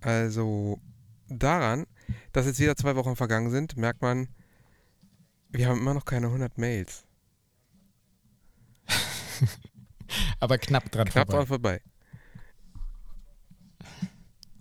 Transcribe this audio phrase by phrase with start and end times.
[0.00, 0.80] Also
[1.28, 1.86] daran,
[2.32, 4.28] dass jetzt wieder zwei Wochen vergangen sind, merkt man,
[5.50, 7.04] wir haben immer noch keine 100 Mails.
[10.40, 11.36] Aber knapp dran Knapp vorbei.
[11.36, 11.80] dran vorbei.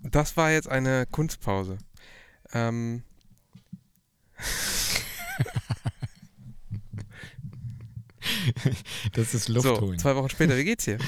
[0.02, 1.78] Das war jetzt eine Kunstpause.
[2.54, 3.04] Ähm,
[9.14, 10.00] Das ist Luft so, holen.
[10.00, 10.98] zwei Wochen später, wie geht's dir?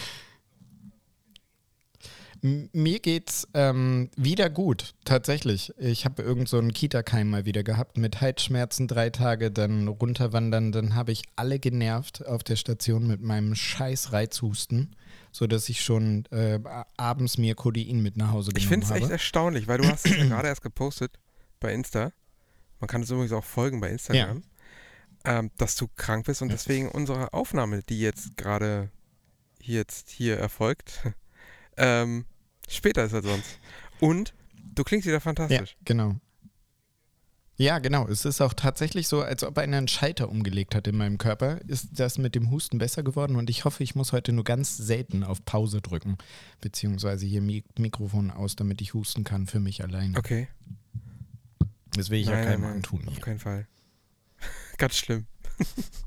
[2.41, 5.73] Mir geht's ähm, wieder gut, tatsächlich.
[5.77, 10.71] Ich habe irgend so einen Kita-Keim mal wieder gehabt mit Halsschmerzen drei Tage, dann runterwandern,
[10.71, 14.95] dann habe ich alle genervt auf der Station mit meinem scheiß Reizhusten,
[15.31, 16.59] sodass ich schon äh,
[16.97, 19.01] abends mir Codein mit nach Hause genommen Ich finde es habe.
[19.01, 21.19] echt erstaunlich, weil du hast es ja gerade erst gepostet
[21.59, 22.11] bei Insta.
[22.79, 24.43] Man kann es übrigens auch folgen bei Instagram.
[25.25, 28.91] Ähm, dass du krank bist und deswegen unsere Aufnahme, die jetzt gerade
[29.59, 31.01] hier jetzt hier erfolgt,
[31.77, 32.25] ähm,
[32.69, 33.59] später ist als sonst.
[33.99, 34.33] Und
[34.75, 35.77] du klingst wieder Ja, fantastisch.
[35.85, 36.15] genau.
[37.59, 38.07] Ja, genau.
[38.07, 41.59] Es ist auch tatsächlich so, als ob einer einen Schalter umgelegt hat in meinem Körper.
[41.67, 44.77] Ist das mit dem Husten besser geworden und ich hoffe, ich muss heute nur ganz
[44.77, 46.17] selten auf Pause drücken.
[46.61, 50.15] Beziehungsweise hier Mi Mikrofon aus, damit ich husten kann für mich alleine.
[50.19, 50.47] Okay.
[51.95, 53.07] Das will ich ja Nein, keinem nein, nein, antun.
[53.07, 53.23] Auf Hier.
[53.23, 53.67] keinen Fall.
[54.77, 55.25] Ganz schlimm.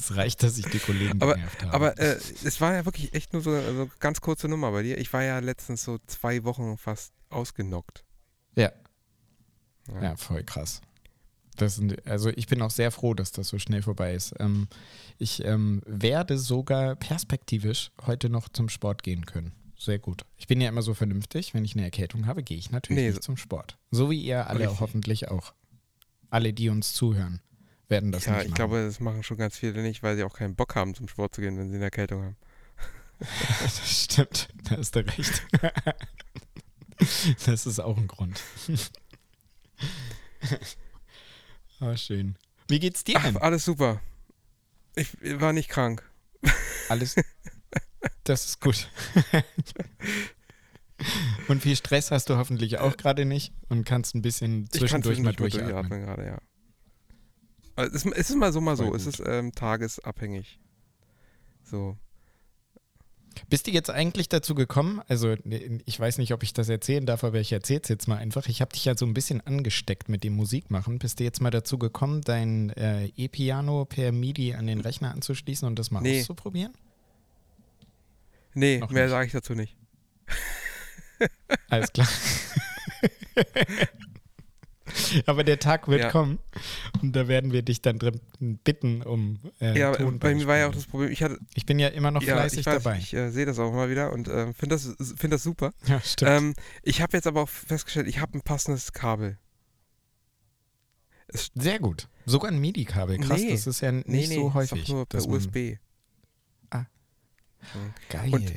[0.00, 1.72] Es reicht, dass ich die Kollegen Aber- genervt habe.
[1.74, 4.98] Aber äh, es war ja wirklich echt nur so eine ganz kurze Nummer bei dir.
[4.98, 8.04] Ich war ja letztens so zwei Wochen fast ausgenockt.
[8.56, 8.70] ja.
[9.94, 10.02] Ja.
[10.02, 10.80] ja, voll krass.
[11.58, 14.32] Sind, also ich bin auch sehr froh, dass das so schnell vorbei ist.
[14.38, 14.68] Ähm,
[15.18, 19.52] ich ähm, werde sogar perspektivisch heute noch zum Sport gehen können.
[19.76, 20.24] Sehr gut.
[20.36, 21.52] Ich bin ja immer so vernünftig.
[21.52, 23.78] Wenn ich eine Erkältung habe, gehe ich natürlich Nee, nicht zum Sport.
[23.90, 24.80] So wie ihr alle Richtig.
[24.80, 25.52] hoffentlich auch.
[26.30, 27.40] Alle, die uns zuhören,
[27.90, 28.56] werden das ja, nicht ich machen.
[28.56, 31.34] glaube, das machen schon ganz viele nicht, weil sie auch keinen Bock haben, zum Sport
[31.34, 32.36] zu gehen, wenn sie eine Erkältung haben.
[33.60, 34.48] das stimmt.
[34.64, 35.42] Da hast du recht.
[37.46, 38.40] das ist auch ein Grund.
[41.82, 42.36] Ah, schön.
[42.68, 44.02] Wie geht's dir Ach, alles super.
[44.94, 46.02] Ich war nicht krank.
[46.90, 47.16] Alles.
[48.24, 48.90] Das ist gut.
[51.48, 55.20] Und viel Stress hast du hoffentlich auch gerade nicht und kannst ein bisschen Ich zwischendurch
[55.20, 56.02] mal zwischendurch durchatmen.
[56.02, 56.38] gerade, ja.
[57.76, 58.94] Also es, ist- es ist mal so, mal so.
[58.94, 60.58] Es ist ähm, tagesabhängig.
[61.64, 61.96] So.
[63.48, 65.00] Bist du jetzt eigentlich dazu gekommen?
[65.08, 65.36] Also,
[65.86, 68.46] ich weiß nicht, ob ich das erzählen darf, aber ich erzähle es jetzt mal einfach.
[68.48, 70.98] Ich habe dich ja so ein bisschen angesteckt mit dem Musikmachen.
[70.98, 75.66] Bist du jetzt mal dazu gekommen, dein äh, E-Piano per MIDI an den Rechner anzuschließen
[75.66, 76.20] und das mal Nee.
[76.20, 76.72] auszuprobieren?
[78.52, 79.76] Nee, Noch mehr sage ich dazu nicht.
[81.68, 82.08] Alles klar.
[85.26, 86.10] Aber der Tag wird Ja.
[86.10, 86.38] kommen
[87.02, 88.20] und da werden wir dich dann drin
[88.64, 90.34] bitten um äh, ja, bei Tonbeispiele.
[90.34, 92.60] mir war ja auch das Problem, ich hatte, Ich bin ja immer noch ja, fleißig
[92.60, 92.98] ich weiß, dabei.
[92.98, 95.72] ich äh, sehe das auch mal wieder und ähm, finde das, find das super.
[95.86, 96.30] ja, stimmt.
[96.30, 99.38] Ähm, ich habe jetzt aber auch festgestellt, ich habe ein passendes Kabel.
[101.28, 102.08] Es, Sehr gut.
[102.26, 103.18] Sogar ein MIDI-Kabel.
[103.18, 103.50] Krass, Nee.
[103.52, 104.82] das ist ja nicht nee, nee, so ist häufig.
[104.86, 105.76] doch nur per dass man- USB.
[106.70, 106.86] Ah.
[108.08, 108.30] Geil.
[108.34, 108.52] Und-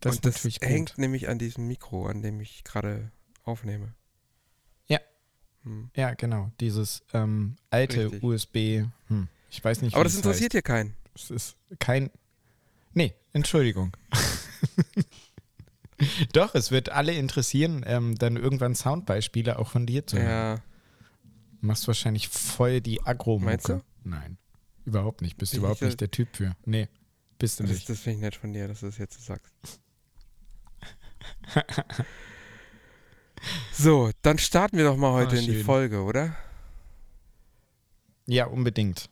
[0.00, 3.10] das und ist das hängt nämlich an diesem Mikro, an dem ich gerade
[3.42, 3.94] aufnehme.
[5.64, 5.70] Ja.
[5.70, 5.90] Hm.
[5.96, 6.50] Ja, genau.
[6.60, 8.22] Dieses ähm, alte Richtig.
[8.22, 8.56] USB.
[9.08, 9.28] Hm.
[9.50, 10.52] Ich weiß nicht, Aber das es interessiert heißt.
[10.52, 10.94] hier keinen.
[11.14, 12.10] Es ist kein.
[12.92, 13.92] Nee, Entschuldigung.
[16.32, 20.26] Doch, es wird alle interessieren, ähm, dann irgendwann Soundbeispiele auch von dir zu hören.
[20.28, 20.56] Ja,
[21.60, 23.82] Du machst wahrscheinlich voll die agro Meinst du?
[24.02, 24.36] Nein,
[24.84, 25.38] überhaupt nicht.
[25.38, 26.54] Bist Ich- überhaupt ich- nicht der Typ für.
[26.66, 26.88] Nee,
[27.38, 27.88] bist du das, nicht.
[27.88, 29.54] das finde ich nett von dir, dass du das jetzt so sagst.
[33.72, 35.62] so, dann starten wir doch mal heute Ah, in die.
[35.62, 36.34] Folge, oder?
[38.26, 39.08] Ja, unbedingt.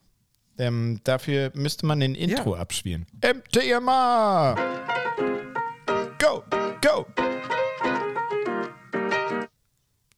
[0.58, 3.06] Ähm, dafür müsste man ein Intro abspielen.
[3.22, 4.54] MTMA!
[6.18, 6.42] Go,
[6.82, 7.06] go!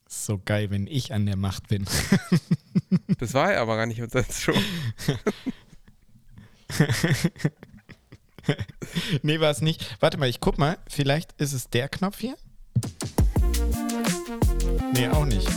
[0.07, 1.85] So geil, wenn ich an der Macht bin.
[3.19, 4.53] Das war ja aber gar nicht unser Show.
[9.23, 9.97] nee, war es nicht.
[10.01, 10.77] Warte mal, ich guck mal.
[10.87, 12.35] Vielleicht ist es der Knopf hier?
[14.95, 15.49] Nee, auch nicht.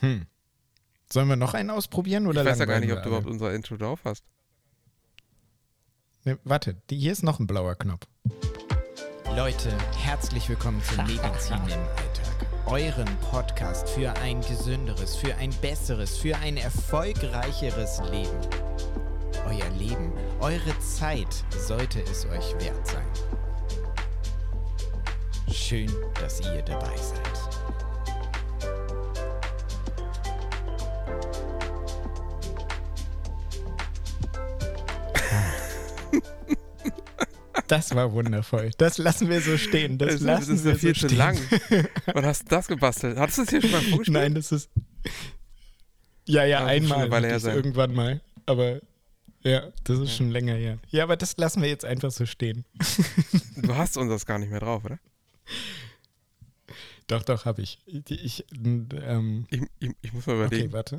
[0.00, 0.26] Hm.
[1.08, 3.54] Sollen wir noch einen ausprobieren oder Ich weiß ja gar nicht, ob du überhaupt unser
[3.54, 4.24] Intro drauf hast.
[6.24, 8.08] Nee, warte, die, hier ist noch ein blauer Knopf.
[9.36, 12.46] Leute, herzlich willkommen zu Medizin im Alltag.
[12.66, 18.40] Eurem Podcast für ein gesünderes, für ein besseres, für ein erfolgreicheres Leben.
[19.46, 23.06] Euer Leben, eure Zeit sollte es euch wert sein.
[25.52, 27.20] Schön, dass ihr dabei seid.
[37.66, 38.70] Das war wundervoll.
[38.78, 39.96] Das lassen wir so stehen.
[39.98, 41.18] Das, das lassen ist, das ist wir ja viel so zu stehen.
[41.18, 41.38] lang.
[42.14, 43.16] Wann hast du das gebastelt?
[43.16, 44.08] Hattest du das hier schon mal vorgespielt?
[44.18, 44.70] Nein, das ist.
[46.26, 47.24] Ja, ja, Ah, muss schon einmal.
[47.54, 48.20] irgendwann mal.
[48.46, 48.80] Aber
[49.42, 50.16] ja, das ist Ja.
[50.16, 50.78] schon länger her.
[50.90, 52.64] Ja, aber das lassen wir jetzt einfach so stehen.
[53.56, 54.98] Du hast uns das gar nicht mehr drauf, oder?
[57.06, 57.82] Doch, doch, habe ich.
[57.86, 60.66] Ich, ich ähm, Ich, ich, muss mal überlegen.
[60.66, 60.98] okay, warte.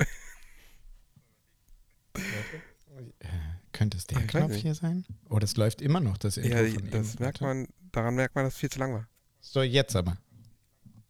[2.14, 3.14] warte.
[3.20, 3.28] Äh,
[3.72, 5.06] könnte es der Ich weiß Knopf hier sein?
[5.30, 8.44] Oh, das läuft immer noch, das Intro ja, von das merkt man, daran merkt man,
[8.44, 9.08] dass es viel zu lang war.
[9.40, 10.18] So, jetzt aber.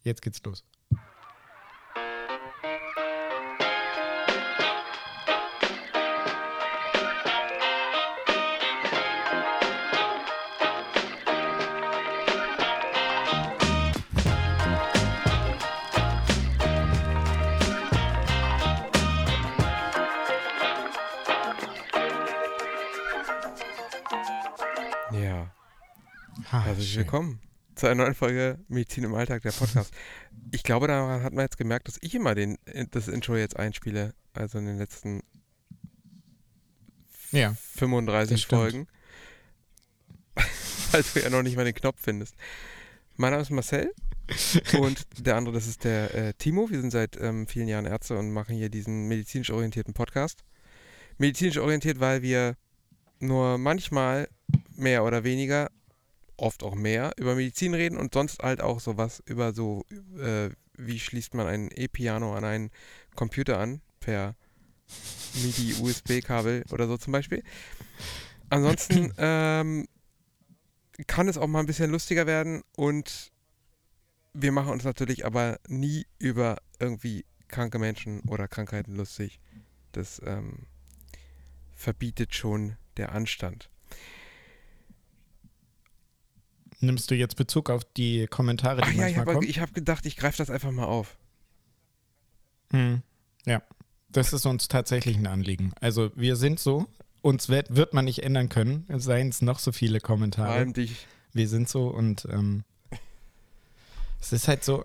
[0.04, 0.64] Jetzt geht's los.
[26.92, 27.40] Herzlich willkommen
[27.76, 29.94] zu einer neuen Folge Medizin im Alltag, der Podcast.
[30.52, 32.58] ich glaube, daran hat man jetzt gemerkt, dass ich immer den,
[32.92, 35.22] das Intro jetzt einspiele, also in den letzten
[37.32, 38.62] Ja, 35 das stimmt.
[38.62, 38.88] Folgen.
[40.92, 42.36] Weil du ja noch nicht mal den Knopf findest.
[43.16, 43.94] Mein Name ist Marcel
[44.78, 46.70] und der andere, das ist der äh, Timo.
[46.70, 50.44] Wir sind seit ähm, vielen Jahren Ärzte und machen hier diesen medizinisch orientierten Podcast.
[51.18, 52.58] Medizinisch orientiert, weil wir
[53.20, 54.28] nur manchmal
[54.76, 55.70] mehr oder weniger,
[56.42, 59.86] oft auch mehr, über Medizin reden und sonst halt auch sowas über so,
[60.18, 62.72] äh, wie schließt man ein E-Piano an einen
[63.16, 64.36] Computer an, per
[65.36, 67.44] MIDI-USB-Kabel oder so zum Beispiel.
[68.50, 69.88] Ansonsten ähm,
[71.08, 73.32] kann es auch mal ein bisschen lustiger werden und
[74.34, 79.40] wir machen uns natürlich aber nie über irgendwie kranke Menschen oder Krankheiten lustig.
[79.92, 80.68] Das ähm,
[81.76, 83.70] verbietet schon der Anstand.
[86.82, 89.48] Nimmst du jetzt Bezug auf die Kommentare, die Ach ja, ich manchmal habe kommen?
[89.48, 91.18] ich hab gedacht, ich greife das einfach mal auf.
[92.72, 93.02] Hm.
[93.46, 93.62] Ja,
[94.10, 95.74] das ist uns tatsächlich ein Anliegen.
[95.80, 96.88] Also wir sind so,
[97.22, 100.52] uns wird, wird man nicht ändern können, seien es noch so viele Vor Kommentare.
[100.52, 101.08] allem dich.
[101.34, 102.64] Wir sind so und ähm,
[104.20, 104.84] es ist halt so,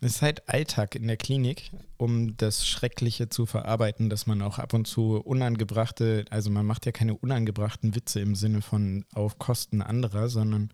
[0.00, 4.58] es ist halt Alltag in der Klinik, um das Schreckliche zu verarbeiten, dass man auch
[4.58, 9.38] ab und zu unangebrachte, also man macht ja keine unangebrachten Witze im Sinne von auf
[9.38, 10.70] Kosten anderer, sondern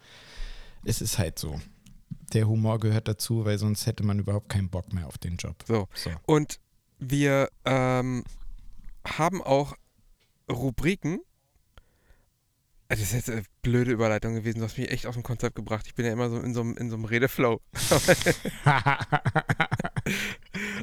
[0.84, 1.60] es ist halt so.
[2.32, 5.56] Der Humor gehört dazu, weil sonst hätte man überhaupt keinen Bock mehr auf den Job.
[5.66, 5.88] So.
[5.94, 6.10] So.
[6.26, 6.58] Und
[6.98, 8.24] wir ähm,
[9.04, 9.74] haben auch
[10.50, 11.20] Rubriken.
[12.90, 14.58] Das ist jetzt eine blöde Überleitung gewesen.
[14.58, 15.86] Du hast mich echt aus dem Konzept gebracht.
[15.86, 17.60] Ich bin ja immer so in so einem, in so einem Redeflow.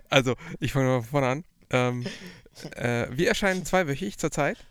[0.10, 1.44] Also, ich fange mal von vorne an.
[1.70, 2.06] Ähm,
[2.78, 4.66] äh, wir erscheinen zweiwöchig zurzeit.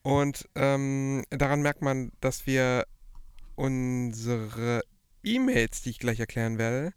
[0.00, 2.86] Und ähm, daran merkt man, dass wir
[3.54, 4.80] unsere
[5.22, 6.94] E-Mails, die ich gleich erklären werde,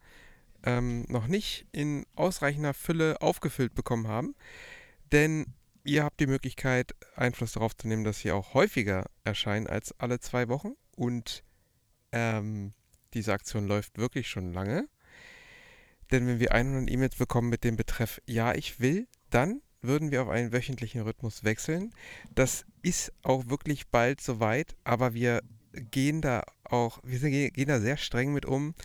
[0.63, 4.35] ähm, noch nicht in ausreichender Fülle aufgefüllt bekommen haben.
[5.11, 5.47] Denn
[5.83, 10.19] ihr habt die Möglichkeit, Einfluss darauf zu nehmen, dass sie auch häufiger erscheinen als alle
[10.19, 10.73] zwei Wochen.
[10.95, 11.43] Und
[12.11, 12.73] ähm,
[13.13, 14.87] diese Aktion läuft wirklich schon lange.
[16.11, 20.21] Denn wenn wir 100 E-Mails bekommen mit dem Betreff Ja, ich will, dann würden wir
[20.21, 21.93] auf einen wöchentlichen Rhythmus wechseln.
[22.35, 25.41] Das ist auch wirklich bald soweit, aber wir
[25.73, 27.19] gehen da auch, wir
[27.51, 28.75] gehen da sehr streng mit um,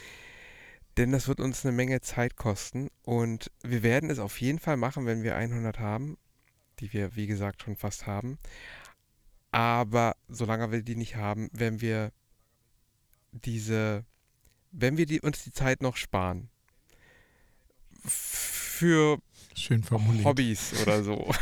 [0.97, 4.77] denn das wird uns eine Menge Zeit kosten und wir werden es auf jeden Fall
[4.77, 6.17] machen, wenn wir 100 haben,
[6.81, 8.39] die wir wie gesagt schon fast haben.
[9.51, 12.13] Aber solange wir die nicht haben, werden wir
[13.33, 14.05] diese,
[14.73, 16.49] wenn wir die, uns die Zeit noch sparen
[18.05, 19.19] für.
[20.25, 21.33] Hobbys oder so.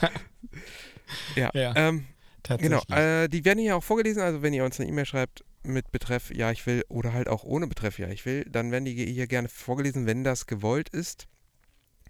[1.36, 2.06] ja, Ja, ähm,
[2.42, 2.86] tatsächlich.
[2.86, 2.96] genau.
[2.96, 4.22] Äh, die werden hier auch vorgelesen.
[4.22, 7.42] Also wenn ihr uns eine E-Mail schreibt mit Betreff Ja, ich will oder halt auch
[7.44, 11.26] ohne Betreff Ja, ich will, dann werden die hier gerne vorgelesen, wenn das gewollt ist.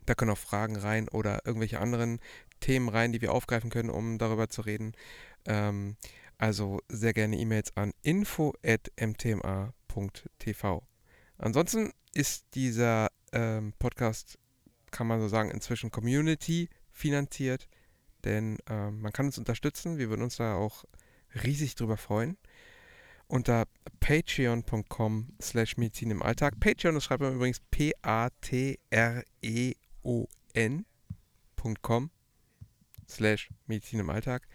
[0.08, 2.20] Da können auch Fragen rein oder irgendwelche anderen
[2.60, 4.92] Themen rein, die wir aufgreifen können, um darüber zu reden.
[5.44, 5.98] Ähm,
[6.38, 10.82] also sehr gerne E-Mails an info.mtma.tv.
[11.36, 14.38] Ansonsten ist dieser ähm, Podcast,
[14.90, 17.68] kann man so sagen, inzwischen Community finanziert,
[18.24, 19.98] denn ähm, man kann uns unterstützen.
[19.98, 20.86] Wir würden uns da auch
[21.44, 22.38] riesig drüber freuen.
[23.26, 23.66] Unter
[24.00, 26.58] patreon.com slash Medizin im Alltag.
[26.60, 27.60] Patreon, das schreibt man übrigens
[30.02, 32.10] P-A-T-R-E-O-N.com
[33.08, 34.46] slash Medizin im Alltag.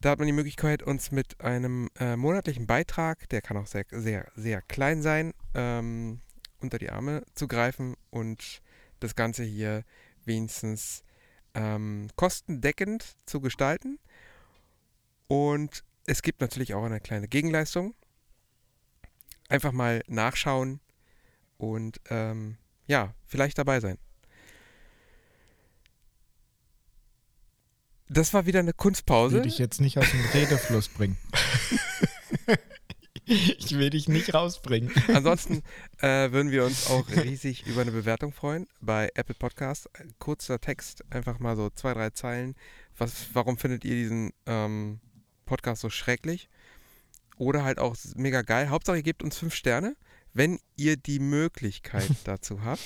[0.00, 3.84] Da hat man die Möglichkeit, uns mit einem äh, monatlichen Beitrag, der kann auch sehr,
[3.90, 6.20] sehr, sehr klein sein, ähm,
[6.58, 8.62] unter die Arme zu greifen und
[8.98, 9.84] das Ganze hier
[10.24, 11.04] wenigstens
[11.54, 14.00] ähm, kostendeckend zu gestalten.
[15.28, 17.94] Und es gibt natürlich auch eine kleine Gegenleistung.
[19.48, 20.80] Einfach mal nachschauen
[21.58, 22.56] und ähm,
[22.86, 23.98] ja, vielleicht dabei sein.
[28.12, 29.38] Das war wieder eine Kunstpause.
[29.38, 31.16] Ich will dich jetzt nicht aus dem Redefluss bringen.
[33.24, 34.90] ich will dich nicht rausbringen.
[35.08, 35.62] Ansonsten
[35.98, 39.88] äh, würden wir uns auch riesig über eine Bewertung freuen bei Apple Podcasts.
[40.18, 42.54] Kurzer Text, einfach mal so zwei, drei Zeilen.
[42.98, 45.00] Was, warum findet ihr diesen ähm,
[45.46, 46.50] Podcast so schrecklich?
[47.38, 48.68] Oder halt auch mega geil.
[48.68, 49.96] Hauptsache, ihr gebt uns fünf Sterne,
[50.34, 52.82] wenn ihr die Möglichkeit dazu habt.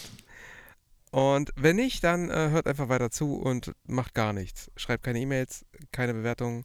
[1.11, 4.71] Und wenn nicht, dann äh, hört einfach weiter zu und macht gar nichts.
[4.77, 6.65] Schreibt keine E-Mails, keine Bewertungen.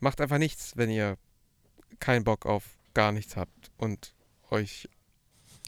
[0.00, 1.16] Macht einfach nichts, wenn ihr
[2.00, 2.64] keinen Bock auf
[2.94, 4.14] gar nichts habt und
[4.50, 4.88] euch.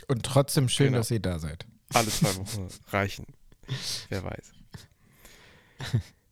[0.08, 1.66] Und trotzdem schön, genau, dass ihr da seid.
[1.94, 3.26] Alle zwei Wochen reichen.
[4.08, 4.52] Wer weiß.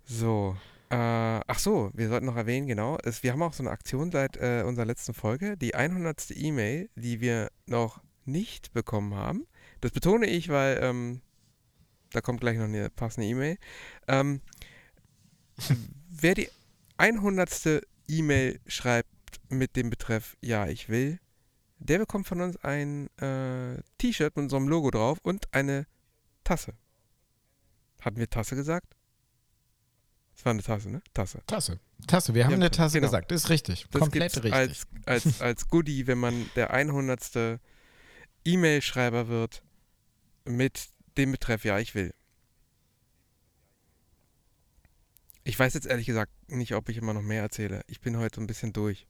[0.05, 0.57] So.
[0.89, 2.97] Äh, ach so, wir sollten noch erwähnen, genau.
[3.03, 5.57] Es, wir haben auch so eine Aktion seit äh, unserer letzten Folge.
[5.57, 6.31] Die 100.
[6.31, 9.47] E-Mail, die wir noch nicht bekommen haben.
[9.81, 11.23] Das betone ich, weil ähm,
[12.17, 13.59] da kommt gleich noch eine passende E-Mail.
[14.09, 14.41] Ähm,
[16.09, 16.49] wer die
[16.97, 17.83] 100.
[18.09, 19.11] E-Mail schreibt
[19.49, 21.19] mit dem Betreff Ja, ich will,
[21.79, 25.87] der bekommt von uns ein äh, T-Shirt mit unserem Logo drauf und eine
[26.45, 26.73] Tasse.
[28.01, 28.95] Hatten wir Tasse gesagt?
[30.35, 31.03] Das war eine Tasse, ne?
[31.13, 31.43] Tasse.
[31.47, 31.81] Tasse.
[32.07, 32.35] Tasse.
[32.35, 33.09] Wir haben ja, eine Tasse genau.
[33.09, 33.33] gesagt.
[33.33, 33.87] Ist richtig.
[33.91, 34.53] Das Komplett richtig.
[34.53, 37.59] Als, als, als Goodie, wenn man der 100.
[38.45, 39.63] E-Mail-Schreiber wird
[40.45, 42.15] mit dem Betreff Ja, ich will.
[45.45, 47.83] Ich weiß jetzt ehrlich gesagt nicht, ob ich immer noch mehr erzähle.
[47.87, 49.07] Ich bin heute ein bisschen durch.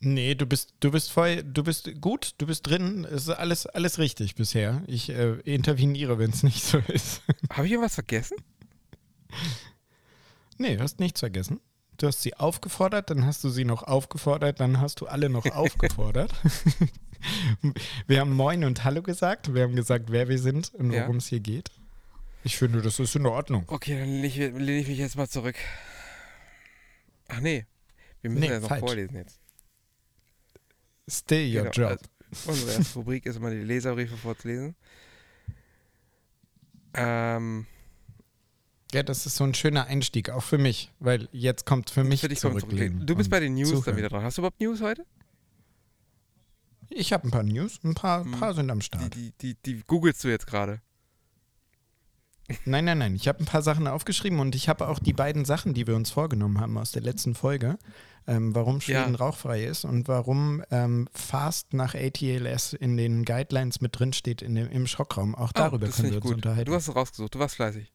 [0.00, 3.66] Nee, du bist, du bist voll, du bist gut, du bist drin, es ist alles,
[3.66, 4.82] alles richtig bisher.
[4.86, 7.22] Ich äh, interveniere, wenn es nicht so ist.
[7.50, 8.36] Habe ich irgendwas vergessen?
[10.56, 11.60] Nee, du hast nichts vergessen.
[11.96, 15.46] Du hast sie aufgefordert, dann hast du sie noch aufgefordert, dann hast du alle noch
[15.50, 16.32] aufgefordert.
[18.06, 21.28] wir haben Moin und Hallo gesagt, wir haben gesagt, wer wir sind und worum es
[21.28, 21.70] hier geht.
[22.44, 23.64] Ich finde, das ist in Ordnung.
[23.66, 25.56] Okay, dann lehne ich, lehne ich mich jetzt mal zurück.
[27.28, 27.66] Ach nee,
[28.22, 28.80] wir müssen nee, ja noch falsch.
[28.80, 29.40] vorlesen jetzt.
[31.08, 32.00] Stay your genau, job.
[32.30, 34.76] Also unsere erste Rubrik ist immer die Leserbriefe vorzulesen.
[36.94, 37.66] Ähm,
[38.92, 42.22] ja, das ist so ein schöner Einstieg, auch für mich, weil jetzt kommt für mich
[42.22, 43.06] für dich zurücklehnen.
[43.06, 44.22] Du bist bei den News dann wieder dran.
[44.22, 45.04] Hast du überhaupt News heute?
[46.90, 48.32] Ich habe ein paar News, ein paar, hm.
[48.32, 49.14] paar sind am Start.
[49.14, 50.80] Die, die, die, die googelst du jetzt gerade.
[52.64, 53.14] Nein, nein, nein.
[53.14, 55.94] Ich habe ein paar Sachen aufgeschrieben und ich habe auch die beiden Sachen, die wir
[55.94, 57.78] uns vorgenommen haben aus der letzten Folge,
[58.26, 59.18] ähm, warum Schweden ja.
[59.18, 64.54] rauchfrei ist und warum ähm, Fast nach ATLS in den Guidelines mit drin steht in
[64.54, 65.34] dem, im Schockraum.
[65.34, 66.34] Auch oh, darüber oh, können wir uns gut.
[66.36, 66.70] unterhalten.
[66.70, 67.92] Du hast es rausgesucht, du warst fleißig.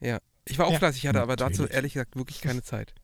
[0.00, 1.42] Ja, ich war auch ja, fleißig, hatte natürlich.
[1.42, 2.94] aber dazu ehrlich gesagt wirklich keine Zeit.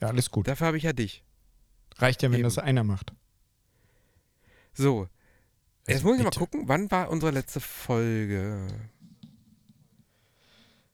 [0.00, 0.46] Ja, alles gut.
[0.46, 1.24] Dafür habe ich ja dich.
[1.98, 2.44] Reicht ja, wenn Eben.
[2.44, 3.12] das einer macht.
[4.74, 5.08] So,
[5.86, 6.38] Jetzt also muss ich bitte.
[6.38, 8.68] mal gucken, wann war unsere letzte Folge?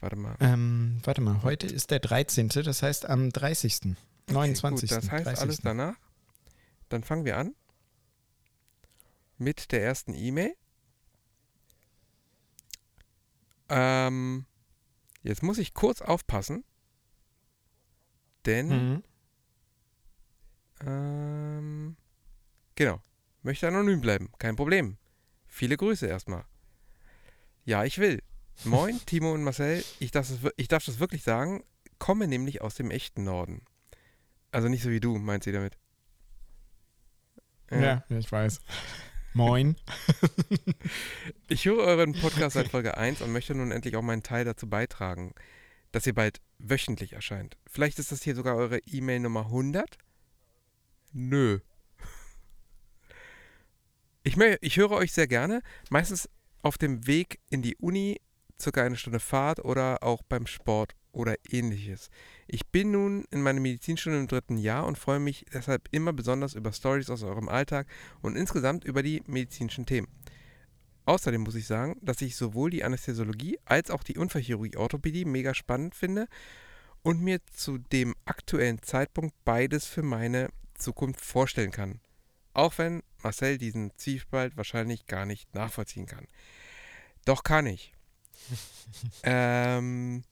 [0.01, 0.37] Warte mal.
[0.41, 3.97] Ähm, warte mal, heute ist der 13., das heißt am 30., okay,
[4.33, 4.89] 29.
[4.89, 5.43] Gut, das heißt 30.
[5.43, 5.97] alles danach.
[6.89, 7.55] Dann fangen wir an
[9.37, 10.55] mit der ersten E-Mail.
[13.69, 14.47] Ähm,
[15.23, 16.65] jetzt muss ich kurz aufpassen,
[18.47, 19.03] denn mhm.
[20.87, 21.97] Ähm,
[22.75, 23.01] genau.
[23.43, 24.31] Möchte anonym bleiben.
[24.39, 24.97] Kein Problem.
[25.47, 26.45] Viele Grüße erstmal.
[27.65, 28.23] Ja, ich will.
[28.65, 29.85] Moin, Timo und Marcel.
[30.01, 31.65] Ich darf, das, ich darf das wirklich sagen.
[31.99, 33.63] Komme nämlich aus dem echten Norden.
[34.51, 35.77] Also nicht so wie du, meint sie damit.
[37.71, 38.61] Ja, ja ich weiß.
[39.35, 39.77] Moin.
[41.49, 44.69] ich höre euren Podcast seit Folge 1 und möchte nun endlich auch meinen Teil dazu
[44.69, 45.35] beitragen,
[45.93, 47.57] dass ihr bald wöchentlich erscheint.
[47.67, 49.99] Vielleicht ist das hier sogar eure E-Mail Nummer 100?
[51.13, 51.61] Nö.
[54.23, 56.29] Ich, ich höre euch sehr gerne, meistens
[56.63, 58.21] auf dem Weg in die Uni,
[58.61, 62.11] circa eine Stunde Fahrt oder auch beim Sport oder ähnliches.
[62.47, 66.55] Ich bin nun in meiner Medizinstunde im dritten Jahr und freue mich deshalb immer besonders
[66.55, 67.87] über Stories aus eurem Alltag
[68.21, 70.09] und insgesamt über die medizinischen Themen.
[71.07, 75.55] Außerdem muss ich sagen, dass ich sowohl die Anästhesiologie als auch die Unfallchirurgie Orthopädie mega
[75.55, 76.29] spannend finde
[77.03, 82.01] und mir zu dem aktuellen Zeitpunkt beides für meine Zukunft vorstellen kann.
[82.55, 86.27] Auch wenn Marcel diesen Zwiespalt wahrscheinlich gar nicht nachvollziehen kann.
[87.25, 87.93] Doch kann ich.
[89.23, 90.25] ähm,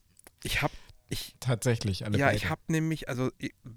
[0.43, 0.73] ich habe
[1.09, 2.37] ich tatsächlich alle Ja, beide.
[2.37, 3.31] ich habe nämlich also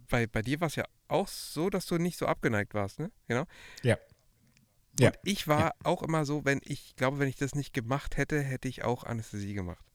[0.09, 3.11] bei bei dir war es ja auch so, dass du nicht so abgeneigt warst, ne?
[3.27, 3.45] Genau.
[3.83, 3.97] Ja.
[4.93, 5.11] Und ja.
[5.23, 5.73] ich war ja.
[5.83, 9.03] auch immer so, wenn ich glaube, wenn ich das nicht gemacht hätte, hätte ich auch
[9.03, 9.85] Anästhesie gemacht.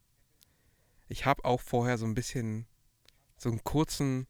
[1.09, 2.67] Ich habe auch vorher so ein bisschen
[3.37, 4.27] so einen kurzen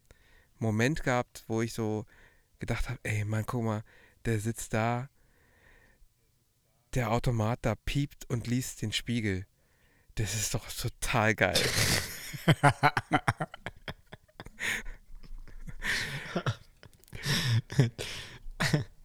[0.58, 2.06] Moment gehabt, wo ich so
[2.66, 3.83] gedacht habe, ey, Mann, guck mal,
[4.25, 5.11] der sitzt da,
[6.94, 9.47] der Automat da piept und liest den Spiegel.
[10.14, 11.61] Das ist doch total geil.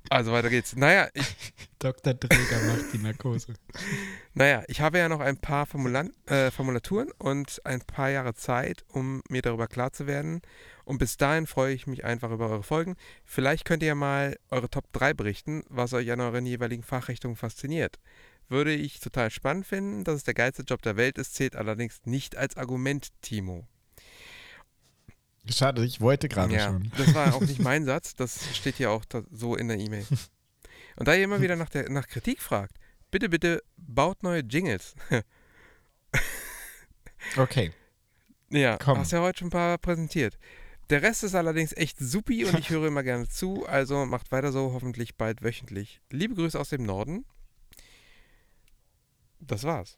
[0.10, 0.76] also weiter geht's.
[0.76, 2.18] Naja, ich, Dr.
[2.18, 3.56] Träger macht die Narkose.
[4.40, 8.86] Naja, ich habe ja noch ein paar Formulan äh, Formulaturen und ein paar Jahre Zeit,
[8.88, 10.42] um mir darüber klar zu werden.
[10.86, 12.96] Und bis dahin freue ich mich einfach über eure Folgen.
[13.26, 17.36] Vielleicht könnt ihr ja mal eure Top 3 berichten, was euch an euren jeweiligen Fachrichtungen
[17.36, 18.00] fasziniert.
[18.48, 22.06] Würde ich total spannend finden, dass es der geilste Job der Welt ist, zählt allerdings
[22.06, 23.68] nicht als Argument, Timo.
[25.50, 26.90] Schade, ich wollte gerade ja, schon.
[26.96, 30.06] Das war auch nicht mein Satz, das steht hier auch so in der E-Mail.
[30.96, 32.80] Und da ihr immer wieder nach, der, nach Kritik fragt,
[33.12, 34.96] bitte, bitte baut neue Jingles.
[37.38, 37.72] okay.
[38.50, 38.98] Ja, Komm.
[38.98, 40.38] hast ja heute schon ein paar präsentiert.
[40.90, 44.52] Der Rest ist allerdings echt supi und ich höre immer gerne zu, also macht weiter
[44.52, 46.02] so, hoffentlich bald wöchentlich.
[46.10, 47.26] Liebe Grüße aus dem Norden.
[49.40, 49.98] Das war's.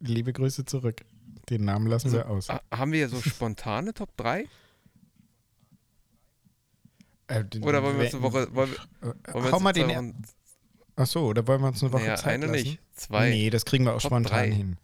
[0.00, 1.02] Liebe Grüße zurück.
[1.48, 2.48] Den Namen lassen also, wir aus.
[2.48, 4.48] Haben wir so spontane Top 3?
[7.28, 8.54] Äh, oder wollen wir uns eine Woche.
[8.54, 10.24] Wollen wir, äh, wollen wir Hau mal den.
[10.96, 12.62] Wochen, Achso, oder wollen wir uns eine Woche naja, Zeit eine lassen?
[12.64, 13.30] nicht, zwei.
[13.30, 14.50] Nee, das kriegen wir auch Top spontan drei.
[14.50, 14.76] hin.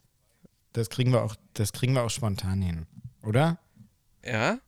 [0.73, 2.87] Das kriegen wir auch, das kriegen wir auch spontan hin,
[3.23, 3.59] oder?
[4.25, 4.59] Ja?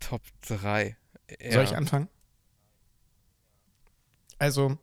[0.00, 0.96] Top 3.
[1.40, 1.52] Ja.
[1.52, 2.08] Soll ich anfangen?
[4.38, 4.76] Also,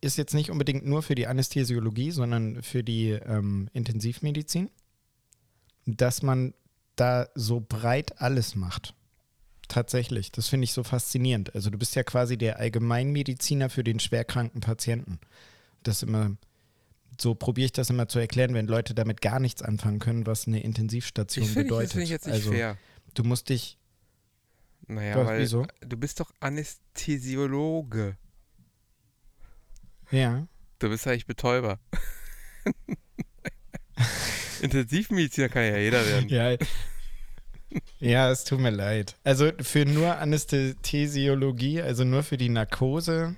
[0.00, 4.70] ist jetzt nicht unbedingt nur für die Anästhesiologie, sondern für die ähm, Intensivmedizin,
[5.86, 6.54] dass man
[6.96, 8.94] da so breit alles macht.
[9.68, 11.54] Tatsächlich, das finde ich so faszinierend.
[11.54, 15.20] Also du bist ja quasi der Allgemeinmediziner für den schwerkranken Patienten.
[15.82, 16.36] Das immer,
[17.20, 20.46] so probiere ich das immer zu erklären, wenn Leute damit gar nichts anfangen können, was
[20.46, 21.88] eine Intensivstation ich find, bedeutet.
[21.88, 22.78] Das finde ich jetzt nicht also, fair.
[23.12, 23.76] Du musst dich.
[24.86, 25.66] Naja, was, weil wieso?
[25.80, 28.16] du bist doch Anästhesiologe.
[30.10, 30.48] Ja.
[30.78, 31.78] Du bist eigentlich Betäuber.
[34.62, 36.28] Intensivmediziner kann ja jeder werden.
[36.30, 36.56] Ja.
[38.00, 39.16] Ja, es tut mir leid.
[39.24, 43.36] Also für nur Anästhesiologie, also nur für die Narkose.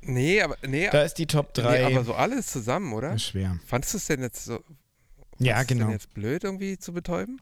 [0.00, 1.78] Nee, aber nee, da ist die Top 3.
[1.78, 3.14] Nee, aber so alles zusammen, oder?
[3.14, 3.58] Ist schwer.
[3.66, 4.64] Fandest du es denn jetzt so
[5.38, 5.86] Ja, genau.
[5.86, 7.40] Denn jetzt blöd irgendwie zu betäuben?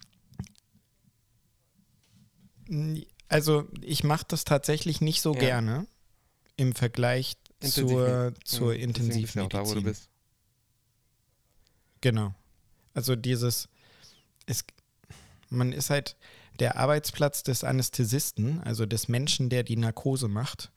[3.28, 5.40] Also, ich mache das tatsächlich nicht so ja.
[5.40, 5.86] gerne
[6.56, 9.42] im Vergleich zur, zur Intensivmedizin.
[9.42, 10.08] Ja da, wo du bist.
[12.00, 12.34] Genau.
[12.94, 13.68] Also dieses,
[14.46, 14.64] es,
[15.50, 16.16] man ist halt
[16.60, 20.70] der Arbeitsplatz des Anästhesisten, also des Menschen, der die Narkose macht.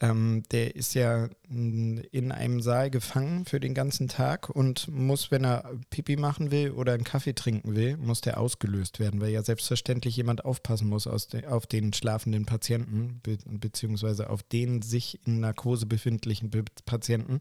[0.00, 5.44] Ähm, der ist ja in einem Saal gefangen für den ganzen Tag und muss, wenn
[5.44, 9.42] er Pipi machen will oder einen Kaffee trinken will, muss der ausgelöst werden, weil ja
[9.42, 15.38] selbstverständlich jemand aufpassen muss de auf den schlafenden Patienten, be beziehungsweise auf den sich in
[15.38, 16.50] Narkose befindlichen
[16.84, 17.38] Patienten.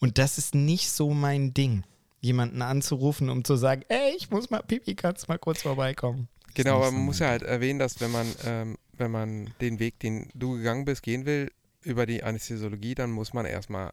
[0.00, 1.84] Und das ist nicht so mein Ding
[2.24, 6.28] jemanden anzurufen, um zu sagen, ey, ich muss mal Pipi, kannst mal kurz vorbeikommen.
[6.54, 9.98] Genau, aber man muss ja halt erwähnen, dass wenn man, ähm, wenn man den Weg,
[10.00, 11.50] den du gegangen bist, gehen will,
[11.82, 13.92] über die Anästhesiologie, dann muss man erstmal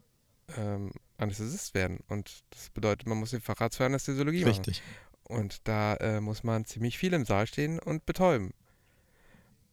[0.58, 2.00] ähm, Anästhesist werden.
[2.08, 4.82] Und das bedeutet, man muss den Facharzt für Anästhesiologie Richtig.
[4.82, 5.38] machen.
[5.38, 8.54] Und da äh, muss man ziemlich viel im Saal stehen und betäuben.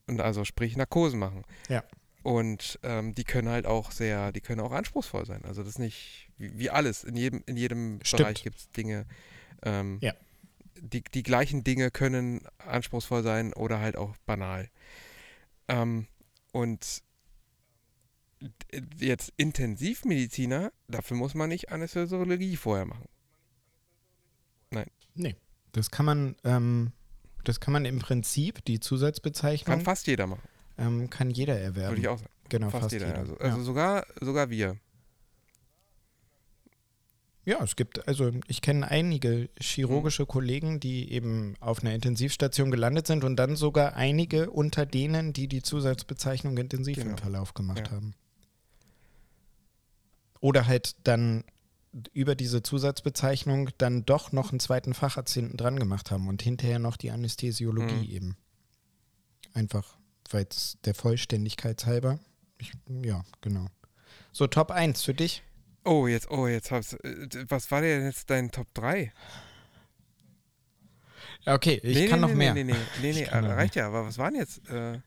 [0.06, 1.44] Und also sprich Narkosen machen.
[1.68, 1.84] Ja.
[2.22, 5.44] Und ähm, die können halt auch sehr, die können auch anspruchsvoll sein.
[5.44, 7.04] Also das ist nicht wie, wie alles.
[7.04, 9.06] In jedem, in jedem Bereich gibt es Dinge.
[9.62, 10.14] Ähm, ja.
[10.80, 14.68] Die, die gleichen Dinge können anspruchsvoll sein oder halt auch banal.
[15.66, 16.06] Ähm,
[16.52, 17.02] und
[18.96, 23.06] jetzt Intensivmediziner, dafür muss man nicht Anästhesiologie vorher machen.
[24.70, 24.86] Nein.
[25.14, 25.36] Nee.
[25.72, 26.92] Das kann man, ähm,
[27.44, 29.76] das kann man im Prinzip, die Zusatzbezeichnung.
[29.76, 30.42] Kann fast jeder machen.
[30.76, 31.90] Ähm, kann jeder erwerben.
[31.92, 32.30] Würde ich auch sagen.
[32.48, 33.08] Genau, fast, fast jeder.
[33.08, 33.18] jeder.
[33.18, 33.64] Also, also ja.
[33.64, 34.76] sogar, sogar wir.
[37.48, 40.28] Ja, es gibt, also ich kenne einige chirurgische mhm.
[40.28, 45.48] Kollegen, die eben auf einer Intensivstation gelandet sind und dann sogar einige unter denen, die
[45.48, 47.12] die Zusatzbezeichnung intensiv genau.
[47.12, 47.92] im Verlauf gemacht ja.
[47.92, 48.14] haben.
[50.40, 51.42] Oder halt dann
[52.12, 56.78] über diese Zusatzbezeichnung dann doch noch einen zweiten Facharzt hinten dran gemacht haben und hinterher
[56.78, 58.14] noch die Anästhesiologie mhm.
[58.14, 58.36] eben.
[59.54, 59.96] Einfach
[60.30, 62.18] weil es der Vollständigkeit halber.
[62.58, 63.68] Ich, ja, genau.
[64.32, 65.42] So, Top 1 für dich.
[65.84, 66.94] Oh, jetzt, oh, jetzt hab's.
[66.94, 69.12] Äh, was war denn jetzt dein Top 3?
[71.46, 72.54] Okay, ich nee, kann nee, noch nee, mehr.
[72.54, 74.68] Nee, nee, nee, nee, nee reicht ja, aber was waren jetzt?
[74.68, 74.98] Äh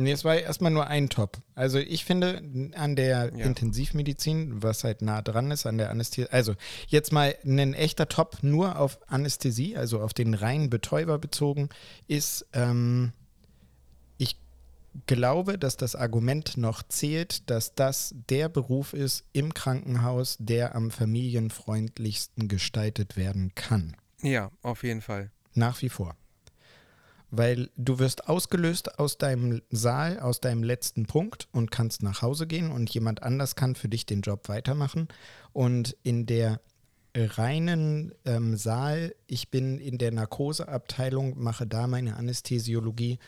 [0.00, 1.38] Nee, es war erstmal nur ein Top.
[1.56, 2.40] Also ich finde
[2.76, 3.44] an der ja.
[3.44, 6.54] Intensivmedizin, was halt nah dran ist, an der Anästhesie, also
[6.86, 11.68] jetzt mal ein echter Top nur auf Anästhesie, also auf den reinen Betäuber bezogen,
[12.06, 13.12] ist, ähm,
[15.06, 20.90] glaube, dass das Argument noch zählt, dass das der Beruf ist im Krankenhaus, der am
[20.90, 23.96] familienfreundlichsten gestaltet werden kann.
[24.22, 25.30] Ja, auf jeden Fall.
[25.54, 26.16] Nach wie vor
[27.30, 32.46] weil du wirst ausgelöst aus deinem Saal, aus deinem letzten Punkt und kannst nach Hause
[32.46, 35.08] gehen und jemand anders kann für dich den Job weitermachen.
[35.52, 36.60] Und in der
[37.14, 43.18] reinen ähm, Saal, ich bin in der Narkoseabteilung, mache da meine Anästhesiologie,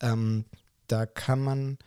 [0.00, 0.44] ähm,
[0.90, 1.78] da kann man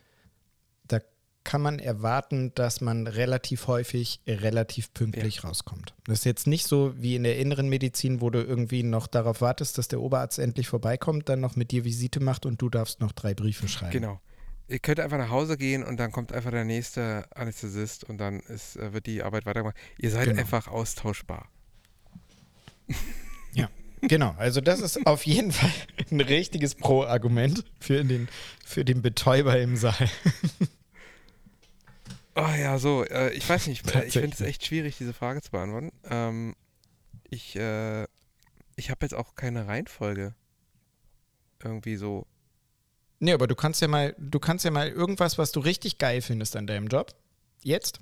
[1.44, 5.44] kann man erwarten, dass man relativ häufig relativ pünktlich ja.
[5.44, 5.94] rauskommt.
[6.06, 9.42] Das ist jetzt nicht so wie in der inneren Medizin, wo du irgendwie noch darauf
[9.42, 13.02] wartest, dass der Oberarzt endlich vorbeikommt, dann noch mit dir Visite macht und du darfst
[13.02, 13.92] noch drei Briefe schreiben.
[13.92, 14.22] Genau.
[14.70, 18.39] Ihr könnt einfach nach Hause gehen und dann kommt einfach der nächste Anästhesist und dann
[18.39, 19.76] ist, äh, wird die Arbeit weitergemacht.
[19.98, 20.39] Ihr seid genau.
[20.39, 21.50] einfach austauschbar.
[23.54, 23.70] Ja.
[24.08, 25.72] Genau, also das ist auf jeden Fall
[26.12, 28.28] ein richtiges Pro-Argument für den,
[28.66, 30.10] für den Betäuber im Saal.
[32.36, 35.52] Oh ja, so, äh, ich weiß nicht, ich finde es echt schwierig, diese Frage zu
[35.52, 35.92] beantworten.
[36.10, 36.56] Ähm,
[37.30, 38.08] ich äh,
[38.76, 40.34] ich habe jetzt auch keine Reihenfolge.
[41.63, 42.26] Irgendwie so.
[43.20, 46.22] Nee, aber du kannst ja mal, du kannst ja mal irgendwas, was du richtig geil
[46.22, 47.13] findest an deinem Job.
[47.62, 48.00] Jetzt?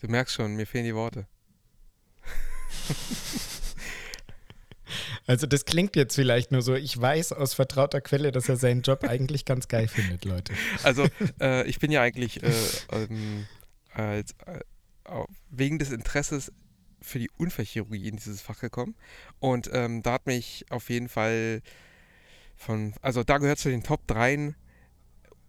[0.00, 1.26] Du merkst schon, mir fehlen die Worte.
[5.26, 8.82] Also das klingt jetzt vielleicht nur so, ich weiß aus vertrauter Quelle, dass er seinen
[8.82, 10.52] Job eigentlich ganz geil findet, Leute.
[10.82, 11.06] Also
[11.40, 12.50] äh, ich bin ja eigentlich äh,
[12.90, 13.46] ähm,
[13.92, 14.60] als, äh,
[15.50, 16.52] wegen des Interesses
[17.00, 18.94] für die Unfallchirurgie in dieses Fach gekommen
[19.40, 21.62] und ähm, da hat mich auf jeden Fall
[22.56, 24.54] von, also da gehört zu den Top 3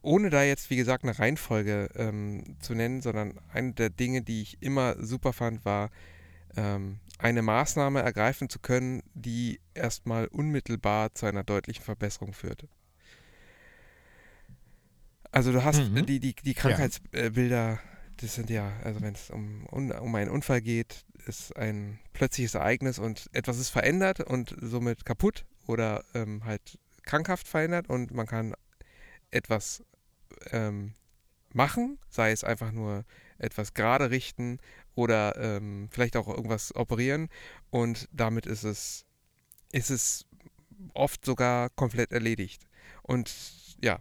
[0.03, 4.41] ohne da jetzt, wie gesagt, eine Reihenfolge ähm, zu nennen, sondern eine der Dinge, die
[4.41, 5.89] ich immer super fand, war
[6.57, 12.67] ähm, eine Maßnahme ergreifen zu können, die erstmal unmittelbar zu einer deutlichen Verbesserung führt.
[15.32, 16.06] Also du hast mhm.
[16.06, 17.80] die, die, die Krankheitsbilder,
[18.17, 22.99] das sind ja, also wenn es um, um einen Unfall geht, ist ein plötzliches Ereignis
[22.99, 28.54] und etwas ist verändert und somit kaputt oder ähm, halt krankhaft verändert und man kann
[29.32, 29.84] etwas
[30.52, 30.93] ähm,
[31.52, 33.06] machen, sei es einfach nur
[33.38, 34.60] etwas gerade richten
[34.95, 37.29] oder ähm, vielleicht auch irgendwas operieren
[37.69, 39.06] und damit ist es,
[39.71, 40.25] ist es
[40.93, 42.67] oft sogar komplett erledigt.
[43.01, 43.34] Und
[43.82, 43.99] ja,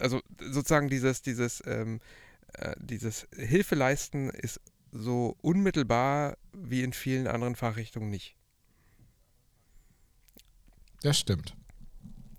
[0.00, 2.00] also sozusagen dieses, dieses, ähm,
[2.54, 4.60] äh, dieses Hilfeleisten ist
[4.92, 8.36] so unmittelbar wie in vielen anderen Fachrichtungen nicht.
[11.02, 11.56] Das stimmt.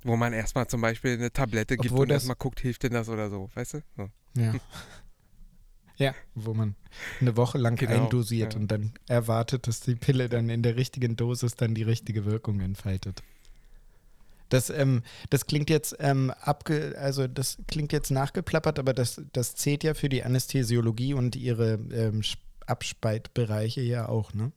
[0.04, 3.10] Wo man erstmal zum Beispiel eine Tablette Obwohl gibt und erstmal guckt, hilft denn das
[3.10, 3.84] oder so, weißt du?
[3.96, 4.10] So.
[4.36, 4.56] Ja.
[5.98, 6.76] Ja, wo man
[7.20, 8.60] eine Woche lang genau, eindosiert ja.
[8.60, 12.60] und dann erwartet, dass die Pille dann in der richtigen Dosis dann die richtige Wirkung
[12.62, 13.24] entfaltet.
[14.50, 19.56] Das, ähm, das klingt jetzt ähm, abge, also das klingt jetzt nachgeplappert, aber das, das
[19.56, 22.22] zählt ja für die Anästhesiologie und ihre ähm,
[22.66, 24.52] Abspeitbereiche ja auch, ne?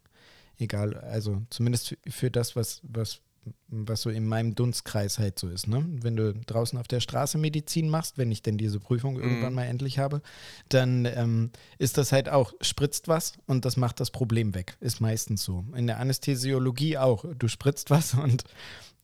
[0.58, 3.20] Egal, also zumindest für das, was, was
[3.68, 5.68] was so in meinem Dunstkreis halt so ist.
[5.68, 5.84] Ne?
[6.02, 9.22] Wenn du draußen auf der Straße Medizin machst, wenn ich denn diese Prüfung mhm.
[9.22, 10.22] irgendwann mal endlich habe,
[10.68, 14.76] dann ähm, ist das halt auch, spritzt was und das macht das Problem weg.
[14.80, 15.64] Ist meistens so.
[15.74, 17.24] In der Anästhesiologie auch.
[17.38, 18.44] Du spritzt was und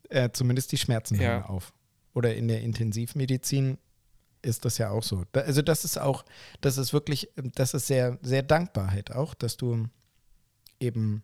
[0.09, 1.29] äh, zumindest die Schmerzen ja.
[1.29, 1.73] hören auf.
[2.13, 3.79] Oder in der Intensivmedizin
[4.43, 5.25] ist das ja auch so.
[5.33, 6.25] Also das ist auch,
[6.61, 9.89] das ist wirklich, das ist sehr, sehr Dankbarkeit auch, dass du
[10.81, 11.23] eben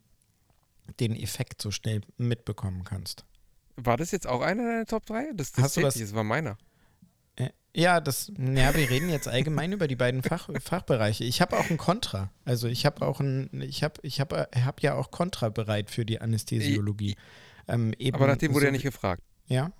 [1.00, 3.24] den Effekt so schnell mitbekommen kannst.
[3.76, 5.32] War das jetzt auch einer deiner Top 3?
[5.34, 5.94] Das, das, Hast du das?
[5.94, 6.58] das war meiner.
[7.36, 11.24] Äh, ja, das, ja, wir reden jetzt allgemein über die beiden Fach, Fachbereiche.
[11.24, 12.30] Ich habe auch ein Kontra.
[12.44, 16.04] Also ich habe auch ein, ich habe, ich habe, hab ja auch Kontra bereit für
[16.04, 17.16] die Anästhesiologie.
[17.68, 19.22] Ähm, Aber nach dem wurde so, ja nicht gefragt.
[19.46, 19.72] Ja.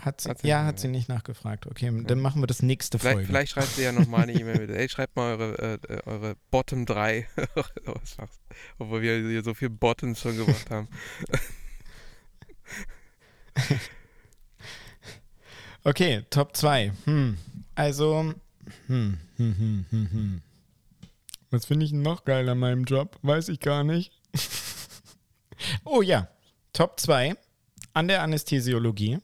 [0.00, 1.66] Hat sie, hat sie ja, hat sie nicht nachgefragt.
[1.66, 3.26] Okay, okay, dann machen wir das nächste vielleicht, Folge.
[3.26, 4.70] Vielleicht schreibt sie ja nochmal eine E-Mail mit.
[4.70, 7.28] Ey, schreibt mal eure, äh, äh eure Bottom 3.
[8.78, 10.88] Obwohl wir hier so viele Bottoms schon gemacht haben.
[15.84, 16.92] okay, Top 2.
[17.04, 17.36] Hm.
[17.74, 18.32] Also,
[18.86, 20.42] hm, hm, hm, hm, hm.
[21.50, 23.18] Was finde ich noch geil an meinem Job?
[23.20, 24.12] Weiß ich gar nicht.
[25.84, 26.28] oh ja,
[26.72, 27.34] Top 2
[27.92, 29.18] an der Anästhesiologie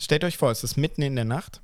[0.00, 1.60] Stellt euch vor, es ist mitten in der Nacht.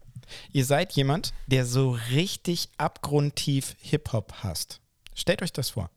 [0.52, 4.80] Ihr seid jemand, der so richtig abgrundtief Hip-Hop hasst.
[5.14, 5.90] Stellt euch das vor.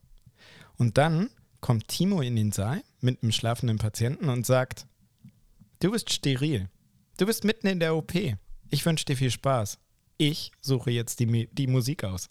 [0.78, 4.88] Und dann kommt Timo in den Saal mit einem schlafenden Patienten und sagt,
[5.82, 6.70] du bist steril.
[7.18, 8.14] Du bist mitten in der OP.
[8.70, 9.78] Ich wünsche dir viel Spaß.
[10.18, 12.30] ich suche jetzt die, die Musik aus.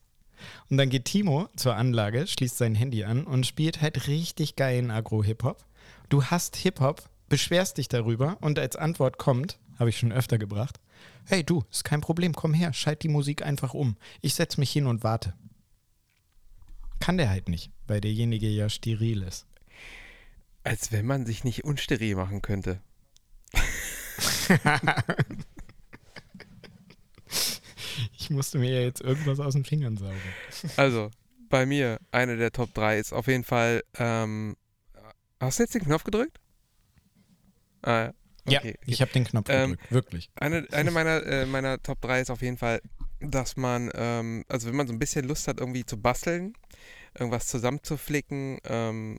[0.71, 4.91] Und dann geht Timo zur Anlage, schließt sein Handy an und spielt halt richtig geilen
[4.91, 5.65] Agro-Hip-Hop.
[6.09, 10.81] Du hast Hip-Hop, beschwerst dich darüber und als Antwort kommt, habe ich schon öfter gebracht,
[11.27, 13.97] hey du, ist kein Problem, komm her, schalt die Musik einfach um.
[14.21, 15.35] Ich setze mich hin und warte.
[17.01, 19.47] Kann der halt nicht, weil derjenige ja steril ist.
[20.65, 22.81] Als wenn man sich nicht unsteril machen könnte.
[28.19, 30.21] ich musste mir ja jetzt irgendwas aus den Fingern saugen.
[30.77, 31.11] Also,
[31.49, 33.85] bei mir, eine der Top 3 ist auf jeden Fall.
[33.95, 34.57] Ähm,
[35.41, 36.41] hast du jetzt den Knopf gedrückt?
[37.83, 38.13] Ah, ja.
[38.49, 40.31] Okay, ja, ich habe den Knopf ähm, gedrückt, wirklich.
[40.37, 42.81] Eine, eine meiner, äh, meiner Top 3 ist auf jeden Fall,
[43.21, 46.55] dass man, ähm, also wenn man so ein bisschen Lust hat, irgendwie zu basteln,
[47.19, 49.19] irgendwas zusammenzuflicken, ähm,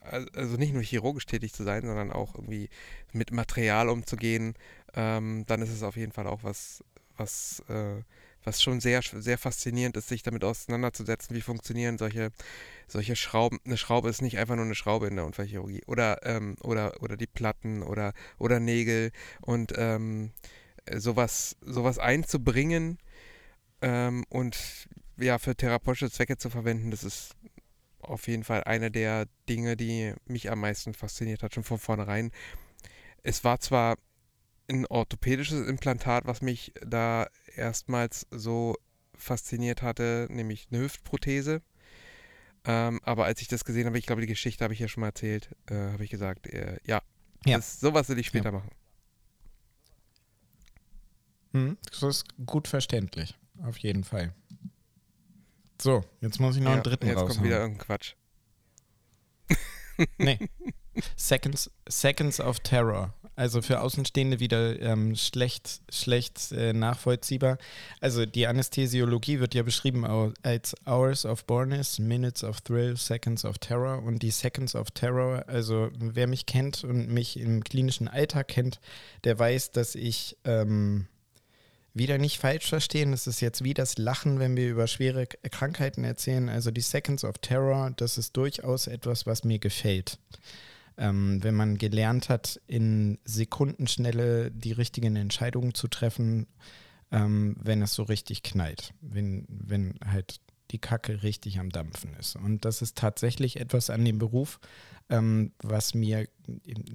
[0.00, 2.68] also nicht nur chirurgisch tätig zu sein, sondern auch irgendwie
[3.12, 4.54] mit Material umzugehen,
[4.94, 6.82] ähm, dann ist es auf jeden Fall auch was,
[7.16, 8.02] was, äh,
[8.44, 12.30] was schon sehr, sehr faszinierend ist, sich damit auseinanderzusetzen, wie funktionieren solche,
[12.88, 13.58] solche Schrauben.
[13.64, 15.82] Eine Schraube ist nicht einfach nur eine Schraube in der Unfallchirurgie.
[15.86, 20.32] Oder, ähm, oder, oder die Platten oder, oder Nägel und ähm,
[20.90, 22.98] sowas, sowas einzubringen
[23.82, 27.36] ähm, und ja, für therapeutische Zwecke zu verwenden, das ist
[28.00, 32.30] auf jeden Fall eine der Dinge, die mich am meisten fasziniert hat, schon von vornherein.
[33.22, 33.98] Es war zwar
[34.68, 38.76] ein orthopädisches Implantat, was mich da erstmals so
[39.14, 41.62] fasziniert hatte, nämlich eine Hüftprothese.
[42.64, 45.00] Ähm, aber als ich das gesehen habe, ich glaube, die Geschichte habe ich ja schon
[45.00, 47.02] mal erzählt, äh, habe ich gesagt, äh, ja,
[47.46, 47.56] ja.
[47.56, 48.52] Das, sowas will ich später ja.
[48.52, 48.70] machen.
[51.52, 54.34] Hm, das ist gut verständlich, auf jeden Fall.
[55.80, 57.28] So, jetzt muss ich noch ja, einen dritten jetzt raushauen.
[57.28, 58.14] Jetzt kommt wieder irgendein Quatsch.
[60.18, 60.38] nee.
[61.16, 63.14] Seconds, Seconds of Terror.
[63.40, 67.56] Also für Außenstehende wieder ähm, schlecht, schlecht äh, nachvollziehbar.
[67.98, 70.04] Also die Anästhesiologie wird ja beschrieben
[70.42, 74.02] als Hours of Bornness, Minutes of Thrill, Seconds of Terror.
[74.02, 78.78] Und die Seconds of Terror, also wer mich kennt und mich im klinischen Alltag kennt,
[79.24, 81.06] der weiß, dass ich ähm,
[81.94, 86.04] wieder nicht falsch verstehen, das ist jetzt wie das Lachen, wenn wir über schwere Krankheiten
[86.04, 86.50] erzählen.
[86.50, 90.18] Also die Seconds of Terror, das ist durchaus etwas, was mir gefällt.
[91.00, 96.46] Ähm, wenn man gelernt hat, in Sekundenschnelle die richtigen Entscheidungen zu treffen,
[97.10, 102.36] ähm, wenn es so richtig knallt, wenn, wenn halt die Kacke richtig am Dampfen ist.
[102.36, 104.60] Und das ist tatsächlich etwas an dem Beruf,
[105.08, 106.28] ähm, was mir,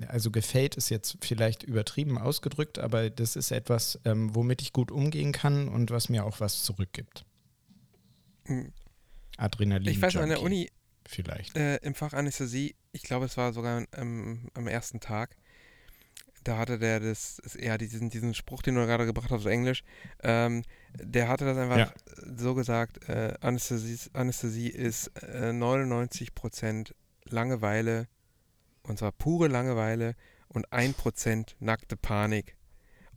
[0.08, 4.92] also gefällt, ist jetzt vielleicht übertrieben ausgedrückt, aber das ist etwas, ähm, womit ich gut
[4.92, 7.26] umgehen kann und was mir auch was zurückgibt.
[8.46, 8.72] Hm.
[9.38, 9.90] Adrenalin.
[9.90, 10.70] Ich weiß, an der Uni
[11.08, 11.56] vielleicht.
[11.58, 15.36] Äh, Im Fach Anästhesie, ich glaube, es war sogar ähm, am ersten Tag,
[16.44, 19.84] da hatte der das, ja, diesen, diesen Spruch, den du gerade gebracht hast auf Englisch,
[20.22, 20.64] ähm,
[20.94, 21.94] der hatte das einfach ja.
[22.38, 26.94] so gesagt, äh, Anästhesie, Anästhesie ist äh, 99%
[27.26, 28.08] Langeweile,
[28.84, 30.16] und zwar pure Langeweile
[30.48, 32.56] und 1% nackte Panik.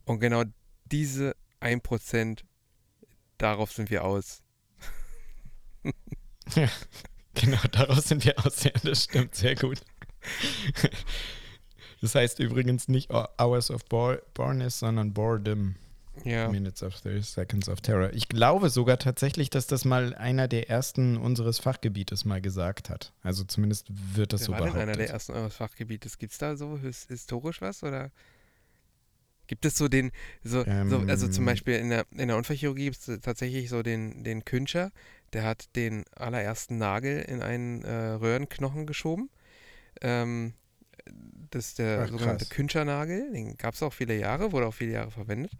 [0.05, 0.43] Und genau
[0.85, 2.43] diese 1%,
[3.37, 4.41] darauf sind wir aus.
[6.55, 6.67] ja,
[7.39, 8.63] genau, darauf sind wir aus.
[8.63, 9.79] Ja, das stimmt, sehr gut.
[12.01, 15.75] Das heißt übrigens nicht Hours of Bornness, sondern Boredom.
[16.25, 16.49] Ja.
[16.49, 18.11] Minutes of 30 Seconds of Terror.
[18.13, 23.13] Ich glaube sogar tatsächlich, dass das mal einer der ersten unseres Fachgebietes mal gesagt hat.
[23.23, 24.81] Also zumindest wird das Wer so war behauptet.
[24.81, 26.17] Denn einer der ersten eures Fachgebietes.
[26.17, 28.11] Gibt es da so historisch was oder?
[29.49, 30.11] Gibt es so den,
[30.43, 33.81] so, ähm, so also zum Beispiel in der, in der Unfallchirurgie gibt es tatsächlich so
[33.81, 34.91] den, den Künscher,
[35.33, 39.31] der hat den allerersten Nagel in einen äh, Röhrenknochen geschoben.
[40.01, 40.53] Ähm,
[41.49, 43.31] das ist der Ach, sogenannte Künschernagel.
[43.31, 45.53] Den gab es auch viele Jahre, wurde auch viele Jahre verwendet.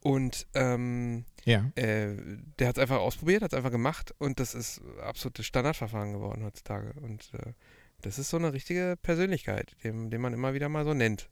[0.00, 1.72] Und ähm, ja.
[1.74, 2.14] äh,
[2.58, 6.44] der hat es einfach ausprobiert, hat es einfach gemacht und das ist absolutes Standardverfahren geworden
[6.44, 6.92] heutzutage.
[7.00, 7.54] Und äh,
[8.02, 11.30] das ist so eine richtige Persönlichkeit, den, den man immer wieder mal so nennt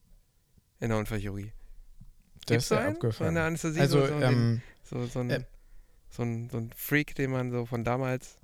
[0.81, 1.53] in der Unfallchirurgie.
[2.47, 3.29] Das ist ja abgefahren.
[3.29, 5.41] In der Anästhesie also, so, so, ähm, so, so, ein, äh,
[6.11, 8.39] so, ein, so ein Freak, den man so von damals,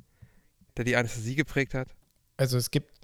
[0.76, 1.88] der die Anästhesie geprägt hat.
[2.36, 3.00] Also es gibt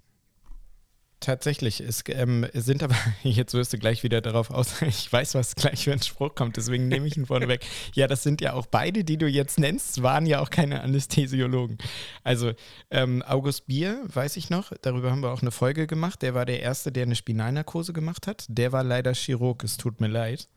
[1.20, 5.54] Tatsächlich, es ähm, sind aber, jetzt wirst du gleich wieder darauf aus, ich weiß, was
[5.54, 7.64] gleich für ein Spruch kommt, deswegen nehme ich ihn vorneweg.
[7.94, 11.78] Ja, das sind ja auch beide, die du jetzt nennst, waren ja auch keine Anästhesiologen.
[12.22, 12.52] Also
[12.90, 16.44] ähm, August Bier, weiß ich noch, darüber haben wir auch eine Folge gemacht, der war
[16.44, 18.44] der Erste, der eine Spinalnarkose gemacht hat.
[18.48, 20.48] Der war leider Chirurg, es tut mir leid.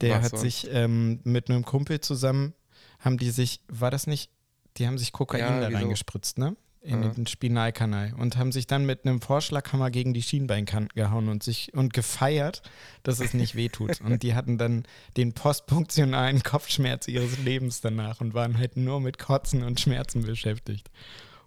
[0.00, 0.36] Der was hat so?
[0.38, 2.54] sich ähm, mit einem Kumpel zusammen,
[2.98, 4.30] haben die sich, war das nicht,
[4.76, 6.56] die haben sich Kokain ja, da reingespritzt, ne?
[6.82, 7.08] in ja.
[7.10, 11.74] den Spinalkanal und haben sich dann mit einem Vorschlaghammer gegen die Schienbeinkanten gehauen und sich
[11.74, 12.62] und gefeiert,
[13.02, 14.00] dass es nicht wehtut.
[14.04, 14.84] und die hatten dann
[15.16, 20.90] den postpunktionalen Kopfschmerz ihres Lebens danach und waren halt nur mit Kotzen und Schmerzen beschäftigt.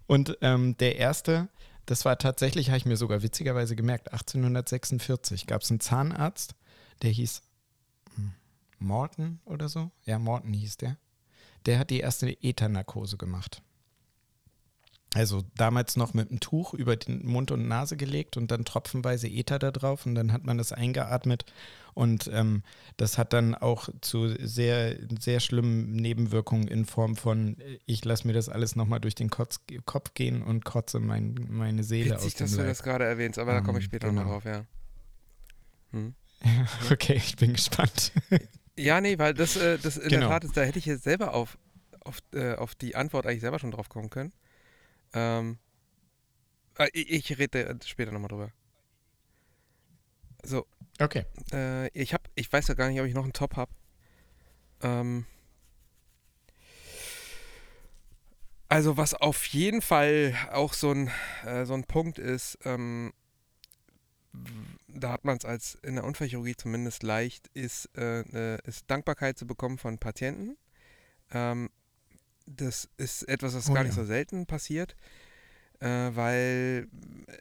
[0.06, 1.48] Und ähm, der erste,
[1.86, 6.54] das war tatsächlich, habe ich mir sogar witzigerweise gemerkt, 1846 gab es einen Zahnarzt,
[7.02, 7.42] der hieß
[8.78, 9.90] Morton oder so.
[10.04, 10.96] Ja, Morton hieß der.
[11.66, 13.62] Der hat die erste Ethernarkose gemacht.
[15.14, 19.28] Also damals noch mit einem Tuch über den Mund und Nase gelegt und dann tropfenweise
[19.28, 21.44] Ether da drauf und dann hat man das eingeatmet
[21.94, 22.64] und ähm,
[22.96, 27.56] das hat dann auch zu sehr, sehr schlimmen Nebenwirkungen in Form von,
[27.86, 31.84] ich lasse mir das alles nochmal durch den Kotz, Kopf gehen und kotze mein, meine
[31.84, 32.64] Seele Witzig, aus dem dass Leib.
[32.64, 34.22] du das gerade erwähnst, aber um, da komme ich später genau.
[34.22, 34.64] noch drauf, ja.
[35.92, 36.14] Hm.
[36.90, 38.10] okay, ich bin gespannt.
[38.76, 40.20] ja, nee, weil das, äh, das in genau.
[40.20, 41.58] der Tat ist, da hätte ich jetzt selber auf,
[42.00, 44.32] auf, äh, auf die Antwort eigentlich selber schon drauf kommen können.
[45.12, 45.58] Ähm,
[46.78, 48.50] äh, ich, ich rede später nochmal drüber.
[50.42, 50.66] So.
[51.00, 51.24] Okay.
[51.52, 53.72] Äh, ich habe, ich weiß ja gar nicht, ob ich noch einen Top habe.
[54.82, 55.26] Ähm,
[58.68, 61.10] also was auf jeden Fall auch so ein,
[61.44, 63.12] äh, so ein Punkt ist, ähm,
[64.88, 69.46] da hat man es als in der Unfallchirurgie zumindest leicht, ist, äh, ist Dankbarkeit zu
[69.46, 70.56] bekommen von Patienten.
[71.32, 71.70] Ähm,
[72.46, 74.96] das ist etwas, was oh, gar nicht so selten passiert,
[75.80, 76.88] äh, weil
[77.26, 77.32] äh,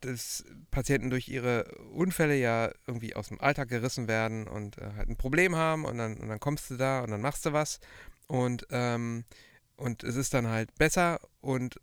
[0.00, 5.08] das Patienten durch ihre Unfälle ja irgendwie aus dem Alltag gerissen werden und äh, halt
[5.08, 7.80] ein Problem haben und dann, und dann kommst du da und dann machst du was
[8.26, 9.24] und, ähm,
[9.76, 11.80] und es ist dann halt besser und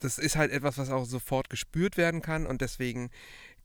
[0.00, 3.10] das ist halt etwas, was auch sofort gespürt werden kann und deswegen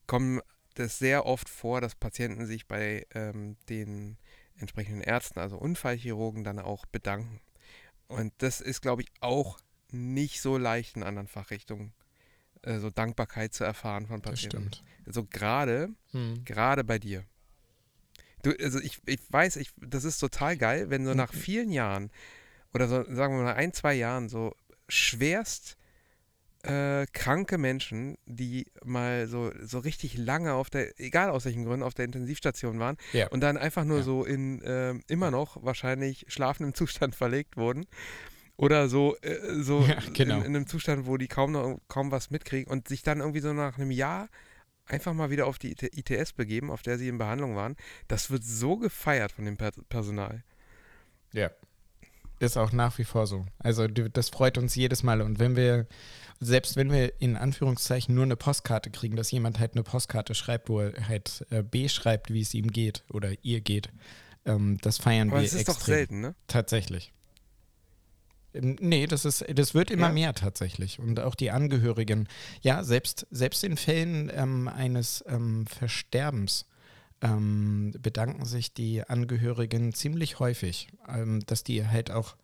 [0.08, 0.42] kommt
[0.78, 4.18] es sehr oft vor, dass Patienten sich bei ähm, den
[4.58, 7.40] entsprechenden Ärzten, also Unfallchirurgen, dann auch bedanken.
[8.08, 9.58] Und das ist, glaube ich, auch
[9.92, 11.94] nicht so leicht in anderen Fachrichtungen,
[12.62, 14.70] äh, so Dankbarkeit zu erfahren von Patienten.
[14.70, 14.84] Das stimmt.
[15.08, 16.44] Also gerade, hm.
[16.46, 17.26] gerade bei dir.
[18.44, 21.38] Du, also ich, ich weiß, ich, das ist total geil, wenn so nach mhm.
[21.38, 22.12] vielen Jahren
[22.74, 24.56] oder so, sagen wir mal ein, zwei Jahren so
[24.88, 25.78] schwerst
[26.66, 31.84] äh, kranke Menschen, die mal so, so richtig lange auf der, egal aus welchen Gründen,
[31.84, 33.28] auf der Intensivstation waren ja.
[33.28, 34.04] und dann einfach nur ja.
[34.04, 37.86] so in äh, immer noch wahrscheinlich schlafendem Zustand verlegt wurden.
[38.58, 40.38] Oder so, äh, so ja, genau.
[40.38, 43.42] in, in, einem Zustand, wo die kaum noch kaum was mitkriegen und sich dann irgendwie
[43.42, 44.30] so nach einem Jahr
[44.86, 47.76] einfach mal wieder auf die ITS begeben, auf der sie in Behandlung waren.
[48.08, 50.44] Das wird so gefeiert von dem Personal.
[51.34, 51.52] Ja.
[52.46, 53.46] Ist auch nach wie vor so.
[53.60, 55.22] Also das freut uns jedes Mal.
[55.22, 55.88] Und wenn wir
[56.40, 60.70] selbst wenn wir in Anführungszeichen nur eine Postkarte kriegen, dass jemand halt eine Postkarte schreibt,
[60.70, 63.90] wo er halt äh, beschreibt, wie es ihm geht oder ihr geht,
[64.46, 65.66] ähm, das feiern Aber wir extrem.
[65.66, 66.36] Das ist doch selten, ne?
[66.48, 67.14] Tatsächlich.
[68.54, 70.14] Ähm, nee, das ist, das wird immer ja.
[70.14, 71.00] mehr tatsächlich.
[71.00, 72.28] Und auch die Angehörigen,
[72.62, 76.66] ja, selbst, selbst in Fällen ähm, eines ähm, Versterbens
[77.22, 82.36] ähm, bedanken sich die Angehörigen ziemlich häufig, ähm, dass die halt auch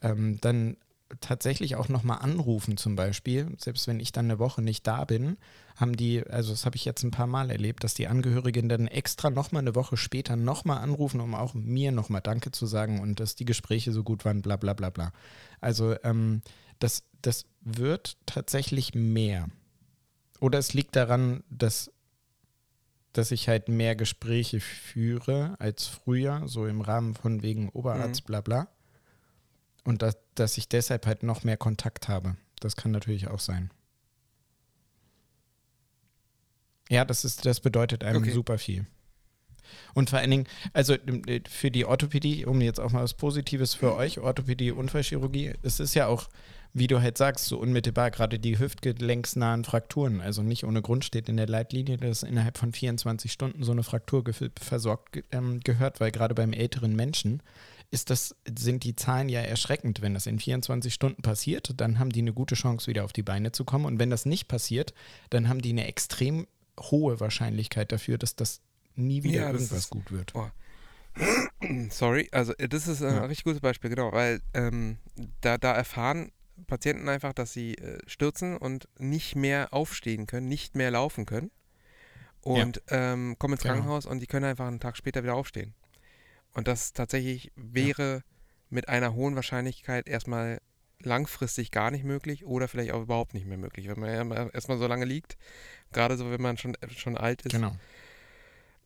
[0.00, 0.76] ähm, dann
[1.20, 5.36] tatsächlich auch nochmal anrufen zum Beispiel, selbst wenn ich dann eine Woche nicht da bin,
[5.76, 8.86] haben die, also das habe ich jetzt ein paar Mal erlebt, dass die Angehörigen dann
[8.86, 13.20] extra nochmal eine Woche später nochmal anrufen, um auch mir nochmal Danke zu sagen und
[13.20, 15.12] dass die Gespräche so gut waren, bla bla bla bla.
[15.60, 16.42] Also ähm,
[16.78, 19.48] das, das wird tatsächlich mehr.
[20.40, 21.90] Oder es liegt daran, dass,
[23.12, 28.26] dass ich halt mehr Gespräche führe als früher, so im Rahmen von wegen Oberarzt, mhm.
[28.26, 28.68] bla bla.
[29.84, 32.36] Und dass, dass ich deshalb halt noch mehr Kontakt habe.
[32.60, 33.70] Das kann natürlich auch sein.
[36.88, 38.32] Ja, das ist, das bedeutet einem okay.
[38.32, 38.86] super viel.
[39.94, 43.74] Und vor allen Dingen, also äh, für die Orthopädie, um jetzt auch mal was Positives
[43.74, 46.28] für euch, Orthopädie, Unfallchirurgie, es ist ja auch,
[46.74, 50.20] wie du halt sagst, so unmittelbar gerade die hüftgelenksnahen Frakturen.
[50.20, 53.82] Also nicht ohne Grund steht in der Leitlinie, dass innerhalb von 24 Stunden so eine
[53.82, 54.24] Fraktur
[54.58, 57.42] versorgt ähm, gehört, weil gerade beim älteren Menschen
[57.92, 60.00] ist das, sind die Zahlen ja erschreckend.
[60.00, 63.22] Wenn das in 24 Stunden passiert, dann haben die eine gute Chance, wieder auf die
[63.22, 63.84] Beine zu kommen.
[63.84, 64.94] Und wenn das nicht passiert,
[65.28, 66.46] dann haben die eine extrem
[66.80, 68.62] hohe Wahrscheinlichkeit dafür, dass das
[68.94, 70.34] nie wieder ja, irgendwas ist, gut wird.
[70.34, 70.50] Oh.
[71.90, 73.24] Sorry, also äh, das ist ein ja.
[73.24, 74.98] richtig gutes Beispiel, genau, weil ähm,
[75.40, 76.32] da, da erfahren
[76.66, 81.50] Patienten einfach, dass sie äh, stürzen und nicht mehr aufstehen können, nicht mehr laufen können
[82.42, 83.12] und ja.
[83.12, 83.74] ähm, kommen ins genau.
[83.74, 85.74] Krankenhaus und die können einfach einen Tag später wieder aufstehen.
[86.54, 88.20] Und das tatsächlich wäre ja.
[88.70, 90.60] mit einer hohen Wahrscheinlichkeit erstmal
[91.00, 94.86] langfristig gar nicht möglich oder vielleicht auch überhaupt nicht mehr möglich, wenn man erstmal so
[94.86, 95.36] lange liegt,
[95.92, 97.52] gerade so, wenn man schon, schon alt ist.
[97.52, 97.76] Genau.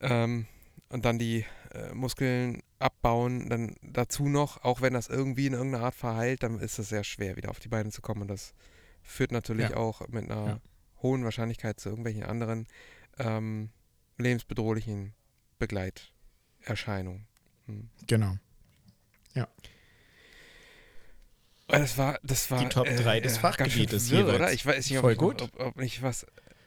[0.01, 0.47] Ähm,
[0.89, 5.85] und dann die äh, Muskeln abbauen, dann dazu noch, auch wenn das irgendwie in irgendeiner
[5.85, 8.23] Art verheilt, dann ist es sehr schwer, wieder auf die Beine zu kommen.
[8.23, 8.55] Und das
[9.03, 9.77] führt natürlich ja.
[9.77, 10.61] auch mit einer ja.
[11.03, 12.67] hohen Wahrscheinlichkeit zu irgendwelchen anderen
[13.19, 13.71] ähm,
[14.19, 15.15] lebensbedrohlichen
[15.59, 17.27] Begleiterscheinungen.
[17.67, 17.91] Hm.
[18.07, 18.37] Genau.
[19.35, 19.49] Ja.
[21.69, 24.53] Das war, das war die Top 3 äh, des Fachgebietes hier, oder?
[24.53, 25.43] Ich weiß nicht, ob, Voll gut.
[25.43, 26.27] Ob, ob, nicht was.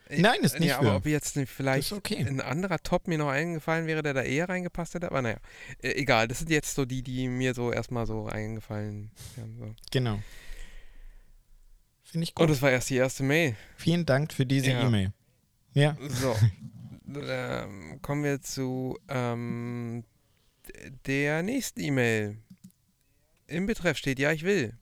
[0.09, 0.69] Nein, ist nicht.
[0.69, 2.17] Ja, aber ob jetzt vielleicht okay.
[2.17, 5.07] ein anderer Top mir noch eingefallen wäre, der da eher reingepasst hätte.
[5.07, 5.37] Aber naja,
[5.83, 6.27] äh, egal.
[6.27, 9.55] Das sind jetzt so die, die mir so erstmal so eingefallen wären.
[9.59, 9.75] So.
[9.91, 10.19] Genau.
[12.03, 12.43] Finde ich gut.
[12.43, 13.55] Und das war erst die erste Mail.
[13.77, 14.87] Vielen Dank für diese ja.
[14.87, 15.13] E-Mail.
[15.73, 15.95] Ja.
[16.07, 16.35] So.
[17.15, 20.03] ähm, kommen wir zu ähm,
[21.05, 22.37] der nächsten E-Mail.
[23.45, 24.75] Im Betreff steht, ja, ich will.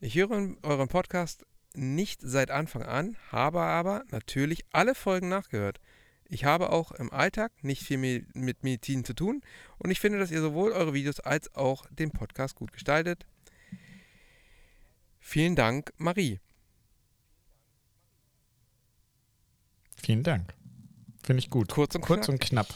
[0.00, 0.30] Ich höre
[0.62, 1.44] euren Podcast
[1.74, 5.80] nicht seit Anfang an, habe aber natürlich alle Folgen nachgehört.
[6.30, 9.42] Ich habe auch im Alltag nicht viel mit Medizin zu tun
[9.78, 13.26] und ich finde, dass ihr sowohl eure Videos als auch den Podcast gut gestaltet.
[15.20, 16.40] Vielen Dank, Marie.
[19.96, 20.54] Vielen Dank.
[21.24, 21.68] Finde ich gut.
[21.70, 22.36] Kurz und Kurz knapp.
[22.36, 22.68] Und knapp.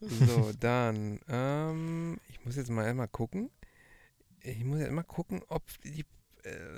[0.00, 3.50] So, dann, ähm, ich muss jetzt mal einmal gucken.
[4.40, 6.06] Ich muss jetzt mal gucken, ob die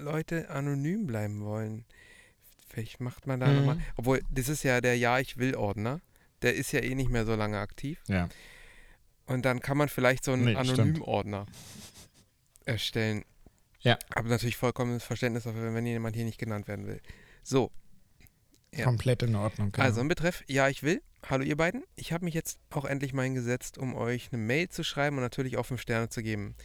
[0.00, 1.84] Leute anonym bleiben wollen.
[2.68, 3.56] Vielleicht macht man da mhm.
[3.56, 3.78] nochmal.
[3.96, 6.00] Obwohl, das ist ja der Ja, ich will Ordner.
[6.40, 8.02] Der ist ja eh nicht mehr so lange aktiv.
[8.08, 8.28] Ja.
[9.26, 11.46] Und dann kann man vielleicht so einen nee, Anonym-Ordner
[12.64, 13.24] erstellen.
[13.80, 13.98] Ja.
[14.14, 17.00] Aber natürlich vollkommenes Verständnis dafür, wenn jemand hier nicht genannt werden will.
[17.42, 17.70] So.
[18.74, 18.84] Ja.
[18.84, 19.70] Komplett in Ordnung.
[19.70, 19.84] Genau.
[19.84, 21.02] Also im Betreff, ja, ich will.
[21.28, 21.84] Hallo ihr beiden.
[21.94, 25.22] Ich habe mich jetzt auch endlich mal hingesetzt, um euch eine Mail zu schreiben und
[25.22, 26.56] natürlich auch fünf Sterne zu geben.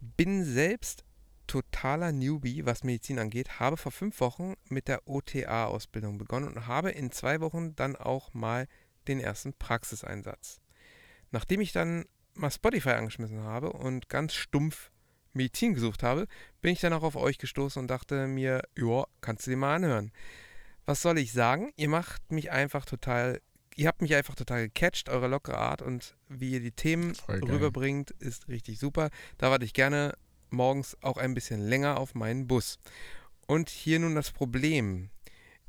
[0.00, 1.05] Bin selbst
[1.46, 6.90] totaler Newbie, was Medizin angeht, habe vor fünf Wochen mit der OTA-Ausbildung begonnen und habe
[6.90, 8.66] in zwei Wochen dann auch mal
[9.08, 10.60] den ersten Praxiseinsatz.
[11.30, 14.90] Nachdem ich dann mal Spotify angeschmissen habe und ganz stumpf
[15.32, 16.26] Medizin gesucht habe,
[16.60, 19.76] bin ich dann auch auf euch gestoßen und dachte mir, ja, kannst du dir mal
[19.76, 20.12] anhören.
[20.86, 21.72] Was soll ich sagen?
[21.76, 23.40] Ihr macht mich einfach total,
[23.74, 28.12] ihr habt mich einfach total gecatcht, eure lockere Art und wie ihr die Themen rüberbringt,
[28.12, 29.10] ist richtig super.
[29.38, 30.14] Da warte ich gerne
[30.50, 32.78] morgens auch ein bisschen länger auf meinen Bus.
[33.46, 35.10] Und hier nun das Problem.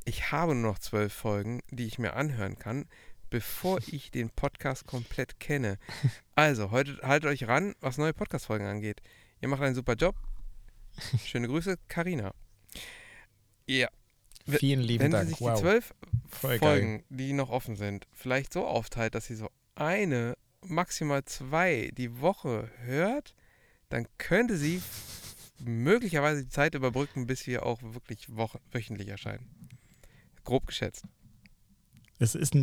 [0.06, 2.86] Ich habe nur noch zwölf Folgen, die ich mir anhören kann,
[3.30, 5.78] bevor ich den Podcast komplett kenne.
[6.36, 9.02] Also, heute haltet euch ran, was neue Podcast-Folgen angeht.
[9.42, 10.16] Ihr macht einen super Job.
[11.26, 12.34] Schöne Grüße, Karina.
[13.68, 13.90] Ja.
[14.48, 15.24] Vielen lieben Wenn Dank.
[15.26, 15.56] Wenn sich wow.
[15.56, 15.94] die zwölf
[16.30, 17.06] Voll Folgen, geil.
[17.10, 22.70] die noch offen sind, vielleicht so aufteilt, dass sie so eine, maximal zwei die Woche
[22.84, 23.36] hört,
[23.90, 24.82] dann könnte sie
[25.60, 28.28] möglicherweise die Zeit überbrücken, bis wir auch wirklich
[28.72, 29.48] wöchentlich erscheinen.
[30.44, 31.06] Grob geschätzt.
[32.20, 32.56] Es ist,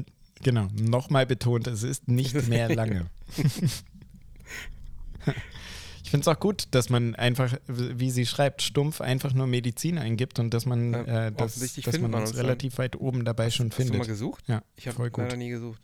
[0.42, 3.10] genau, nochmal betont, es ist nicht mehr lange.
[6.02, 9.98] ich finde es auch gut, dass man einfach, wie sie schreibt, stumpf einfach nur Medizin
[9.98, 13.76] eingibt und dass man, äh, das, dass man uns relativ weit oben dabei schon hast
[13.76, 13.94] findet.
[13.94, 14.44] Hast du mal gesucht?
[14.46, 15.80] Ja, ich habe leider nie gesucht.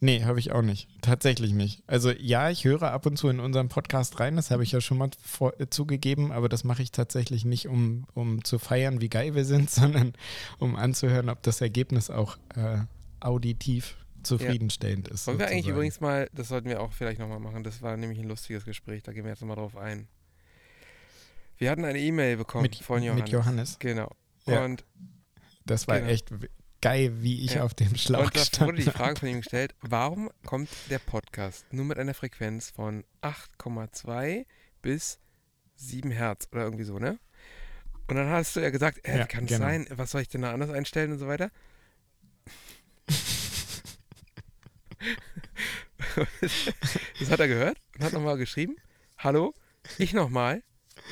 [0.00, 0.88] Nee, habe ich auch nicht.
[1.02, 1.82] Tatsächlich nicht.
[1.86, 4.80] Also ja, ich höre ab und zu in unseren Podcast rein, das habe ich ja
[4.80, 9.00] schon mal vor, äh, zugegeben, aber das mache ich tatsächlich nicht, um, um zu feiern,
[9.00, 10.12] wie geil wir sind, sondern
[10.58, 12.78] um anzuhören, ob das Ergebnis auch äh,
[13.20, 15.14] auditiv zufriedenstellend ja.
[15.14, 15.26] ist.
[15.26, 18.20] Wollen wir eigentlich übrigens mal, das sollten wir auch vielleicht nochmal machen, das war nämlich
[18.20, 20.06] ein lustiges Gespräch, da gehen wir jetzt nochmal drauf ein.
[21.56, 23.22] Wir hatten eine E-Mail bekommen mit, von Johannes.
[23.24, 23.78] Mit Johannes.
[23.80, 24.12] Genau.
[24.46, 24.64] Ja.
[24.64, 24.84] Und
[25.66, 26.10] das war genau.
[26.10, 26.30] echt
[26.80, 27.64] geil, wie ich ja.
[27.64, 31.64] auf dem Schlauch Und da wurde die Frage von ihm gestellt, warum kommt der Podcast
[31.72, 34.46] nur mit einer Frequenz von 8,2
[34.82, 35.18] bis
[35.76, 37.18] 7 Hertz oder irgendwie so, ne?
[38.08, 39.66] Und dann hast du ja gesagt, äh, ja, kann es genau.
[39.66, 41.50] sein, was soll ich denn da anders einstellen und so weiter?
[47.20, 48.76] das hat er gehört und hat nochmal geschrieben,
[49.18, 49.54] hallo,
[49.98, 50.62] ich nochmal,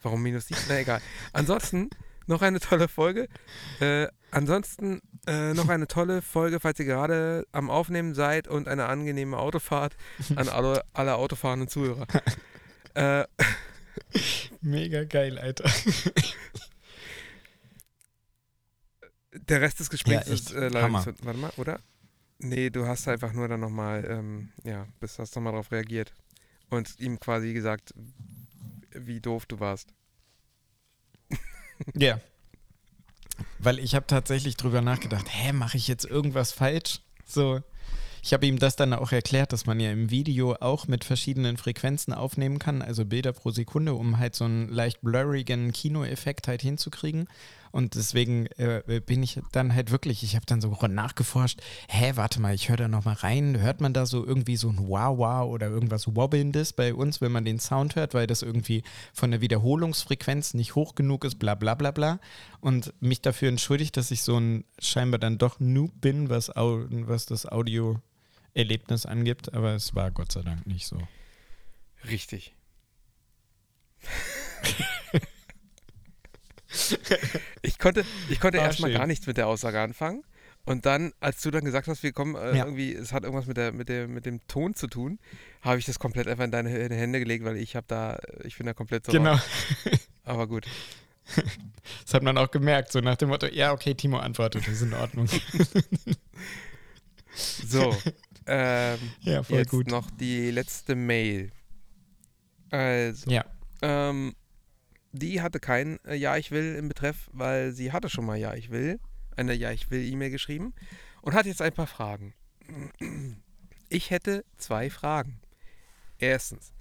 [0.00, 0.60] Warum minus 7?
[0.68, 1.00] Na egal.
[1.32, 1.88] Ansonsten
[2.26, 3.28] noch eine tolle Folge.
[3.80, 8.86] Äh, ansonsten äh, noch eine tolle Folge, falls ihr gerade am Aufnehmen seid und eine
[8.86, 9.96] angenehme Autofahrt
[10.36, 12.06] an alle, alle autofahrenden Zuhörer.
[12.94, 13.24] äh,
[14.60, 15.70] Mega geil, Alter.
[19.32, 21.80] Der Rest des Gesprächs ja, ist äh, leider so, Warte mal, oder?
[22.38, 26.12] Nee, du hast einfach nur dann nochmal, ähm, ja, bist, hast nochmal darauf reagiert.
[26.70, 27.94] Und ihm quasi gesagt,
[28.90, 29.94] wie doof du warst.
[31.94, 32.20] Ja.
[33.58, 37.00] Weil ich habe tatsächlich drüber nachgedacht, hä, mache ich jetzt irgendwas falsch?
[37.24, 37.60] So,
[38.22, 41.56] ich habe ihm das dann auch erklärt, dass man ja im Video auch mit verschiedenen
[41.56, 46.62] Frequenzen aufnehmen kann, also Bilder pro Sekunde, um halt so einen leicht blurrigen Kinoeffekt halt
[46.62, 47.28] hinzukriegen.
[47.72, 52.38] Und deswegen äh, bin ich dann halt wirklich, ich habe dann so nachgeforscht, hä, warte
[52.38, 55.68] mal, ich höre da nochmal rein, hört man da so irgendwie so ein Wow-Wow oder
[55.68, 58.82] irgendwas Wobbelndes bei uns, wenn man den Sound hört, weil das irgendwie
[59.14, 62.20] von der Wiederholungsfrequenz nicht hoch genug ist, bla bla bla bla.
[62.60, 67.26] Und mich dafür entschuldigt, dass ich so ein scheinbar dann doch Noob bin, was, was
[67.26, 70.98] das Audio-Erlebnis angibt, aber es war Gott sei Dank nicht so.
[72.04, 72.54] Richtig.
[77.62, 80.22] ich konnte, ich konnte ah, erstmal gar nichts mit der Aussage anfangen.
[80.64, 82.64] Und dann, als du dann gesagt hast, wir kommen äh, ja.
[82.64, 85.18] irgendwie, es hat irgendwas mit, der, mit, der, mit dem Ton zu tun,
[85.60, 88.66] habe ich das komplett einfach in deine Hände gelegt, weil ich habe da, ich bin
[88.66, 89.12] da komplett so.
[89.12, 89.38] Genau.
[90.24, 90.66] Aber gut.
[92.04, 94.82] Das hat man auch gemerkt, so nach dem Motto, ja, okay, Timo antwortet, das ist
[94.82, 95.28] in Ordnung.
[97.66, 97.96] so.
[98.46, 99.86] Ähm, ja, voll jetzt gut.
[99.88, 101.50] noch die letzte Mail.
[102.70, 103.30] Also.
[103.30, 103.44] Ja.
[103.82, 104.34] Ähm,
[105.12, 108.54] die hatte kein äh, Ja, ich will im Betreff, weil sie hatte schon mal Ja,
[108.54, 108.98] ich will,
[109.36, 110.74] eine Ja, ich will E-Mail geschrieben
[111.20, 112.34] und hat jetzt ein paar Fragen.
[113.88, 115.40] Ich hätte zwei Fragen.
[116.18, 116.72] Erstens,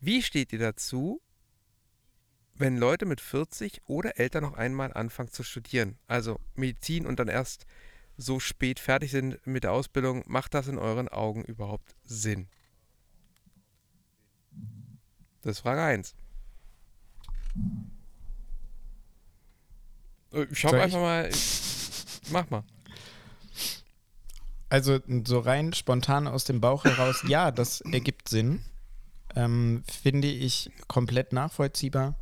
[0.00, 1.20] wie steht ihr dazu,
[2.56, 7.28] wenn Leute mit 40 oder älter noch einmal anfangen zu studieren, also Medizin und dann
[7.28, 7.66] erst
[8.16, 12.48] so spät fertig sind mit der Ausbildung, macht das in euren Augen überhaupt Sinn?
[15.42, 16.14] Das ist Frage 1.
[20.32, 21.30] Äh, ich habe einfach mal.
[22.30, 22.64] Mach mal.
[24.68, 28.60] Also so rein spontan aus dem Bauch heraus, ja, das ergibt Sinn.
[29.36, 32.16] Ähm, finde ich komplett nachvollziehbar.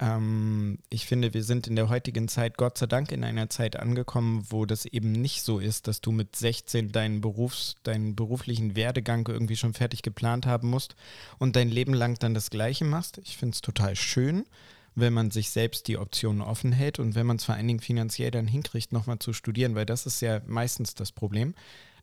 [0.00, 3.76] Ähm, ich finde, wir sind in der heutigen Zeit Gott sei Dank in einer Zeit
[3.76, 8.76] angekommen, wo das eben nicht so ist, dass du mit 16 deinen, Berufs-, deinen beruflichen
[8.76, 10.94] Werdegang irgendwie schon fertig geplant haben musst
[11.38, 13.18] und dein Leben lang dann das Gleiche machst.
[13.18, 14.44] Ich finde es total schön,
[14.94, 17.80] wenn man sich selbst die Optionen offen hält und wenn man es vor allen Dingen
[17.80, 21.54] finanziell dann hinkriegt, nochmal zu studieren, weil das ist ja meistens das Problem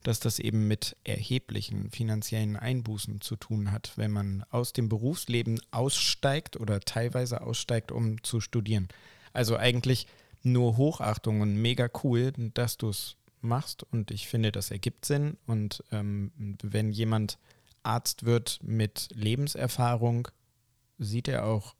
[0.05, 5.59] dass das eben mit erheblichen finanziellen Einbußen zu tun hat, wenn man aus dem Berufsleben
[5.71, 8.87] aussteigt oder teilweise aussteigt, um zu studieren.
[9.33, 10.05] Also eigentlich
[10.43, 15.37] nur Hochachtung und mega cool, dass du es machst und ich finde, das ergibt Sinn.
[15.47, 16.31] Und ähm,
[16.61, 17.39] wenn jemand
[17.81, 20.27] Arzt wird mit Lebenserfahrung,
[20.99, 21.73] sieht er auch,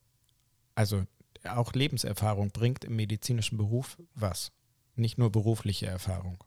[0.73, 1.05] also
[1.43, 4.51] auch Lebenserfahrung bringt im medizinischen Beruf was,
[4.95, 6.43] nicht nur berufliche Erfahrung.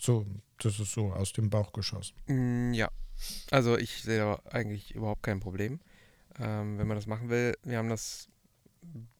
[0.00, 0.24] So,
[0.58, 2.14] das ist so aus dem Bauch geschossen.
[2.26, 2.88] Mm, ja,
[3.50, 5.80] also ich sehe da eigentlich überhaupt kein Problem,
[6.38, 7.56] ähm, wenn man das machen will.
[7.64, 8.28] Wir haben das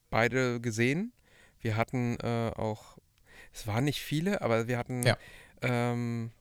[0.09, 1.13] beide gesehen.
[1.61, 2.97] Wir hatten äh, auch,
[3.53, 5.17] es waren nicht viele, aber wir hatten ja.
[5.61, 6.31] ähm,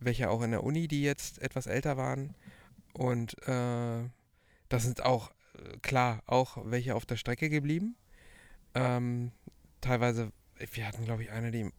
[0.00, 2.34] welche auch in der Uni, die jetzt etwas älter waren.
[2.92, 4.08] Und äh,
[4.68, 7.96] das sind auch, äh, klar, auch welche auf der Strecke geblieben.
[8.74, 9.32] Ähm,
[9.80, 10.30] teilweise,
[10.72, 11.70] wir hatten, glaube ich, eine, die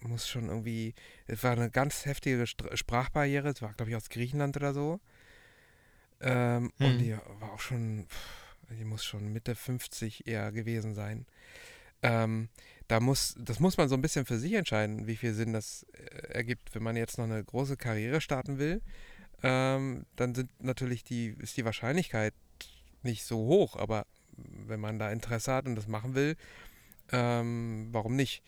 [0.00, 0.94] muss schon irgendwie,
[1.26, 5.00] es war eine ganz heftige Sprachbarriere, es war, glaube ich, aus Griechenland oder so.
[6.20, 6.86] Ähm, hm.
[6.86, 8.06] Und die war auch schon,
[8.70, 11.26] die muss schon Mitte 50 eher gewesen sein.
[12.02, 12.48] Ähm,
[12.86, 15.84] da muss, das muss man so ein bisschen für sich entscheiden, wie viel Sinn das
[15.92, 16.74] äh, ergibt.
[16.74, 18.80] Wenn man jetzt noch eine große Karriere starten will,
[19.42, 22.34] ähm, dann sind natürlich die, ist die Wahrscheinlichkeit
[23.02, 26.36] nicht so hoch, aber wenn man da Interesse hat und das machen will,
[27.12, 28.42] ähm, warum nicht?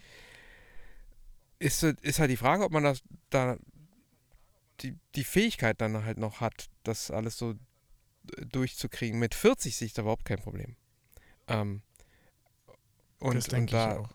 [1.60, 3.56] Ist, ist halt die Frage, ob man das da
[4.80, 7.54] die, die Fähigkeit dann halt noch hat, das alles so
[8.24, 9.18] durchzukriegen.
[9.18, 10.76] Mit 40 sehe ich da überhaupt kein Problem.
[11.48, 11.82] Ähm,
[13.18, 14.10] und, das denke da, ich auch.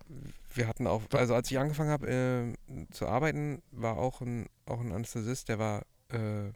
[0.54, 4.80] Wir hatten auch, also als ich angefangen habe äh, zu arbeiten, war auch ein, auch
[4.80, 6.52] ein Anästhesist, der war, äh,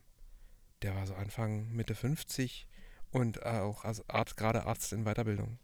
[0.81, 2.67] der war so Anfang, Mitte 50
[3.11, 5.59] und äh, auch als Arzt, gerade Arzt in Weiterbildung.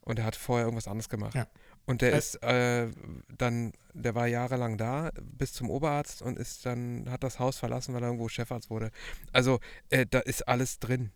[0.00, 1.34] Und er hat vorher irgendwas anderes gemacht.
[1.34, 1.46] Ja.
[1.84, 2.88] Und der ist äh,
[3.36, 7.94] dann, der war jahrelang da, bis zum Oberarzt und ist dann, hat das Haus verlassen,
[7.94, 8.90] weil er irgendwo Chefarzt wurde.
[9.32, 9.58] Also
[9.90, 11.10] äh, da ist alles drin.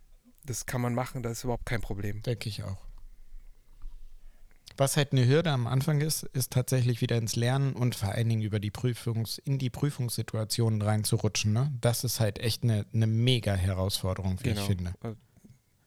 [0.44, 2.22] Das kann man machen, das ist überhaupt kein Problem.
[2.22, 2.78] Denke ich auch.
[4.76, 8.28] Was halt eine Hürde am Anfang ist, ist tatsächlich wieder ins Lernen und vor allen
[8.28, 11.52] Dingen über die Prüfungs, in die Prüfungssituationen reinzurutschen.
[11.52, 11.72] Ne?
[11.80, 14.60] Das ist halt echt eine, eine mega Herausforderung, wie genau.
[14.60, 14.92] ich finde.
[15.00, 15.16] Also,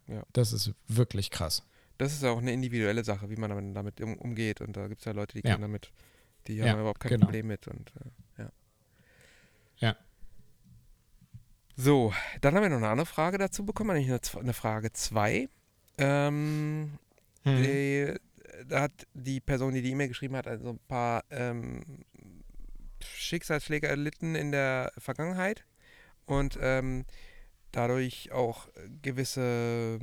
[0.07, 0.23] ja.
[0.33, 1.63] Das ist wirklich krass
[1.99, 4.61] das ist auch eine individuelle Sache, wie man damit um, umgeht.
[4.61, 5.57] Und da gibt es ja Leute, die ja.
[5.57, 5.91] damit,
[6.47, 7.25] die ja, haben überhaupt kein genau.
[7.25, 7.67] Problem mit.
[7.67, 7.91] Und
[8.37, 8.51] äh, ja.
[9.77, 9.95] Ja.
[11.75, 15.49] So, dann haben wir noch eine andere Frage dazu bekommen, nämlich eine, eine Frage 2.
[15.97, 16.97] Ähm,
[17.43, 18.17] hm.
[18.69, 22.05] da hat die Person, die die E-Mail geschrieben hat, also ein paar ähm,
[23.03, 25.65] Schicksalsschläge erlitten in der Vergangenheit
[26.25, 27.03] und ähm,
[27.73, 28.69] dadurch auch
[29.01, 29.99] gewisse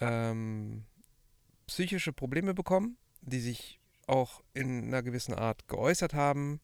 [0.00, 0.84] ähm,
[1.70, 6.60] psychische Probleme bekommen, die sich auch in einer gewissen Art geäußert haben,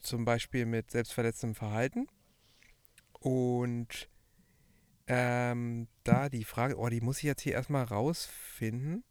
[0.00, 2.06] zum Beispiel mit selbstverletzendem Verhalten.
[3.18, 4.08] Und
[5.08, 9.02] ähm, da die Frage, oh, die muss ich jetzt hier erstmal rausfinden.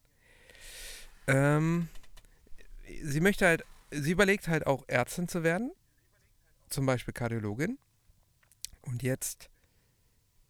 [1.27, 1.89] Ähm,
[3.03, 5.73] sie möchte halt, sie überlegt halt auch Ärztin zu werden,
[6.69, 7.77] zum Beispiel Kardiologin.
[8.83, 9.49] Und jetzt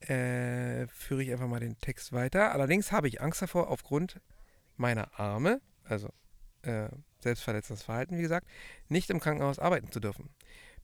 [0.01, 2.51] äh, führe ich einfach mal den Text weiter.
[2.51, 4.19] Allerdings habe ich Angst davor, aufgrund
[4.75, 6.09] meiner Arme, also
[6.61, 6.89] äh,
[7.19, 8.47] selbstverletzendes Verhalten, wie gesagt,
[8.89, 10.29] nicht im Krankenhaus arbeiten zu dürfen.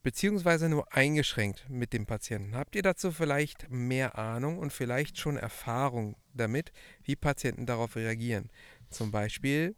[0.01, 2.55] Beziehungsweise nur eingeschränkt mit dem Patienten.
[2.55, 8.49] Habt ihr dazu vielleicht mehr Ahnung und vielleicht schon Erfahrung damit, wie Patienten darauf reagieren?
[8.89, 9.75] Zum Beispiel,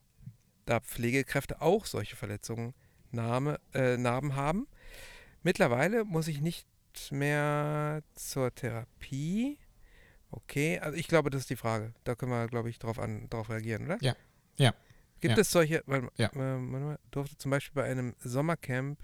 [0.65, 2.73] da Pflegekräfte auch solche Verletzungen
[3.13, 4.67] äh, Narben haben.
[5.43, 6.65] Mittlerweile muss ich nicht
[7.11, 9.57] mehr zur Therapie.
[10.31, 11.93] Okay, also ich glaube, das ist die Frage.
[12.03, 13.97] Da können wir, glaube ich, drauf, an, drauf reagieren, oder?
[14.01, 14.15] Ja,
[14.57, 14.73] ja.
[15.21, 15.41] Gibt ja.
[15.41, 16.29] es solche, weil, Ja.
[16.33, 18.99] äh, man durfte zum Beispiel bei einem Sommercamp,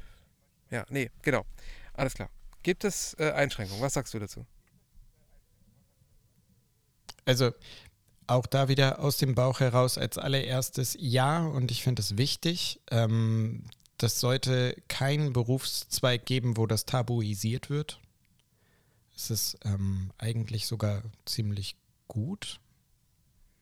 [0.69, 1.45] ja, nee, genau,
[1.93, 2.29] alles klar.
[2.63, 3.81] Gibt es äh, Einschränkungen?
[3.81, 4.45] Was sagst du dazu?
[7.25, 7.51] Also
[8.27, 12.81] auch da wieder aus dem Bauch heraus als allererstes ja und ich finde es wichtig.
[12.89, 13.63] Ähm,
[14.01, 17.99] das sollte keinen Berufszweig geben, wo das tabuisiert wird.
[19.15, 21.75] Es ist ähm, eigentlich sogar ziemlich
[22.07, 22.59] gut.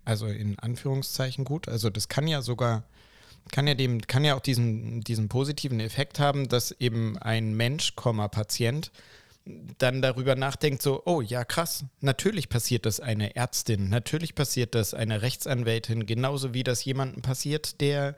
[0.06, 1.68] Also in Anführungszeichen gut.
[1.68, 2.84] Also das kann ja sogar,
[3.52, 7.94] kann ja dem, kann ja auch diesen, diesen positiven Effekt haben, dass eben ein Mensch,
[7.96, 8.92] Patient
[9.78, 14.94] dann darüber nachdenkt, so, oh ja, krass, natürlich passiert das eine Ärztin, natürlich passiert das
[14.94, 18.16] eine Rechtsanwältin, genauso wie das jemandem passiert, der,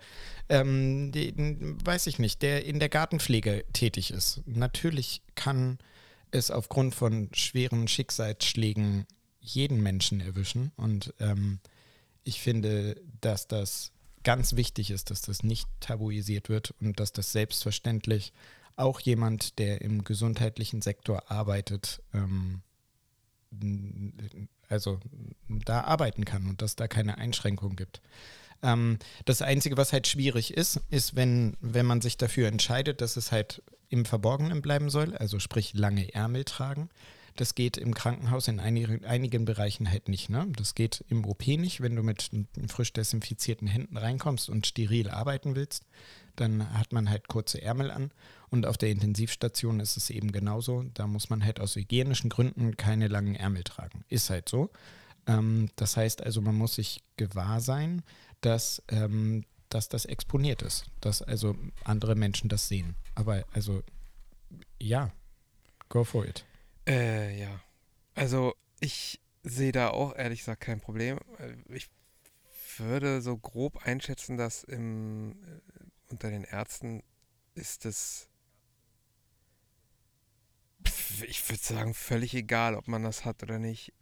[0.50, 4.42] ähm, den, weiß ich nicht, der in der Gartenpflege tätig ist.
[4.46, 5.80] Natürlich kann
[6.32, 9.06] es aufgrund von schweren Schicksalsschlägen
[9.40, 11.60] jeden Menschen erwischen und ähm,
[12.24, 13.92] ich finde, dass das
[14.24, 18.34] ganz wichtig ist, dass das nicht tabuisiert wird und dass das selbstverständlich
[18.82, 22.62] auch jemand, der im gesundheitlichen Sektor arbeitet, ähm,
[24.70, 25.00] also
[25.48, 28.02] da arbeiten kann und dass da keine Einschränkung gibt.
[28.64, 33.18] Ähm, das Einzige, was halt schwierig ist, ist, wenn, wenn man sich dafür entscheidet, dass
[33.18, 36.90] es halt im Verborgenen bleiben soll, also sprich lange Ärmel tragen.
[37.36, 40.30] Das geht im Krankenhaus in einigen, einigen Bereichen halt nicht.
[40.30, 40.48] Ne?
[40.58, 42.30] Das geht im OP nicht, wenn du mit
[42.68, 45.86] frisch desinfizierten Händen reinkommst und steril arbeiten willst.
[46.36, 48.12] Dann hat man halt kurze Ärmel an.
[48.50, 50.84] Und auf der Intensivstation ist es eben genauso.
[50.94, 54.04] Da muss man halt aus hygienischen Gründen keine langen Ärmel tragen.
[54.10, 54.70] Ist halt so.
[55.28, 58.04] Ähm, das heißt also, man muss sich gewahr sein,
[58.42, 60.86] dass, ähm, dass das exponiert ist.
[61.00, 62.96] Dass also andere Menschen das sehen.
[63.16, 63.84] Aber also,
[64.80, 65.12] ja,
[65.90, 66.44] go for it.
[66.88, 67.62] Äh, ja.
[68.16, 71.20] Also, ich sehe da auch ehrlich gesagt kein Problem.
[71.70, 71.90] Ich
[72.78, 75.36] würde so grob einschätzen, dass im,
[76.12, 77.04] unter den Ärzten
[77.56, 78.28] ist es,
[81.28, 83.94] ich würde sagen, völlig egal, ob man das hat oder nicht.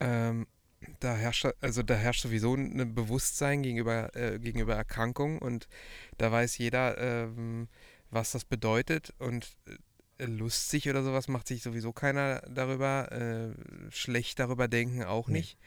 [0.00, 0.46] Ähm,
[1.00, 5.68] da herrscht, also da herrscht sowieso ein Bewusstsein gegenüber, äh, gegenüber Erkrankungen und
[6.18, 7.68] da weiß jeder, ähm,
[8.10, 9.56] was das bedeutet und
[10.18, 13.10] äh, lustig oder sowas macht sich sowieso keiner darüber.
[13.12, 15.38] Äh, schlecht darüber denken auch Nee.
[15.38, 15.58] nicht.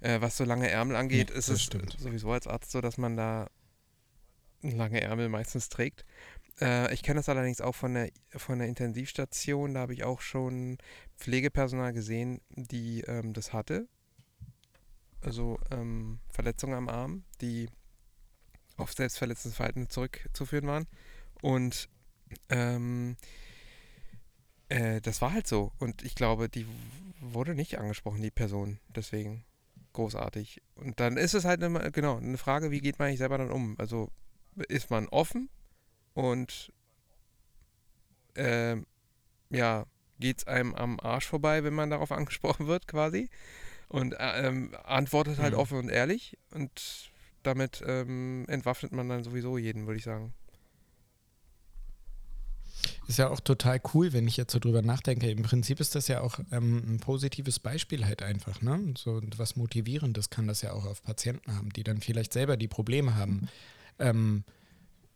[0.00, 1.96] Äh, was so lange Ärmel angeht, Nee, ist es stimmt.
[1.98, 3.48] sowieso als Arzt so, dass man da
[4.62, 6.04] lange Ärmel meistens trägt.
[6.60, 9.74] Äh, ich kenne das allerdings auch von der, von der Intensivstation.
[9.74, 10.78] Da habe ich auch schon
[11.16, 13.88] Pflegepersonal gesehen, die ähm, das hatte.
[15.20, 17.68] Also ähm, Verletzungen am Arm, die
[18.76, 20.86] auf selbstverletzendes Verhalten zurückzuführen waren.
[21.42, 21.88] Und
[22.48, 23.16] ähm,
[24.68, 25.72] äh, das war halt so.
[25.78, 26.66] Und ich glaube, die
[27.20, 28.78] wurde nicht angesprochen, die Person.
[28.94, 29.44] Deswegen
[29.92, 30.62] großartig.
[30.74, 33.50] Und dann ist es halt immer, genau, eine Frage, wie geht man eigentlich selber dann
[33.50, 33.76] um?
[33.78, 34.10] Also
[34.68, 35.48] ist man offen
[36.14, 36.72] und
[38.34, 38.86] ähm,
[39.50, 39.86] ja,
[40.18, 43.28] geht es einem am Arsch vorbei, wenn man darauf angesprochen wird, quasi.
[43.88, 45.58] Und äh, ähm, antwortet halt Mhm.
[45.60, 46.36] offen und ehrlich.
[46.52, 47.10] Und
[47.42, 50.34] damit ähm, entwaffnet man dann sowieso jeden, würde ich sagen.
[53.08, 55.30] Ist ja auch total cool, wenn ich jetzt so drüber nachdenke.
[55.30, 58.94] Im Prinzip ist das ja auch ähm, ein positives Beispiel halt einfach, ne?
[58.98, 62.68] So was Motivierendes kann das ja auch auf Patienten haben, die dann vielleicht selber die
[62.68, 63.48] Probleme haben.
[63.98, 64.44] Ähm,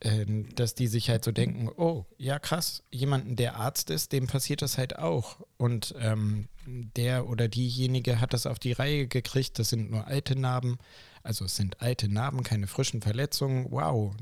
[0.02, 4.28] ähm, dass die sich halt so denken, oh, ja krass, jemanden, der Arzt ist, dem
[4.28, 5.40] passiert das halt auch.
[5.58, 10.36] Und ähm, der oder diejenige hat das auf die Reihe gekriegt, das sind nur alte
[10.36, 10.78] Narben,
[11.22, 13.66] also es sind alte Narben, keine frischen Verletzungen.
[13.70, 14.14] Wow,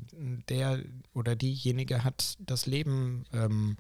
[0.49, 0.83] der
[1.15, 3.77] oder diejenige hat das Leben, ähm,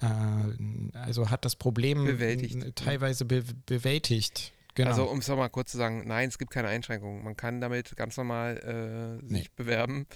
[0.00, 2.76] äh, also hat das Problem bewältigt.
[2.76, 4.52] teilweise be bewältigt.
[4.76, 4.90] Genau.
[4.90, 7.24] Also um es nochmal kurz zu sagen, nein, es gibt keine Einschränkungen.
[7.24, 8.58] Man kann damit ganz normal
[9.22, 9.50] äh, sich nee.
[9.56, 10.06] bewerben,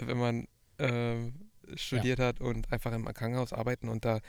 [0.00, 0.48] wenn man
[0.78, 1.30] äh,
[1.76, 2.26] studiert ja.
[2.26, 4.20] hat und einfach im Krankenhaus arbeiten und da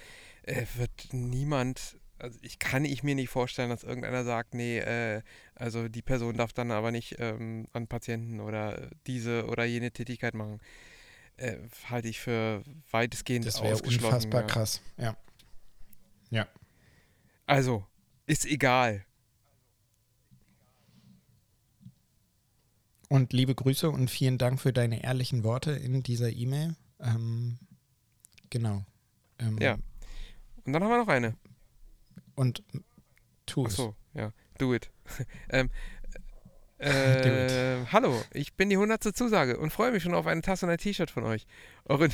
[0.43, 5.21] äh, wird niemand, also ich kann ich mir nicht vorstellen, dass irgendeiner sagt, nee, äh,
[5.55, 10.33] also die Person darf dann aber nicht ähm, an Patienten oder diese oder jene Tätigkeit
[10.33, 10.59] machen.
[11.37, 11.59] Äh,
[11.89, 12.61] halte ich für
[12.91, 14.01] weitestgehend das ausgeschlossen.
[14.01, 14.47] Das unfassbar ja.
[14.47, 15.15] krass, ja.
[16.29, 16.47] Ja.
[17.45, 17.85] Also,
[18.25, 19.05] ist egal.
[23.09, 26.75] Und liebe Grüße und vielen Dank für deine ehrlichen Worte in dieser E-Mail.
[26.99, 27.57] Ähm,
[28.49, 28.83] genau.
[29.39, 29.77] Ähm, ja.
[30.65, 31.35] Und dann haben wir noch eine.
[32.35, 32.63] Und
[33.45, 33.73] tu es.
[33.73, 34.33] Ach so, ja.
[34.57, 34.91] Do it.
[35.49, 35.69] ähm,
[36.79, 37.85] äh.
[37.91, 40.77] Hallo, ich bin die hundertste Zusage und freue mich schon auf eine Tasse und ein
[40.77, 41.47] T-Shirt von euch.
[41.85, 42.13] Euren,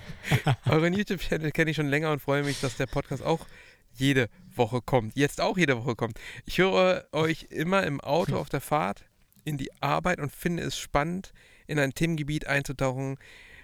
[0.66, 3.46] euren YouTube-Channel kenne ich schon länger und freue mich, dass der Podcast auch
[3.92, 5.14] jede Woche kommt.
[5.16, 6.18] Jetzt auch jede Woche kommt.
[6.46, 9.04] Ich höre euch immer im Auto auf der Fahrt
[9.44, 11.32] in die Arbeit und finde es spannend,
[11.66, 13.18] in ein Themengebiet einzutauchen,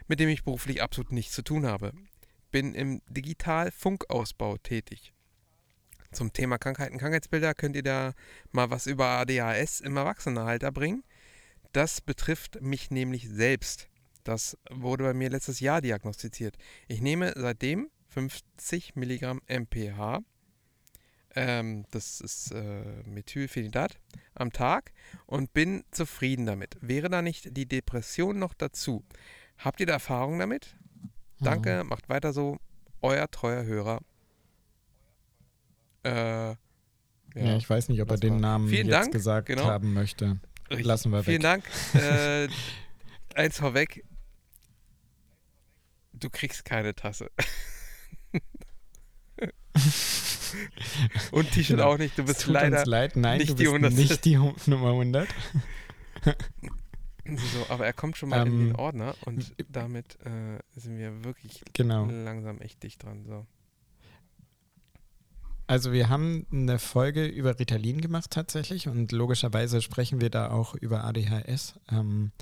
[0.09, 1.93] mit dem ich beruflich absolut nichts zu tun habe.
[2.51, 5.12] Bin im Digital-Funkausbau tätig.
[6.12, 8.14] Zum Thema Krankheiten, Krankheitsbilder könnt ihr da
[8.51, 11.05] mal was über ADHS im Erwachsenenalter bringen.
[11.72, 13.89] Das betrifft mich nämlich selbst.
[14.24, 16.57] Das wurde bei mir letztes Jahr diagnostiziert.
[16.89, 20.22] Ich nehme seitdem 50 Milligramm MPH
[21.35, 23.99] ähm, das ist äh, Methylphenidat
[24.35, 24.93] am Tag
[25.26, 26.76] und bin zufrieden damit.
[26.81, 29.05] Wäre da nicht die Depression noch dazu?
[29.59, 30.76] Habt ihr da Erfahrung damit?
[31.39, 31.89] Danke, mhm.
[31.89, 32.59] macht weiter so.
[33.03, 34.01] Euer treuer Hörer.
[36.03, 36.57] Äh, ja,
[37.35, 38.41] ja, ich weiß nicht, ob er den mal.
[38.41, 39.64] Namen Vielen jetzt Dank, gesagt genau.
[39.64, 40.41] haben möchte.
[40.68, 41.24] Lassen wir weg.
[41.26, 41.64] Vielen Dank.
[41.95, 42.49] äh,
[43.35, 44.05] eins vorweg.
[46.12, 47.31] Du kriegst keine Tasse.
[51.31, 51.93] Und T-Shirt genau.
[51.93, 52.19] auch nicht.
[52.19, 53.17] Du bist leider leid.
[53.17, 53.93] Nein, nicht, die 100.
[53.93, 54.37] nicht die
[54.67, 55.29] Nummer 100.
[57.25, 60.99] so, aber er kommt schon mal um, in den ähm, Ordner und damit äh, sind
[60.99, 62.07] wir wirklich genau.
[62.07, 63.25] langsam echt dicht dran.
[63.25, 63.47] So.
[65.67, 70.75] Also wir haben eine Folge über Ritalin gemacht tatsächlich und logischerweise sprechen wir da auch
[70.75, 71.75] über ADHS.
[71.93, 72.33] Ähm,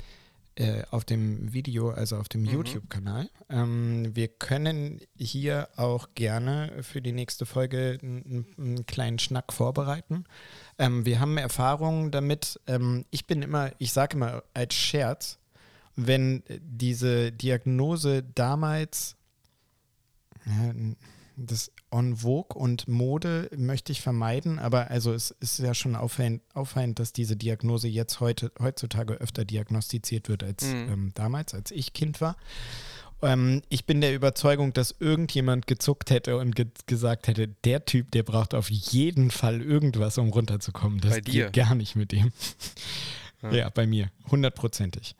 [0.58, 2.48] äh, auf dem Video, also auf dem mhm.
[2.48, 3.30] YouTube-Kanal.
[3.48, 10.24] Ähm, wir können hier auch gerne für die nächste Folge einen kleinen Schnack vorbereiten.
[10.76, 12.58] Ähm, wir haben Erfahrungen damit.
[12.66, 15.38] Ähm, ich bin immer, ich sage immer als Scherz,
[15.94, 19.14] wenn diese Diagnose damals,
[20.44, 20.74] ja,
[21.38, 26.42] das en vogue und Mode möchte ich vermeiden, aber also es ist ja schon auffallend,
[26.54, 30.88] auffallend dass diese Diagnose jetzt heute, heutzutage öfter diagnostiziert wird als mhm.
[30.90, 32.36] ähm, damals, als ich Kind war.
[33.22, 38.10] Ähm, ich bin der Überzeugung, dass irgendjemand gezuckt hätte und ge gesagt hätte, der Typ,
[38.10, 41.00] der braucht auf jeden Fall irgendwas, um runterzukommen.
[41.00, 42.32] Das geht gar nicht mit dem.
[43.42, 45.14] Ja, ja bei mir, hundertprozentig.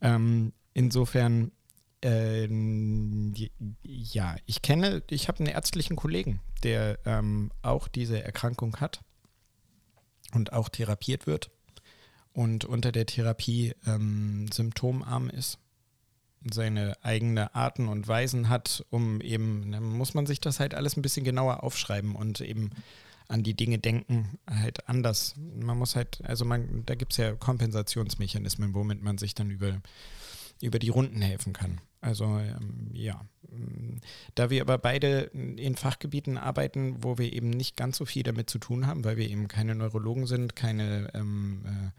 [0.00, 1.52] Ähm, insofern
[2.02, 3.34] ähm,
[3.82, 9.00] ja, ich kenne, ich habe einen ärztlichen Kollegen, der ähm, auch diese Erkrankung hat
[10.32, 11.50] und auch therapiert wird
[12.32, 15.58] und unter der Therapie ähm, symptomarm ist,
[16.50, 20.96] seine eigene Arten und Weisen hat, um eben, dann muss man sich das halt alles
[20.96, 22.70] ein bisschen genauer aufschreiben und eben
[23.28, 25.34] an die Dinge denken, halt anders.
[25.36, 29.80] Man muss halt, also man, da gibt es ja Kompensationsmechanismen, womit man sich dann über,
[30.60, 31.80] über die Runden helfen kann.
[32.00, 33.20] Also ähm, ja,
[34.34, 38.48] da wir aber beide in Fachgebieten arbeiten, wo wir eben nicht ganz so viel damit
[38.48, 41.90] zu tun haben, weil wir eben keine Neurologen sind, keine, ähm, äh,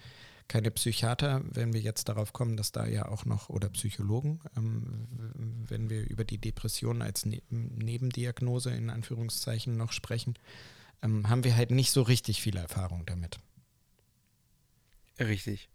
[0.48, 5.08] keine Psychiater, wenn wir jetzt darauf kommen, dass da ja auch noch, oder Psychologen, ähm,
[5.68, 10.34] wenn wir über die Depression als ne Nebendiagnose in Anführungszeichen noch sprechen,
[11.04, 13.40] ähm, haben wir halt nicht so richtig viel Erfahrung damit.
[15.20, 15.70] Richtig.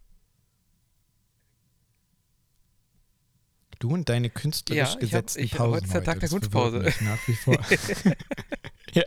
[3.78, 5.74] Du und deine künstlerisch ja, gesetzten ich hab, ich, Pausen.
[5.74, 6.92] Heute ist der Tag der Kunstpause.
[7.00, 7.58] Nach wie vor.
[8.92, 9.04] ja.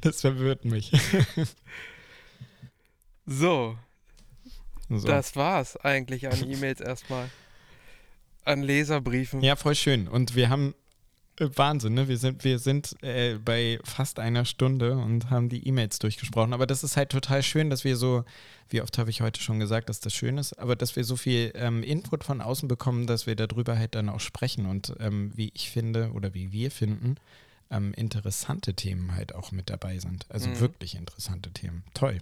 [0.00, 0.90] Das verwirrt mich.
[3.26, 3.76] so.
[4.88, 5.06] so.
[5.06, 7.30] Das war's eigentlich an E-Mails erstmal.
[8.44, 9.42] An Leserbriefen.
[9.42, 10.08] Ja, voll schön.
[10.08, 10.74] Und wir haben
[11.40, 12.08] Wahnsinn, ne?
[12.08, 16.52] Wir sind, wir sind äh, bei fast einer Stunde und haben die E-Mails durchgesprochen.
[16.52, 18.24] Aber das ist halt total schön, dass wir so,
[18.68, 21.16] wie oft habe ich heute schon gesagt, dass das schön ist, aber dass wir so
[21.16, 25.32] viel ähm, Input von außen bekommen, dass wir darüber halt dann auch sprechen und ähm,
[25.34, 27.16] wie ich finde oder wie wir finden,
[27.70, 30.26] ähm, interessante Themen halt auch mit dabei sind.
[30.28, 30.60] Also mhm.
[30.60, 31.84] wirklich interessante Themen.
[31.94, 32.18] Toll.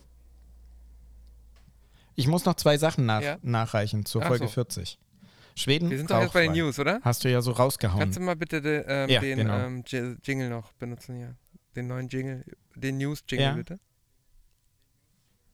[2.14, 3.38] Ich muss noch zwei Sachen nach, ja?
[3.42, 4.52] nachreichen zur Ach Folge so.
[4.52, 4.98] 40.
[5.58, 5.90] Schweden.
[5.90, 7.00] Wir sind doch jetzt bei den News, oder?
[7.02, 8.00] Hast du ja so rausgehauen.
[8.00, 9.58] Kannst du mal bitte de, ähm, ja, den genau.
[9.58, 9.84] ähm,
[10.22, 11.34] Jingle noch benutzen hier?
[11.76, 12.44] Den neuen Jingle,
[12.74, 13.52] den News-Jingle ja.
[13.54, 13.78] bitte.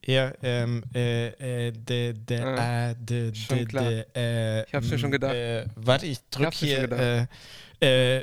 [0.05, 4.99] Ja, ähm, äh, äh, de, de, ah, äh, de, de, de, äh, Ich hab's mir
[4.99, 5.33] schon gedacht.
[5.33, 7.25] Äh, warte, ich drück ich hier, äh,
[7.81, 8.19] äh,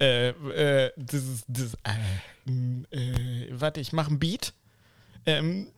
[0.00, 4.52] äh, äh, das ist, das, äh, äh, warte, ich mach ein Beat.
[5.24, 5.68] Ähm,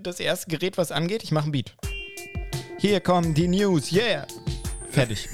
[0.00, 1.74] das erste Gerät, was angeht, ich mach ein Beat.
[2.80, 4.26] Hier kommen die News, yeah.
[4.88, 5.28] Fertig.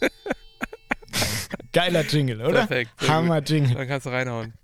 [1.72, 2.66] Geiler Jingle, oder?
[2.66, 2.90] Perfekt.
[3.06, 3.76] Hammer Jingle.
[3.76, 4.54] Dann kannst du reinhauen.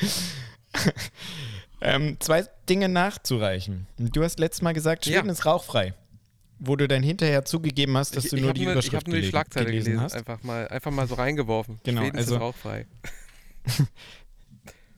[1.80, 3.86] ähm, zwei Dinge nachzureichen.
[3.98, 5.32] Du hast letztes Mal gesagt, Schweden ja.
[5.32, 5.94] ist rauchfrei.
[6.58, 9.10] Wo du dann hinterher zugegeben hast, dass ich, du nur die nur, Überschrift Ich habe
[9.12, 10.14] nur die Schlagzeile gelesen, gelesen hast.
[10.16, 11.78] Einfach mal, einfach mal so reingeworfen.
[11.84, 12.86] Genau, Schweden also, ist rauchfrei.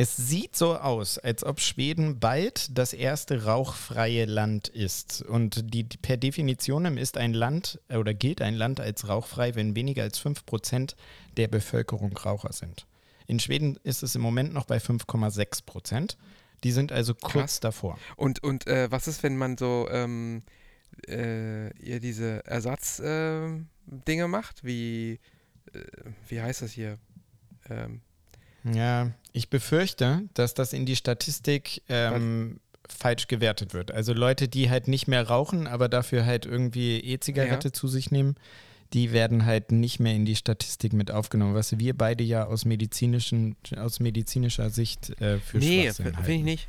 [0.03, 5.23] Es sieht so aus, als ob Schweden bald das erste rauchfreie Land ist.
[5.23, 10.03] Und die, per Definition ist ein Land oder gilt ein Land als rauchfrei, wenn weniger
[10.03, 10.97] als 5%
[11.37, 12.89] der Bevölkerung Raucher sind.
[13.29, 16.19] In Schweden ist es im Moment noch bei 5,6 Prozent.
[16.65, 17.61] Die sind also kurz Krass.
[17.61, 17.97] davor.
[18.17, 20.43] Und, und äh, was ist, wenn man so ähm,
[21.07, 23.69] äh, ihr diese Ersatzdinge
[24.05, 24.65] äh, macht?
[24.65, 25.21] Wie,
[25.73, 25.79] äh,
[26.27, 26.99] wie heißt das hier?
[27.71, 28.01] Ähm,
[28.65, 33.91] ja, ich befürchte, dass das in die Statistik ähm, falsch gewertet wird.
[33.91, 37.73] Also Leute, die halt nicht mehr rauchen, aber dafür halt irgendwie E-Zigarette ja.
[37.73, 38.37] zu sich nehmen,
[38.93, 42.65] die werden halt nicht mehr in die Statistik mit aufgenommen, was wir beide ja aus,
[42.65, 46.69] medizinischen, aus medizinischer Sicht äh, für nee, Schwachsinn Nee, finde ich nicht.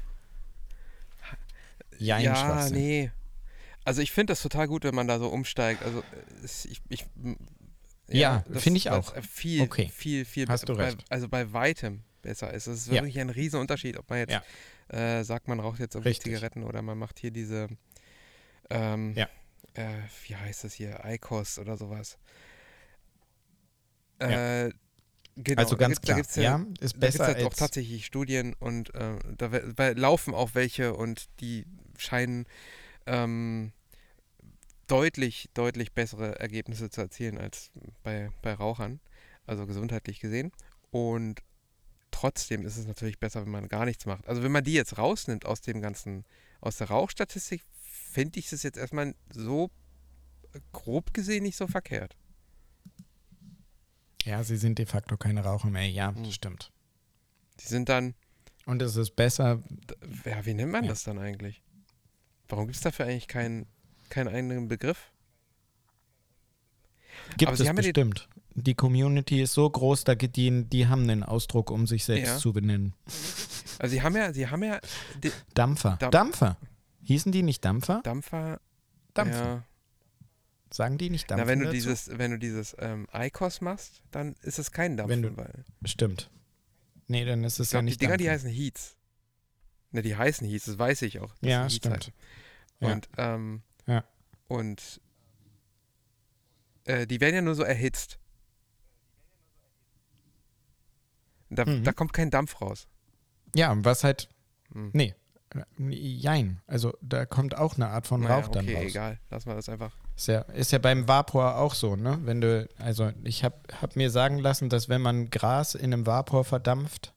[1.99, 3.11] Ja, ja nee.
[3.85, 5.83] Also ich finde das total gut, wenn man da so umsteigt.
[5.83, 6.03] Also
[6.43, 7.05] ich, ich
[8.09, 9.13] ja, ja finde ich auch.
[9.23, 9.89] Viel, okay.
[9.93, 10.97] viel, viel Hast du recht.
[11.09, 12.67] Bei, also bei weitem besser ist.
[12.67, 13.21] Es ist wirklich ja.
[13.21, 15.19] ein Riesenunterschied, ob man jetzt ja.
[15.19, 17.67] äh, sagt, man raucht jetzt irgendwie Zigaretten oder man macht hier diese,
[18.71, 19.27] ähm, ja.
[19.75, 22.17] äh, wie heißt das hier, ICOS oder sowas.
[24.19, 24.71] Äh,
[25.35, 28.55] genau, also ganz da klar, ja, ja, ist besser da halt als auch tatsächlich Studien
[28.59, 31.65] und äh, da laufen auch welche und die
[31.97, 32.45] scheinen
[33.05, 33.73] ähm,
[34.87, 37.71] deutlich, deutlich bessere Ergebnisse zu erzielen als
[38.03, 38.99] bei, bei Rauchern,
[39.45, 40.51] also gesundheitlich gesehen.
[40.91, 41.41] Und
[42.11, 44.27] trotzdem ist es natürlich besser, wenn man gar nichts macht.
[44.27, 46.25] Also wenn man die jetzt rausnimmt aus dem ganzen,
[46.61, 49.71] aus der Rauchstatistik, finde ich es jetzt erstmal so
[50.71, 52.15] grob gesehen nicht so verkehrt.
[54.23, 55.89] Ja, sie sind de facto keine Raucher mehr.
[55.89, 56.31] Ja, hm.
[56.31, 56.71] stimmt.
[57.59, 58.15] Die sind dann.
[58.65, 59.61] Und es ist besser.
[60.25, 60.89] Ja, wie nennt man ja.
[60.89, 61.61] das dann eigentlich?
[62.47, 63.65] Warum gibt es dafür eigentlich keinen
[64.09, 65.11] keinen eigenen Begriff?
[67.37, 68.27] Gibt Aber es bestimmt.
[68.55, 72.27] Die, die, Community ist so groß, da die, die haben einen Ausdruck, um sich selbst
[72.27, 72.37] ja.
[72.37, 72.93] zu benennen.
[73.79, 74.79] Also sie haben ja, sie haben ja
[75.55, 75.97] Dampfer.
[75.99, 76.57] Damp Dampfer.
[77.03, 78.01] Hießen die nicht Dampfer?
[78.03, 78.59] Dampfer.
[79.13, 79.45] Dampfer.
[79.45, 79.63] Ja.
[80.71, 81.45] Sagen die nicht Dampfer?
[81.45, 81.75] Na, wenn du dazu?
[81.75, 85.11] dieses, wenn du dieses ähm, ICOS machst, dann ist es kein Dampfer.
[85.11, 86.29] Wenn du, weil stimmt.
[87.07, 88.25] Nee, dann ist es glaub, ja nicht Die Dinger, Dampfen.
[88.25, 88.95] die heißen Heats.
[89.91, 91.33] Ne, die heißen Heats, das weiß ich auch.
[91.41, 92.11] Ja, stimmt.
[92.79, 93.72] Und ähm, ja.
[94.47, 95.01] Und
[96.85, 98.19] äh, die werden ja nur so erhitzt.
[101.49, 101.83] Da, mhm.
[101.83, 102.87] da kommt kein Dampf raus.
[103.55, 104.29] Ja, was halt.
[104.73, 104.91] Mhm.
[104.93, 105.15] Nee.
[105.77, 106.61] Jein.
[106.65, 108.85] Also da kommt auch eine Art von naja, Rauch dann okay, raus.
[108.85, 109.19] egal.
[109.29, 109.95] Lass mal das einfach.
[110.15, 112.19] Ist ja, ist ja beim Vapor auch so, ne?
[112.23, 116.07] Wenn du, also ich habe hab mir sagen lassen, dass wenn man Gras in einem
[116.07, 117.13] Vapor verdampft,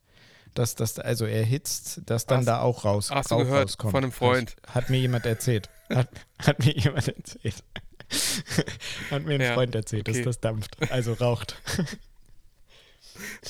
[0.53, 3.91] dass das also erhitzt, dass dann hast, da auch raus hast Rauch du gehört rauskommt.
[3.91, 4.57] von einem Freund.
[4.63, 5.71] Das hat mir jemand erzählt.
[5.89, 6.09] Hat,
[6.39, 7.63] hat mir jemand erzählt.
[9.11, 10.19] hat mir ein ja, Freund erzählt, okay.
[10.19, 11.57] dass das dampft, also raucht.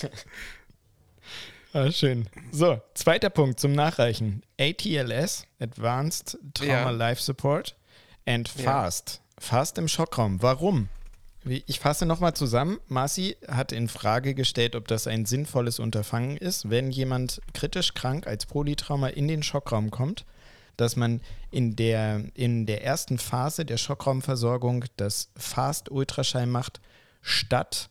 [1.72, 2.28] ah, schön.
[2.52, 4.42] So, zweiter Punkt zum Nachreichen.
[4.58, 6.90] ATLS, Advanced Trauma ja.
[6.90, 7.76] Life Support
[8.26, 9.20] and Fast.
[9.20, 9.20] Ja.
[9.38, 10.42] Fast im Schockraum.
[10.42, 10.88] Warum?
[11.44, 12.80] Ich fasse nochmal zusammen.
[12.88, 18.26] Marci hat in Frage gestellt, ob das ein sinnvolles Unterfangen ist, wenn jemand kritisch krank
[18.26, 20.24] als Polytrauma in den Schockraum kommt,
[20.76, 21.20] dass man
[21.50, 26.80] in der, in der ersten Phase der Schockraumversorgung das Fast-Ultraschall macht,
[27.22, 27.90] statt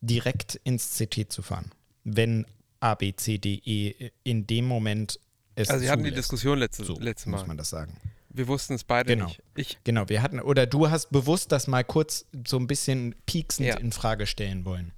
[0.00, 1.70] direkt ins CT zu fahren.
[2.04, 2.46] Wenn
[2.80, 5.18] A, B, C, D, E in dem Moment
[5.54, 7.38] es Also, Sie hatten die Diskussion letzte, so, letztes Mal.
[7.38, 7.96] muss man das sagen.
[8.28, 9.26] Wir wussten es beide Genau.
[9.26, 9.42] nicht.
[9.54, 13.66] Ich, Genau, wir hatten, oder du hast bewusst das mal kurz so ein bisschen pieksend
[13.68, 13.76] Ja.
[13.78, 14.92] in Frage stellen wollen.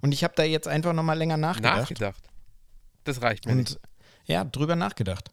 [0.00, 1.76] Und ich habe da jetzt einfach nochmal länger nachgedacht.
[1.78, 2.22] nachgedacht.
[3.02, 3.72] Das reicht mir nicht.
[3.72, 3.80] Und
[4.26, 5.32] ja, drüber nachgedacht.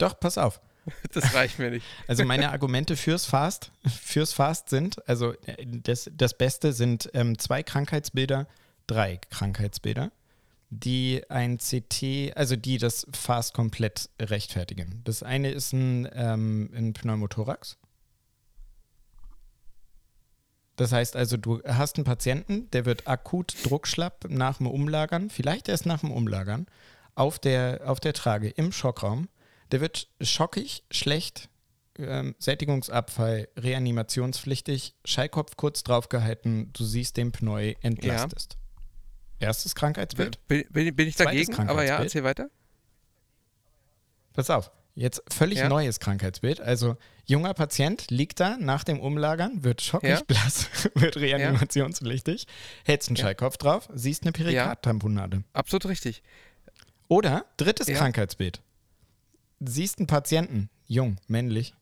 [0.00, 0.60] Doch, pass auf.
[1.12, 1.86] Das reicht mir nicht.
[2.08, 7.38] Also meine Argumente fürs Fast, fürs Fast sind, also äh, das, das Beste sind ähm,
[7.38, 8.48] zwei Krankheitsbilder,
[8.86, 10.10] drei Krankheitsbilder,
[10.70, 15.02] die ein CT, also die das Fast komplett rechtfertigen.
[15.04, 17.76] Das eine ist ein, ähm, ein Pneumothorax.
[20.76, 25.68] Das heißt also, du hast einen Patienten, der wird akut druckschlapp nach dem Umlagern, vielleicht
[25.68, 26.66] erst nach dem Umlagern,
[27.14, 29.28] auf der, auf der Trage im Schockraum.
[29.72, 31.48] Der wird schockig, schlecht,
[31.98, 38.56] ähm, Sättigungsabfall, reanimationspflichtig, Schallkopf kurz draufgehalten, du siehst den Pneu, entlastest.
[39.38, 40.46] Erstes Krankheitsbild.
[40.48, 41.54] Bin, bin, bin ich dagegen?
[41.68, 42.50] Aber ja, erzähl weiter.
[44.32, 45.68] Pass auf, jetzt völlig Ja.
[45.68, 46.60] neues Krankheitsbild.
[46.60, 50.20] Also junger Patient liegt da nach dem Umlagern, wird schockig Ja.
[50.26, 52.46] blass, wird reanimationspflichtig,
[52.84, 53.22] hältst einen Ja.
[53.24, 55.42] Schallkopf drauf, siehst eine Perikardtamponade.
[55.52, 56.22] Absolut richtig.
[57.08, 57.96] Oder drittes Ja.
[57.98, 58.60] Krankheitsbild.
[59.60, 61.74] Siehst einen Patienten, jung, männlich,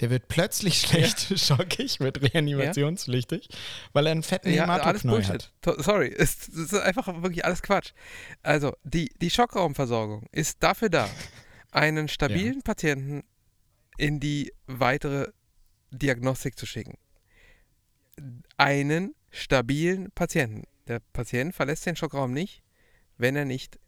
[0.00, 3.48] der wird plötzlich schlecht, schockig, wird reanimationspflichtig,
[3.92, 4.66] weil er einen fetten Ja,
[5.02, 5.52] Bullshit.
[5.64, 5.84] hat.
[5.84, 7.92] Sorry, es es ist einfach wirklich alles Quatsch.
[8.42, 11.08] Also, die, die Schockraumversorgung ist dafür da,
[11.72, 13.24] einen stabilen Patienten
[13.96, 15.32] in die weitere
[15.90, 16.96] Diagnostik zu schicken.
[18.56, 20.64] Einen stabilen Patienten.
[20.86, 22.62] Der Patient verlässt den Schockraum nicht,
[23.16, 23.78] wenn er nicht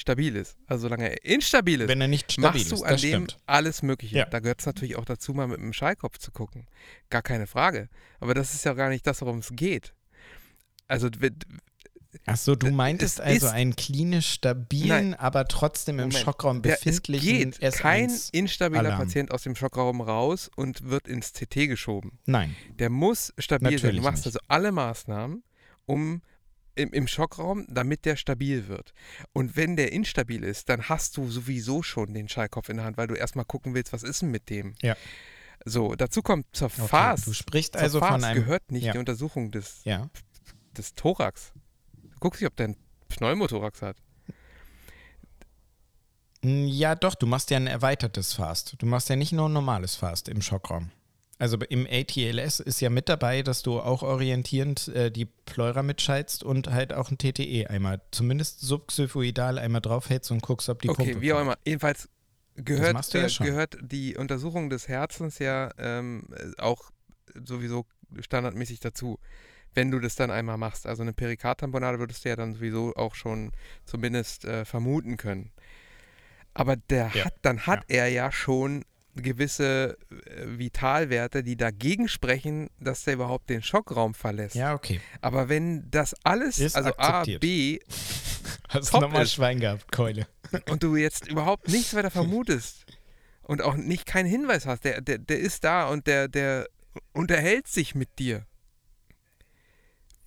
[0.00, 0.56] stabil ist.
[0.66, 3.38] Also solange er instabil ist, Wenn er nicht stabil machst du ist, an dem stimmt.
[3.46, 4.16] alles Mögliche.
[4.18, 4.24] Ja.
[4.26, 6.66] Da gehört es natürlich auch dazu, mal mit dem Schallkopf zu gucken.
[7.10, 7.88] Gar keine Frage.
[8.20, 9.94] Aber das ist ja gar nicht das, worum es geht.
[10.86, 11.08] Also,
[12.24, 16.74] Achso, du Es meintest also ist- einen klinisch stabilen, aber trotzdem im Moment, Schockraum der,
[16.74, 18.30] es befindlichen geht kein S1.
[18.32, 18.98] instabiler Alarm.
[19.00, 22.18] Patient aus dem Schockraum raus und wird ins CT geschoben.
[22.24, 22.56] Nein.
[22.78, 23.76] Der muss stabil sein.
[23.78, 24.34] Du Natürlich machst nicht.
[24.36, 25.42] also alle Maßnahmen,
[25.84, 26.22] um
[26.78, 28.92] im, im Schockraum, damit der stabil wird.
[29.32, 32.96] Und wenn der instabil ist, dann hast du sowieso schon den Schallkopf in der Hand,
[32.96, 34.74] weil du erstmal gucken willst, was ist denn mit dem.
[34.82, 34.96] Ja.
[35.64, 38.42] So, dazu kommt zur Okay, du sprichst Zur also von Phase einem.
[38.44, 38.92] gehört nicht ja.
[38.92, 40.08] die Untersuchung des, Ja.
[40.76, 41.52] des Thorax.
[42.20, 42.76] Guck dich, ob der einen
[43.08, 43.96] Pneumothorax hat.
[46.44, 48.76] Ja, doch, du machst ja ein erweitertes Fast.
[48.80, 50.90] Du machst ja nicht nur ein normales Fast im Schockraum.
[51.38, 56.42] Also im ATLS ist ja mit dabei, dass du auch orientierend äh, die Pleura mitschaltst
[56.42, 60.96] und halt auch ein TTE einmal, zumindest subxyphoidal einmal draufhältst und guckst, ob die Okay,
[60.96, 61.56] Pumpe wie auch immer.
[61.64, 62.08] Jedenfalls
[62.56, 66.90] gehört, ja äh, gehört die Untersuchung des Herzens ja ähm, äh, auch
[67.44, 67.86] sowieso
[68.20, 69.18] standardmäßig dazu.
[69.74, 70.86] Wenn du das dann einmal machst.
[70.86, 73.52] Also eine Perikardtamponade würdest du ja dann sowieso auch schon
[73.84, 75.52] zumindest äh, vermuten können.
[76.54, 77.24] Aber der Ja.
[77.26, 78.84] hat, dann hat er ja schon
[79.22, 84.54] gewisse äh, Vitalwerte, die dagegen sprechen, dass der überhaupt den Schockraum verlässt.
[84.54, 85.00] Ja, okay.
[85.20, 87.40] Aber wenn das alles, Ist also A, akzeptiert.
[87.40, 87.78] B
[88.68, 89.26] Hast Top nochmal.
[89.26, 90.26] Schwein gehabt, Keule.
[90.70, 92.84] und du jetzt überhaupt nichts weiter vermutest
[93.42, 96.68] und auch nicht keinen Hinweis hast, der, der, der ist da und der, der
[97.12, 98.46] unterhält sich mit dir.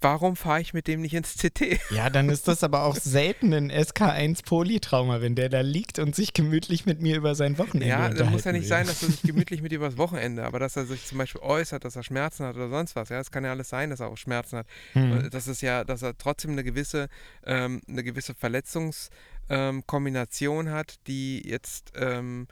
[0.03, 1.79] Warum fahre ich mit dem nicht ins CT?
[1.91, 6.15] Ja, dann ist das aber auch selten ein SK1 Polytrauma, wenn der da liegt und
[6.15, 8.69] sich gemütlich mit mir über sein Wochenende Ja, das muss ja nicht will.
[8.69, 11.41] sein, dass er sich gemütlich mit dir übers Wochenende, aber dass er sich zum Beispiel
[11.41, 13.09] äußert, dass er Schmerzen hat oder sonst was.
[13.09, 14.65] Ja, es kann ja alles sein, dass er auch Schmerzen hat.
[14.93, 15.25] Hm.
[15.25, 17.07] Äh, Das ist ja, dass er trotzdem eine gewisse,
[17.45, 22.47] ähm, eine gewisse Verletzungskombination hat, die jetzt ähm,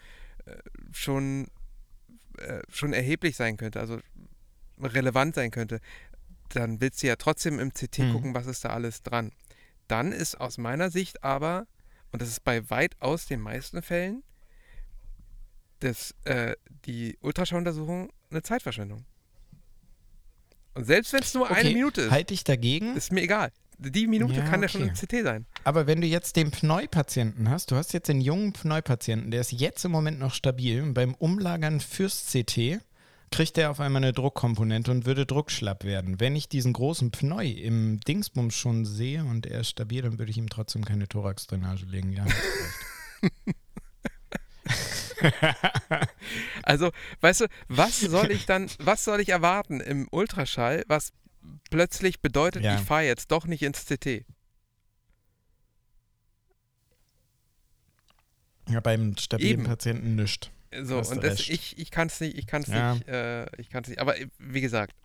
[0.46, 0.52] äh,
[0.92, 1.48] schon,
[2.38, 3.98] äh, schon erheblich sein könnte, also
[4.82, 5.80] relevant sein könnte.
[6.50, 8.14] Dann willst du ja trotzdem im CT Mhm.
[8.14, 9.32] gucken, was ist da alles dran.
[9.88, 11.68] Dann ist aus meiner Sicht aber,
[12.12, 14.24] und das ist bei weitaus den meisten Fällen,
[15.80, 19.06] das, äh, die Ultraschalluntersuchung eine Zeitverschwendung.
[20.74, 22.96] Und selbst wenn es nur eine Okay, Minute ist, Halte ich dagegen.
[22.96, 23.52] ist mir egal.
[23.82, 24.90] Die Minute Ja, kann ja schon okay.
[24.90, 25.46] im CT sein.
[25.64, 29.54] Aber wenn du jetzt den Pneu-Patienten hast, du hast jetzt den jungen Pneu-Patienten, der ist
[29.54, 32.82] jetzt im Moment noch stabil beim Umlagern fürs CT
[33.32, 36.20] kriegt er auf einmal eine Druckkomponente und würde druckschlapp werden.
[36.20, 40.32] Wenn ich diesen großen Pneu im Dingsbums schon sehe und er ist stabil, dann würde
[40.32, 42.12] ich ihm trotzdem keine Thoraxdrainage legen.
[42.14, 42.26] Ja.
[46.64, 51.12] Also, weißt du, was soll ich dann, was soll ich erwarten im Ultraschall, was
[51.70, 52.76] plötzlich bedeutet, Ja.
[52.76, 54.24] ich fahre jetzt doch nicht ins CT?
[58.70, 59.64] ja, beim stabilen Eben.
[59.64, 60.52] Patienten nischt.
[60.72, 62.94] So, und das, ich, ich kann es nicht, ich kann es Ja.
[62.94, 64.00] nicht, äh, ich kann es nicht.
[64.00, 64.96] Aber äh, wie gesagt,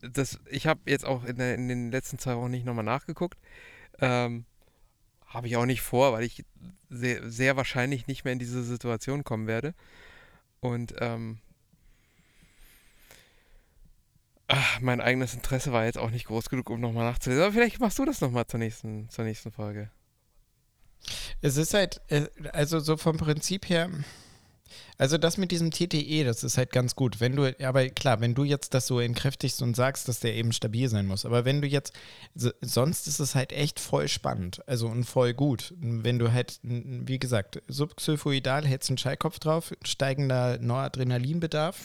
[0.00, 3.38] das, ich habe jetzt auch in, der, in den letzten zwei Wochen nicht nochmal nachgeguckt.
[4.00, 4.44] Ähm,
[5.26, 6.44] habe ich auch nicht vor, weil ich
[6.90, 9.74] sehr, sehr wahrscheinlich nicht mehr in diese Situation kommen werde.
[10.60, 11.38] Und ähm,
[14.48, 17.44] ach, mein eigenes Interesse war jetzt auch nicht groß genug, um nochmal nachzulesen.
[17.44, 19.90] Aber vielleicht machst du das nochmal zur nächsten, zur nächsten Folge.
[21.40, 23.90] Es ist halt, äh, also so vom Prinzip her,
[24.98, 27.20] also das mit diesem TTE, das ist halt ganz gut.
[27.20, 30.52] Wenn du, aber klar, wenn du jetzt das so entkräftigst und sagst, dass der eben
[30.52, 31.24] stabil sein muss.
[31.24, 31.92] Aber wenn du jetzt,
[32.34, 35.74] sonst ist es halt echt voll spannend, also und voll gut.
[35.80, 41.76] Wenn du halt, wie gesagt, subxylphoidal hältst einen Schallkopf drauf, steigender Noradrenalinbedarf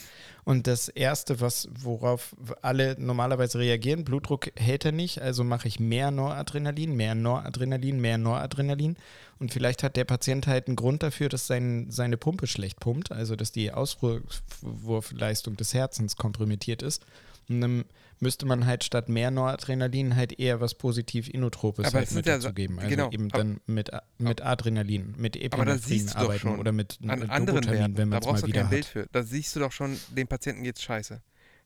[0.44, 5.78] und das Erste, was, worauf alle normalerweise reagieren, Blutdruck hält er nicht, also mache ich
[5.78, 8.96] mehr Noradrenalin, mehr Noradrenalin, mehr Noradrenalin.
[9.38, 13.12] Und vielleicht hat der Patient halt einen Grund dafür, dass sein, seine Pumpe schlecht pumpt,
[13.12, 17.04] also dass die Auswurfleistung des Herzens kompromittiert ist.
[17.48, 17.84] Und dann
[18.20, 22.36] müsste man halt statt mehr Noradrenalin halt eher was positiv Inotropes aber halt mit ja
[22.38, 22.78] dazu geben.
[22.78, 27.64] Also genau, eben dann mit, mit Adrenalin, mit Epinephrine arbeiten oder mit, an mit anderen
[27.66, 29.06] Werten, wenn man es mal wieder kein Bild für.
[29.12, 31.22] Da siehst du doch schon, dem Patienten geht's scheiße.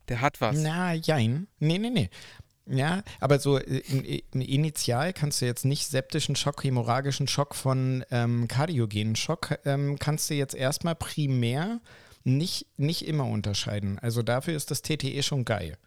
[0.09, 0.57] Der hat was.
[0.57, 1.47] Na, jein.
[1.59, 2.09] Nee, nee, nee.
[2.65, 3.81] Ja, aber so äh,
[4.31, 9.97] in, initial kannst du jetzt nicht septischen Schock, hämorrhagischen Schock von ähm, kardiogenen Schock, ähm,
[9.99, 11.81] kannst du jetzt erstmal primär
[12.23, 13.99] nicht, nicht immer unterscheiden.
[13.99, 15.77] Also dafür ist das TTE schon geil.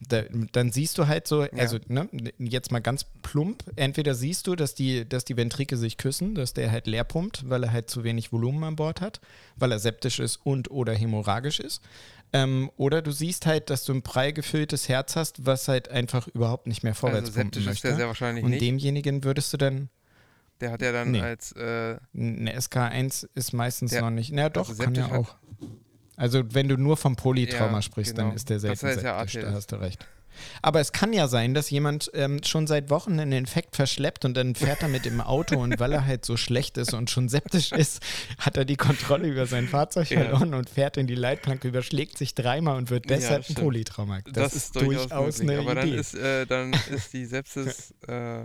[0.00, 0.22] Da,
[0.52, 1.82] dann siehst du halt so, also ja.
[1.88, 2.08] ne,
[2.38, 6.54] jetzt mal ganz plump, entweder siehst du, dass die, dass die Ventrike sich küssen, dass
[6.54, 9.20] der halt leer pumpt, weil er halt zu wenig Volumen an Bord hat,
[9.56, 11.82] weil er septisch ist und oder hämorrhagisch ist.
[12.34, 16.26] Ähm, oder du siehst halt, dass du ein prall gefülltes Herz hast, was halt einfach
[16.28, 17.88] überhaupt nicht mehr vorwärts also pumpen möchte.
[17.88, 18.60] Ist sehr wahrscheinlich Und nicht.
[18.60, 19.88] demjenigen würdest du dann
[20.60, 21.20] der hat ja dann nee.
[21.20, 21.52] als.
[21.52, 24.32] Äh, eine SK1 ist meistens der, noch nicht.
[24.32, 25.34] Na doch, also kann ja auch.
[26.16, 28.28] Also, wenn du nur vom Polytrauma ja, sprichst, genau.
[28.28, 30.06] dann ist der selten das heißt septisch, ja da hast du recht.
[30.62, 34.34] Aber es kann ja sein, dass jemand ähm, schon seit Wochen einen Infekt verschleppt und
[34.34, 37.28] dann fährt er mit dem Auto und weil er halt so schlecht ist und schon
[37.28, 38.02] septisch ist,
[38.38, 40.20] hat er die Kontrolle über sein Fahrzeug ja.
[40.20, 44.20] verloren und fährt in die Leitplanke, überschlägt sich dreimal und wird deshalb ja, ein Polytrauma.
[44.24, 45.90] Das, das, ist durchaus, durchaus eine Aber Idee.
[45.90, 47.94] Dann ist, äh, dann ist die Sepsis.
[48.06, 48.42] Äh,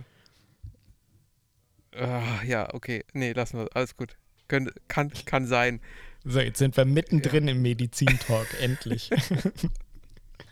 [2.01, 3.03] uh, ja, okay.
[3.13, 3.67] Nee, lassen wir.
[3.73, 4.15] Alles gut.
[4.47, 5.81] Kön kann, kann sein.
[6.23, 7.53] So, jetzt sind wir mittendrin ja.
[7.53, 9.09] im Medizintalk, endlich.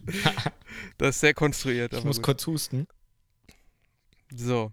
[0.98, 1.94] das ist sehr konstruiert.
[1.94, 2.26] Ich muss gut.
[2.26, 2.88] kurz husten.
[4.34, 4.72] So.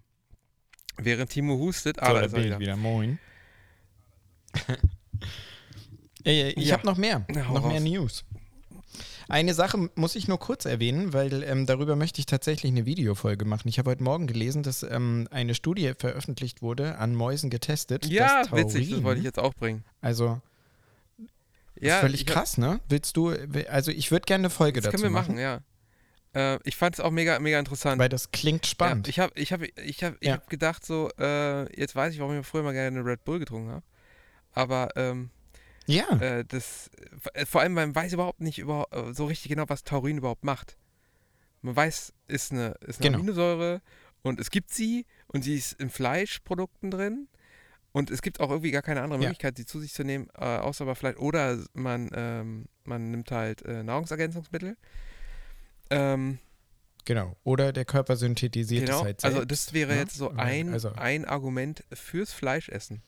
[0.97, 2.59] Während Timo hustet, aber so, wieder.
[2.59, 2.77] wieder.
[2.77, 3.19] Moin.
[6.23, 6.77] ich ja.
[6.77, 7.25] habe noch mehr.
[7.27, 7.71] Na, noch raus.
[7.71, 8.23] mehr News.
[9.27, 13.43] Eine Sache muss ich nur kurz erwähnen, weil ähm, darüber möchte ich tatsächlich eine Videofolge
[13.43, 13.67] machen.
[13.67, 18.05] Ich habe heute Morgen gelesen, dass ähm, eine Studie veröffentlicht wurde, an Mäusen getestet.
[18.05, 19.83] Ja, Taurin, witzig, das wollte ich jetzt auch bringen.
[20.01, 20.41] Also
[21.79, 22.79] ja, völlig krass, ne?
[22.89, 23.29] Willst du,
[23.69, 25.35] also ich würde gerne eine Folge das dazu können wir machen.
[25.35, 25.61] machen ja.
[26.35, 27.99] Äh, ich fand es auch mega, mega interessant.
[27.99, 29.07] Weil das klingt spannend.
[29.07, 30.33] Ja, ich habe ich hab, ich hab, ich ja.
[30.33, 33.39] hab gedacht so, äh, jetzt weiß ich, warum ich früher mal gerne eine Red Bull
[33.39, 33.83] getrunken habe.
[34.51, 35.29] Aber, ähm,
[35.87, 36.09] ja.
[36.19, 36.89] Äh, das,
[37.33, 40.43] äh, vor allem, man weiß überhaupt nicht über, äh, so richtig genau, was Taurin überhaupt
[40.43, 40.77] macht.
[41.61, 43.19] Man weiß, ist eine, ist eine genau.
[43.19, 43.81] Aminosäure
[44.21, 47.27] und es gibt sie und sie ist in Fleischprodukten drin
[47.95, 49.61] und es gibt auch irgendwie gar keine andere Möglichkeit, ja.
[49.61, 53.61] sie zu sich zu nehmen, äh, außer aber vielleicht, oder man, ähm, man nimmt halt
[53.61, 54.75] äh, Nahrungsergänzungsmittel.
[55.89, 56.39] Ähm,
[57.05, 57.37] genau.
[57.45, 58.97] Oder der Körper synthetisiert genau.
[58.97, 59.35] es halt selbst.
[59.37, 59.99] Also das wäre ja?
[59.99, 60.91] jetzt so ein, also.
[60.97, 63.01] ein Argument fürs Fleischessen.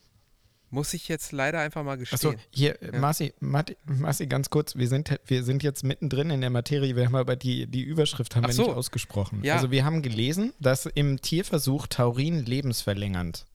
[0.70, 2.36] Muss ich jetzt leider einfach mal gestehen.
[2.36, 2.98] Achso, hier, ja.
[2.98, 7.16] Marci, Marci, ganz kurz, wir sind, wir sind jetzt mittendrin in der Materie, wir haben
[7.16, 8.68] aber die, die Überschrift haben Ach wir so.
[8.68, 9.44] nicht ausgesprochen.
[9.44, 9.56] Ja.
[9.56, 13.48] Also wir haben gelesen, dass im Tierversuch Taurin lebensverlängernd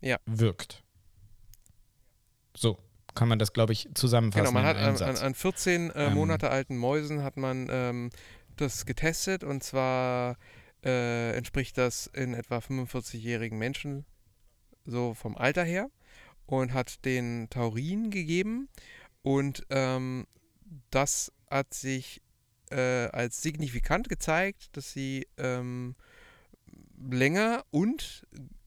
[0.00, 0.18] ja.
[0.26, 0.82] wirkt.
[2.56, 2.78] So
[3.14, 4.46] kann man das, glaube ich, zusammenfassen.
[4.46, 8.10] Genau, man hat an, an, an, 14 äh, ähm, Monate alten Mäusen hat man ähm,
[8.56, 10.36] das getestet und zwar
[10.84, 14.06] äh, entspricht das in etwa 45-jährigen Menschen
[14.84, 15.90] so vom Alter her
[16.46, 18.68] und hat den Taurin gegeben
[19.22, 20.26] und ähm,
[20.90, 22.22] das hat sich
[22.70, 25.96] äh, als signifikant gezeigt, dass sie ähm,
[27.10, 28.26] länger und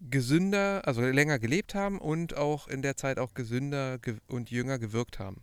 [0.10, 5.20] gesünder, also länger gelebt haben und auch in der Zeit auch gesünder und jünger gewirkt
[5.20, 5.42] haben.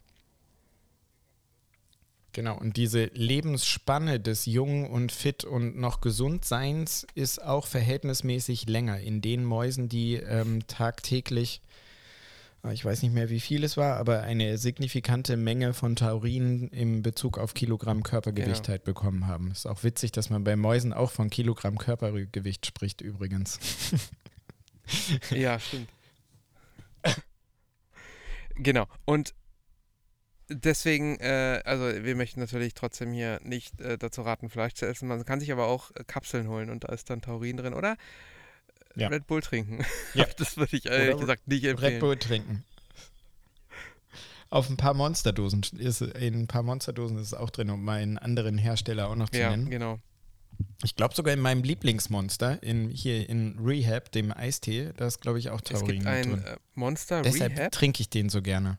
[2.32, 9.00] Genau, und diese Lebensspanne des Jung und Fit und noch Gesundseins ist auch verhältnismäßig länger
[9.00, 11.62] in den Mäusen, die ähm, tagtäglich
[12.72, 17.02] ich weiß nicht mehr, wie viel es war, aber eine signifikante Menge von Taurin im
[17.02, 18.68] Bezug auf Kilogramm Körpergewicht genau.
[18.68, 19.50] halt bekommen haben.
[19.50, 23.58] Ist auch witzig, dass man bei Mäusen auch von Kilogramm Körpergewicht spricht, übrigens.
[25.30, 25.88] ja, stimmt.
[28.54, 28.86] genau.
[29.04, 29.34] Und
[30.48, 35.08] deswegen, äh, also wir möchten natürlich trotzdem hier nicht äh, dazu raten, Fleisch zu essen.
[35.08, 37.96] Man kann sich aber auch äh, Kapseln holen und da ist dann Taurin drin, oder?
[39.00, 39.08] Ja.
[39.08, 39.84] Red Bull trinken.
[40.14, 40.26] Ja.
[40.36, 41.92] das würde ich ehrlich Oder gesagt nicht empfehlen.
[41.94, 42.64] Red Bull trinken.
[44.50, 48.16] Auf ein paar Monsterdosen ist in ein paar Monsterdosen ist es auch drin, um meinen
[48.16, 49.68] anderen Hersteller auch noch zu Ja, nennen.
[49.68, 49.98] genau.
[50.82, 55.38] Ich glaube sogar in meinem Lieblingsmonster, in, hier in Rehab, dem Eistee, da ist glaube
[55.38, 56.42] ich auch Es Taurin gibt mit ein drin.
[56.44, 57.72] äh, Monster Deshalb Rehab.
[57.72, 58.78] trinke ich den so gerne.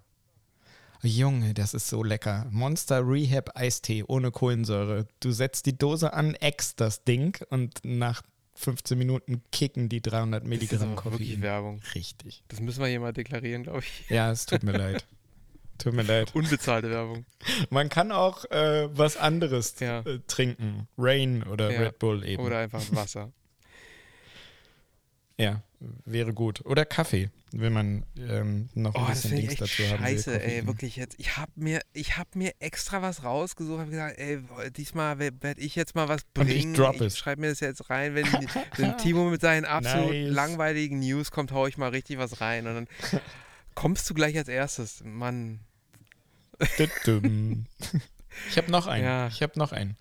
[1.03, 2.47] Oh, Junge, das ist so lecker.
[2.49, 5.07] Monster Rehab Eistee ohne Kohlensäure.
[5.21, 8.23] Du setzt die Dose an, eckst das Ding und nach
[8.59, 11.41] 15 Minuten kicken die 300 Das ist Milligramm aber wirklich Koffein.
[11.41, 11.81] Werbung.
[11.95, 12.43] Richtig.
[12.49, 14.09] Das müssen wir hier mal deklarieren, glaube ich.
[14.09, 15.05] Ja, es tut mir leid.
[15.77, 16.35] Tut mir leid.
[16.35, 17.25] Unbezahlte Werbung.
[17.69, 19.99] Man kann auch äh, was anderes Ja.
[20.01, 20.89] äh, trinken.
[20.97, 21.79] Rain oder Ja.
[21.79, 22.43] Red Bull eben.
[22.43, 23.31] Oder einfach Wasser.
[25.37, 25.61] Ja,
[26.05, 26.65] wäre gut.
[26.65, 29.97] Oder Kaffee, wenn man ähm, noch Oh, ein bisschen Dings dazu will.
[29.97, 30.67] scheiße, ey, Koffein.
[30.67, 31.15] wirklich jetzt.
[31.19, 34.39] Ich habe mir, ich hab mir extra was rausgesucht, habe gesagt, ey,
[34.75, 36.73] diesmal werde ich jetzt mal was Und ich bringen.
[36.73, 37.17] drop es.
[37.17, 38.25] schreibe mir das jetzt rein, wenn,
[38.77, 40.31] wenn Timo mit seinen absolut Nice.
[40.33, 42.87] langweiligen News kommt, hau ich mal richtig was rein und dann
[43.75, 45.01] kommst du gleich als erstes.
[45.05, 45.59] Mann.
[48.49, 49.03] Ich habe noch einen.
[49.03, 49.27] Ja.
[49.27, 49.97] Ich habe noch einen.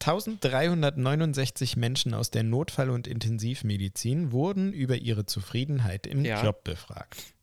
[0.00, 6.42] 1369 Menschen aus der Notfall- und Intensivmedizin wurden über ihre Zufriedenheit im Ja.
[6.42, 7.34] Job befragt.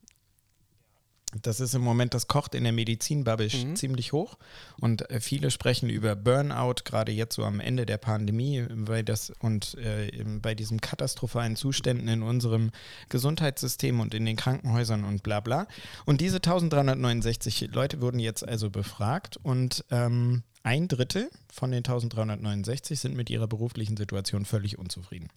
[1.41, 3.75] Das ist im Moment, das kocht in der Medizinbubble Mhm.
[3.75, 4.37] ziemlich hoch
[4.79, 9.31] und äh, viele sprechen über Burnout, gerade jetzt so am Ende der Pandemie, weil das
[9.39, 10.11] und äh,
[10.41, 12.71] bei diesen katastrophalen Zuständen in unserem
[13.09, 15.67] Gesundheitssystem und in den Krankenhäusern und bla bla.
[16.05, 22.99] Und diese 1369 Leute wurden jetzt also befragt und ähm, ein Drittel von den 1369
[22.99, 25.29] sind mit ihrer beruflichen Situation völlig unzufrieden.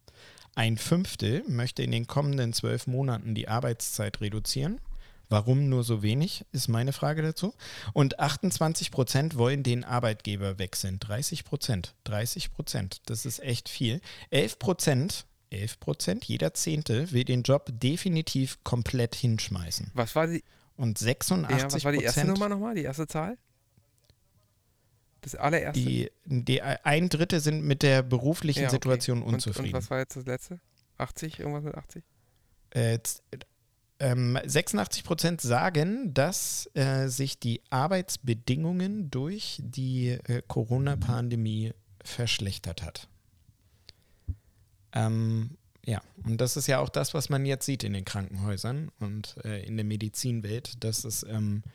[0.56, 4.80] Ein Fünftel möchte in den kommenden zwölf Monaten die Arbeitszeit reduzieren.
[5.30, 7.54] Warum nur so wenig, ist meine Frage dazu.
[7.92, 10.98] Und 28 Prozent wollen den Arbeitgeber wechseln.
[10.98, 11.94] 30 Prozent.
[12.04, 13.00] 30 Prozent.
[13.06, 14.00] Das ist echt viel.
[14.30, 19.92] 11 Prozent, 11 Prozent, jeder Zehnte will den Job definitiv komplett hinschmeißen.
[19.94, 20.42] was war die,
[20.76, 22.74] Und ja, 86% was war die erste Prozent, Nummer nochmal?
[22.74, 23.38] Die erste Zahl?
[25.20, 25.80] Das allererste?
[25.80, 28.76] die, die, ein Drittel sind mit der beruflichen Ja, okay.
[28.76, 29.74] Situation Und, unzufrieden.
[29.74, 30.60] und was war jetzt das letzte?
[30.98, 31.38] 80?
[31.40, 32.02] Irgendwas mit 80?
[32.70, 32.98] Äh,
[34.00, 41.72] ähm, 86 Prozent sagen, dass äh, sich die Arbeitsbedingungen durch die äh, Corona-Pandemie
[42.02, 43.08] verschlechtert hat.
[44.92, 48.90] Ähm, ja, und das ist ja auch das, was man jetzt sieht in den Krankenhäusern
[48.98, 51.70] und äh, in der Medizinwelt, dass es ähm, äh,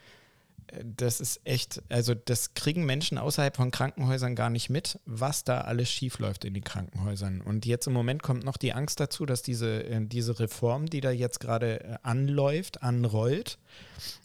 [0.83, 5.61] das ist echt, also das kriegen Menschen außerhalb von Krankenhäusern gar nicht mit, was da
[5.61, 7.41] alles schiefläuft in den Krankenhäusern.
[7.41, 11.01] Und jetzt im Moment kommt noch die Angst dazu, dass diese, äh, diese Reform, die
[11.01, 13.57] da jetzt gerade äh, anläuft, anrollt.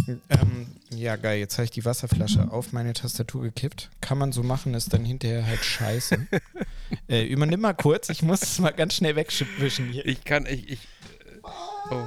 [0.07, 3.91] Ähm, ja, geil, jetzt habe ich die Wasserflasche auf meine Tastatur gekippt.
[4.01, 6.27] Kann man so machen, ist dann hinterher halt scheiße.
[7.09, 10.07] äh, übernimm mal kurz, ich muss es mal ganz schnell wegwischen hier.
[10.07, 10.89] Ich kann, ich, ich.
[11.91, 12.05] Oh.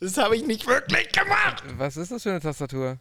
[0.00, 1.64] Das habe ich nicht wirklich gemacht.
[1.76, 2.98] Was ist das für eine Tastatur?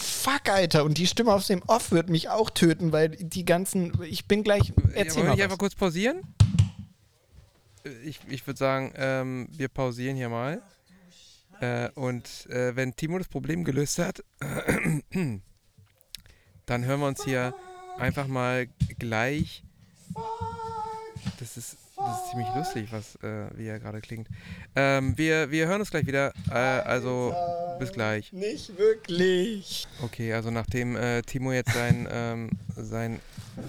[0.00, 0.84] Fuck, Alter.
[0.84, 3.92] Und die Stimme aus dem Off wird mich auch töten, weil die ganzen.
[4.02, 4.72] Ich bin gleich.
[4.94, 5.44] Erzähl ja, mal was.
[5.44, 6.22] einfach kurz pausieren?
[7.84, 10.62] Äh, Ich, ich würde sagen, ähm, wir pausieren hier mal.
[11.60, 14.24] Äh, und äh, wenn Timo das Problem gelöst hat,
[15.10, 15.42] dann
[16.84, 17.54] hören wir uns hier
[17.98, 18.68] einfach mal
[18.98, 19.62] gleich.
[21.38, 24.28] Das ist, das ist ziemlich lustig, was äh, wie er gerade klingt.
[24.74, 26.32] Ähm, wir, wir hören uns gleich wieder.
[26.50, 27.34] Äh, also
[27.78, 28.32] bis gleich.
[28.32, 29.86] Nicht wirklich.
[30.02, 33.20] Okay, also nachdem äh, Timo jetzt sein, ähm, sein,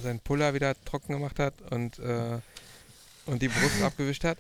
[0.02, 2.40] sein Puller wieder trocken gemacht hat und, äh,
[3.26, 4.38] und die Brust abgewischt hat,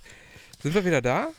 [0.61, 1.29] sind wir wieder da?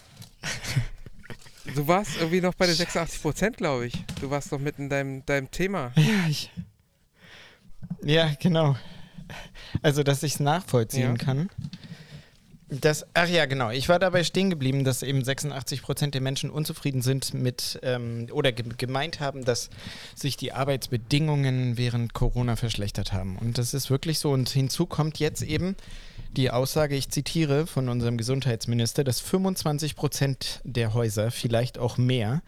[1.74, 4.04] Du warst irgendwie noch bei den 86 Prozent, glaube ich.
[4.20, 5.92] Du warst noch mitten in deinem, deinem Thema.
[5.96, 6.50] Ja, ich.
[8.02, 8.76] Ja, genau.
[9.80, 11.24] Also, dass ich es nachvollziehen Ja.
[11.24, 11.50] kann.
[12.80, 13.68] Das, ach ja, genau.
[13.68, 18.28] Ich war dabei stehen geblieben, dass eben 86 Prozent der Menschen unzufrieden sind mit ähm,
[18.32, 19.68] oder ge gemeint haben, dass
[20.14, 23.36] sich die Arbeitsbedingungen während Corona verschlechtert haben.
[23.36, 24.30] Und das ist wirklich so.
[24.30, 25.76] Und hinzu kommt jetzt eben
[26.34, 32.42] die Aussage, ich zitiere von unserem Gesundheitsminister, dass 25 Prozent der Häuser, vielleicht auch mehr,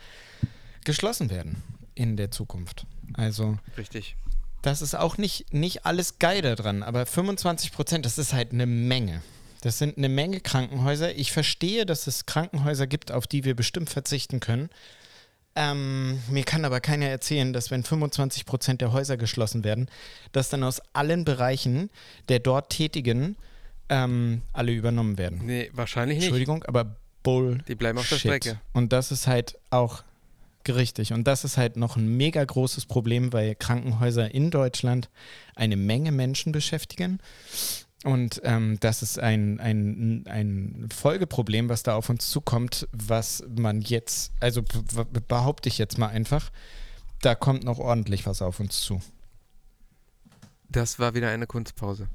[0.84, 1.62] geschlossen werden
[1.94, 2.86] in der Zukunft.
[3.12, 4.16] Also Richtig.
[4.62, 8.64] das ist auch nicht, nicht alles geil daran, aber 25 Prozent, das ist halt eine
[8.64, 9.20] Menge.
[9.64, 11.16] Das sind eine Menge Krankenhäuser.
[11.16, 14.68] Ich verstehe, dass es Krankenhäuser gibt, auf die wir bestimmt verzichten können.
[15.56, 19.88] Ähm, mir kann aber keiner erzählen, dass wenn 25 Prozent der Häuser geschlossen werden,
[20.32, 21.88] dass dann aus allen Bereichen
[22.28, 23.36] der dort Tätigen
[23.88, 25.40] ähm, alle übernommen werden.
[25.46, 26.26] Nee, wahrscheinlich nicht.
[26.26, 27.62] Entschuldigung, aber Bull.
[27.66, 28.18] Die bleiben auf der.
[28.18, 28.60] Strecke.
[28.74, 30.02] Und das ist halt auch
[30.68, 31.14] richtig.
[31.14, 35.08] Und das ist halt noch ein mega großes Problem, weil Krankenhäuser in Deutschland
[35.54, 37.18] eine Menge Menschen beschäftigen.
[38.04, 43.80] Und ähm, das ist ein, ein, ein Folgeproblem, was da auf uns zukommt, was man
[43.80, 44.62] jetzt, also
[45.26, 46.50] behaupte ich jetzt mal einfach,
[47.22, 49.00] da kommt noch ordentlich was auf uns zu.
[50.68, 52.08] Das war wieder eine Kunstpause.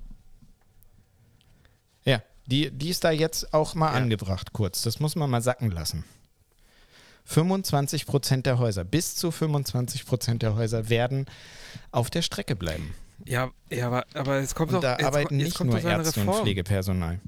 [2.06, 3.94] Ja, die, die ist da jetzt auch mal ja.
[3.94, 4.84] angebracht, kurz.
[4.84, 6.04] Das muss man mal sacken lassen.
[7.26, 11.26] 25 Prozent der Häuser, bis zu 25 Prozent der Häuser werden
[11.92, 12.94] auf der Strecke bleiben.
[13.30, 14.82] Ja, ja aber, aber es kommt doch.
[14.82, 17.20] Da jetzt, arbeiten nicht nur Ärzte und Pflegepersonal.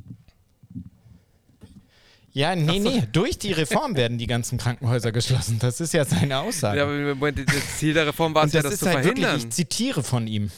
[2.34, 2.90] Ja, nee, so.
[2.90, 3.04] nee.
[3.12, 5.60] Durch die Reform werden die ganzen Krankenhäuser geschlossen.
[5.60, 6.80] Das ist ja seine Aussage.
[6.80, 9.34] Ja, aber das Ziel der Reform war es ja, das, zu halt verhindern.
[9.34, 10.50] Wirklich, ich zitiere von ihm.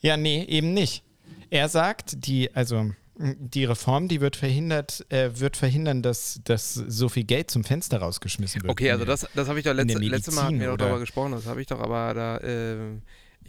[0.00, 1.02] Ja, nee, eben nicht.
[1.48, 7.08] Er sagt, die, also die Reform, die wird verhindert, äh, wird verhindern, dass, dass so
[7.08, 8.70] viel Geld zum Fenster rausgeschmissen wird.
[8.70, 11.46] Okay, also das, das habe ich doch letzte, letzte Mal mit mir darüber gesprochen, das
[11.46, 12.76] habe ich doch aber da, äh,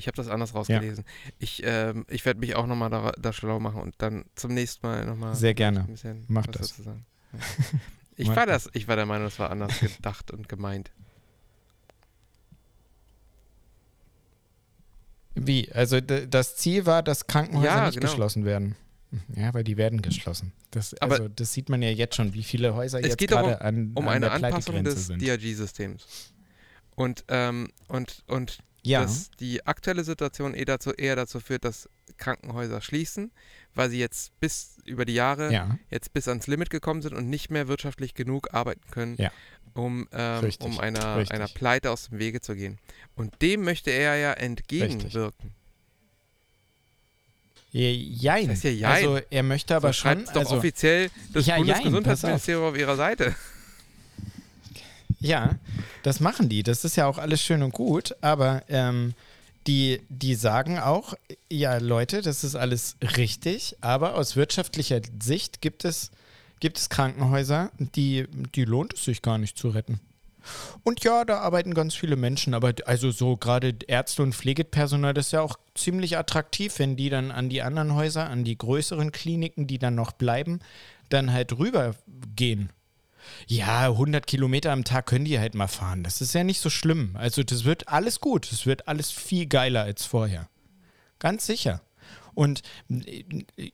[0.02, 1.06] ich habe das anders rausgelesen.
[1.06, 1.32] Ja.
[1.38, 4.86] Ich, äh, ich werde mich auch nochmal da, da schlau machen und dann zum nächsten
[4.86, 5.36] Mal nochmal.
[5.36, 5.88] Sehr gerne.
[6.28, 6.78] Mach das.
[6.84, 6.96] Ja.
[8.18, 10.92] Ich war das, ich war der Meinung, das war anders gedacht und gemeint.
[15.34, 15.72] Wie?
[15.72, 18.12] Also das Ziel war, dass Krankenhäuser ja, nicht genau.
[18.12, 18.76] geschlossen werden.
[19.36, 20.54] Ja, aber die werden geschlossen.
[20.70, 23.66] Das, aber also, das sieht man ja jetzt schon, wie viele Häuser jetzt gerade um,
[23.66, 26.06] an, um an eine Anpassung des DRG-Systems.
[26.96, 29.02] Und, ähm, und, und ja.
[29.02, 33.32] dass die aktuelle Situation eher dazu, eher dazu führt, dass Krankenhäuser schließen,
[33.74, 35.78] weil sie jetzt bis über die Jahre ja.
[35.90, 39.32] jetzt bis ans Limit gekommen sind und nicht mehr wirtschaftlich genug arbeiten können, ja.
[39.74, 42.80] um, ähm, um einer, einer Pleite aus dem Wege zu gehen.
[43.16, 45.54] Und dem möchte er ja entgegenwirken.
[47.74, 48.48] Jein.
[48.48, 48.92] Das heißt ja jein.
[48.92, 50.26] Also er möchte aber so schon.
[50.26, 52.72] doch also, offiziell das ja, Bundesgesundheitsministerium auf.
[52.72, 53.34] auf ihrer Seite.
[55.22, 55.56] Ja,
[56.04, 56.64] das machen die.
[56.64, 59.14] Das ist ja auch alles schön und gut, aber ähm,
[59.68, 61.14] die, die sagen auch,
[61.50, 66.10] ja Leute, das ist alles richtig, aber aus wirtschaftlicher Sicht gibt es,
[66.60, 68.26] gibt es Krankenhäuser, die,
[68.56, 70.00] die lohnt es sich gar nicht zu retten.
[70.84, 75.28] Und ja, da arbeiten ganz viele Menschen, aber also so gerade Ärzte und Pflegepersonal, das
[75.28, 79.12] ist ja auch ziemlich attraktiv, wenn die dann an die anderen Häuser, an die größeren
[79.12, 80.60] Kliniken, die dann noch bleiben,
[81.10, 82.72] dann halt rübergehen.
[83.48, 86.04] Ja, 100 Kilometer am Tag können die halt mal fahren.
[86.04, 87.16] Das ist ja nicht so schlimm.
[87.16, 88.52] Also das wird alles gut.
[88.52, 90.50] Es wird alles viel geiler als vorher.
[91.20, 91.82] Ganz sicher.
[92.34, 93.24] Und äh,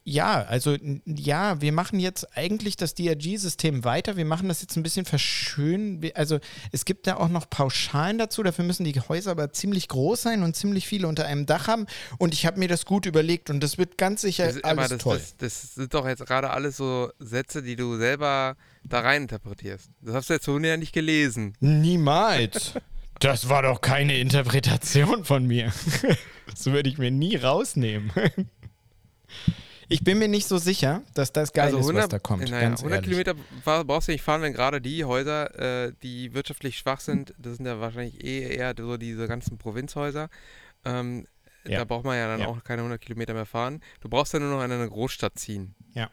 [0.04, 0.76] ja, also
[1.06, 4.18] ja, wir machen jetzt eigentlich das DRG-System weiter.
[4.18, 6.02] Wir machen das jetzt ein bisschen verschön.
[6.16, 6.40] Also
[6.72, 8.44] es gibt da auch noch Pauschalen dazu.
[8.44, 11.86] Dafür müssen die Häuser aber ziemlich groß sein und ziemlich viele unter einem Dach haben.
[12.18, 14.98] Und ich habe mir das gut überlegt und das wird ganz sicher das, alles das,
[15.02, 15.18] toll.
[15.18, 19.90] Das, das, sind doch jetzt gerade alles so Sätze, die du selber da rein interpretierst.
[20.02, 21.54] Das hast du jetzt so ja nicht gelesen.
[21.60, 22.74] Niemals.
[23.20, 25.74] Das war doch keine Interpretation von mir.
[26.50, 28.12] Das würde ich mir nie rausnehmen.
[29.90, 32.50] Ich bin mir nicht so sicher, dass das geil also 100, ist, was da kommt.
[32.50, 33.04] Naja, 100 ehrlich.
[33.06, 37.56] Kilometer brauchst du nicht fahren, wenn gerade die Häuser, äh, die wirtschaftlich schwach sind, das
[37.56, 40.30] sind ja wahrscheinlich eh eher so diese ganzen Provinzhäuser.
[40.84, 41.26] Ähm,
[41.66, 41.80] ja.
[41.80, 42.48] Da braucht man ja dann ja.
[42.48, 43.82] auch keine 100 Kilometer mehr fahren.
[44.02, 45.74] Du brauchst ja nur noch in eine Großstadt ziehen.
[45.94, 46.10] Ja.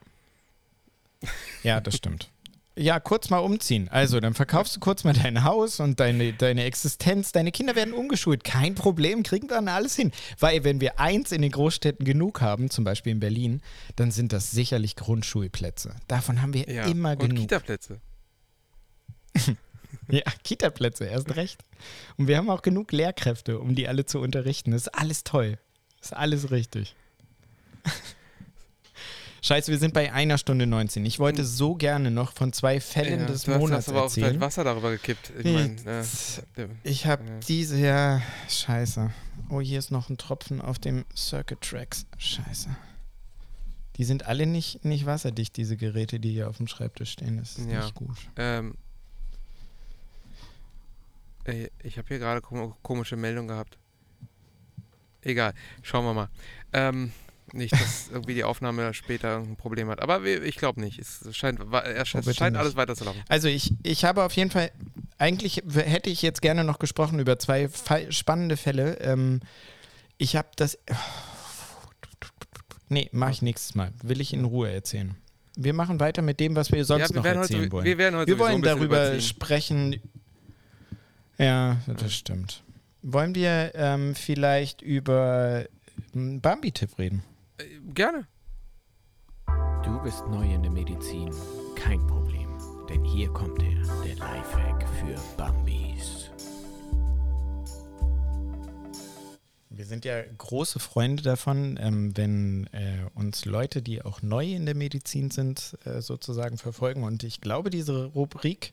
[1.64, 2.30] Ja, das stimmt.
[2.76, 3.88] Ja, kurz mal umziehen.
[3.88, 7.30] Also, dann verkaufst du kurz mal dein Haus und deine, deine Existenz.
[7.30, 8.42] Deine Kinder werden umgeschult.
[8.42, 10.10] Kein Problem, kriegen dann alles hin.
[10.40, 13.60] Weil, wenn wir eins in den Großstädten genug haben, zum Beispiel in Berlin,
[13.94, 15.94] dann sind das sicherlich Grundschulplätze.
[16.08, 17.30] Davon haben wir ja, immer genug.
[17.30, 18.00] Und Kitaplätze.
[20.10, 21.62] ja, Kitaplätze, erst recht.
[22.16, 24.72] Und wir haben auch genug Lehrkräfte, um die alle zu unterrichten.
[24.72, 25.58] Das ist alles toll.
[26.00, 26.96] Das ist alles richtig.
[29.44, 31.04] Scheiße, wir sind bei einer Stunde 19.
[31.04, 31.46] Ich wollte hm.
[31.46, 34.38] so gerne noch von zwei Fällen ja, des du Monats hast aber erzählen.
[34.38, 35.32] auch Wasser darüber gekippt.
[35.38, 36.02] Ich, mein, äh,
[36.82, 37.38] ich habe ja.
[37.46, 39.10] diese, ja, scheiße.
[39.50, 42.06] Oh, hier ist noch ein Tropfen auf dem Circuit Tracks.
[42.16, 42.74] Scheiße.
[43.96, 47.36] Die sind alle nicht, nicht wasserdicht, diese Geräte, die hier auf dem Schreibtisch stehen.
[47.36, 47.82] Das ist ja.
[47.82, 48.16] nicht gut.
[48.36, 48.74] Ähm,
[51.82, 53.76] ich habe hier gerade komische Meldung gehabt.
[55.20, 55.52] Egal,
[55.82, 56.28] schauen wir mal.
[56.72, 57.12] Ähm,
[57.54, 60.00] nicht, dass irgendwie die Aufnahme später ein Problem hat.
[60.00, 60.98] Aber ich glaube nicht.
[60.98, 63.22] Es scheint, es scheint alles weiterzulaufen.
[63.28, 64.70] Also ich, ich habe auf jeden Fall,
[65.18, 67.68] eigentlich hätte ich jetzt gerne noch gesprochen über zwei
[68.10, 68.98] spannende Fälle.
[69.00, 69.40] Ähm,
[70.18, 70.78] ich habe das.
[72.90, 73.92] Nee, mache ich nächstes Mal.
[74.02, 75.16] Will ich in Ruhe erzählen.
[75.56, 77.84] Wir machen weiter mit dem, was wir sonst ja, wir noch erzählen heute, wollen.
[77.86, 79.20] Wir, werden heute wir wollen darüber überziehen.
[79.22, 80.00] sprechen.
[81.38, 82.08] Ja, das ja.
[82.10, 82.62] stimmt.
[83.02, 85.64] Wollen wir ähm, vielleicht über
[86.12, 87.22] Bambi-Tipp reden?
[87.92, 88.26] Gerne.
[89.84, 91.30] Du bist neu in der Medizin.
[91.76, 92.48] Kein Problem.
[92.88, 96.30] Denn hier kommt er, der Lifehack für Bambis.
[99.68, 104.64] Wir sind ja große Freunde davon, ähm, wenn äh, uns Leute, die auch neu in
[104.64, 107.02] der Medizin sind, äh, sozusagen verfolgen.
[107.02, 108.72] Und ich glaube, diese Rubrik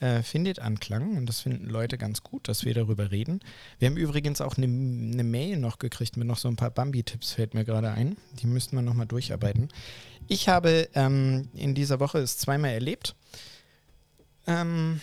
[0.00, 3.40] äh, findet Anklang und das finden Leute ganz gut, dass wir darüber reden.
[3.78, 7.32] Wir haben übrigens auch eine ne Mail noch gekriegt mit noch so ein paar Bambi-Tipps,
[7.32, 8.16] fällt mir gerade ein.
[8.40, 9.68] Die müssten wir nochmal durcharbeiten.
[10.26, 13.14] Ich habe ähm, in dieser Woche es zweimal erlebt.
[14.46, 15.00] Ähm,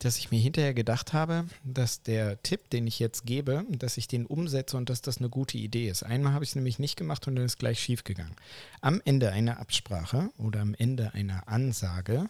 [0.00, 4.08] dass ich mir hinterher gedacht habe, dass der Tipp, den ich jetzt gebe, dass ich
[4.08, 6.02] den umsetze und dass das eine gute Idee ist.
[6.02, 8.36] Einmal habe ich es nämlich nicht gemacht und dann ist gleich schief gegangen.
[8.80, 12.28] Am Ende einer Absprache oder am Ende einer Ansage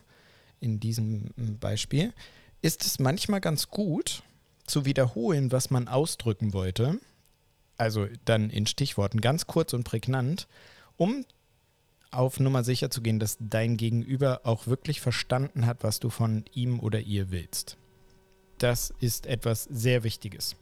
[0.60, 1.30] in diesem
[1.60, 2.12] Beispiel,
[2.62, 4.22] ist es manchmal ganz gut
[4.66, 6.98] zu wiederholen, was man ausdrücken wollte,
[7.76, 10.48] also dann in Stichworten ganz kurz und prägnant,
[10.96, 11.24] um
[12.10, 16.44] auf Nummer sicher zu gehen, dass dein Gegenüber auch wirklich verstanden hat, was du von
[16.52, 17.76] ihm oder ihr willst.
[18.58, 20.56] Das ist etwas sehr Wichtiges.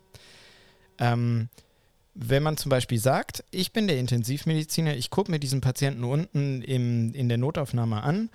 [0.99, 1.49] Ähm,
[2.15, 6.62] wenn man zum Beispiel sagt, ich bin der Intensivmediziner, ich gucke mir diesen Patienten unten
[6.62, 8.31] im, in der Notaufnahme an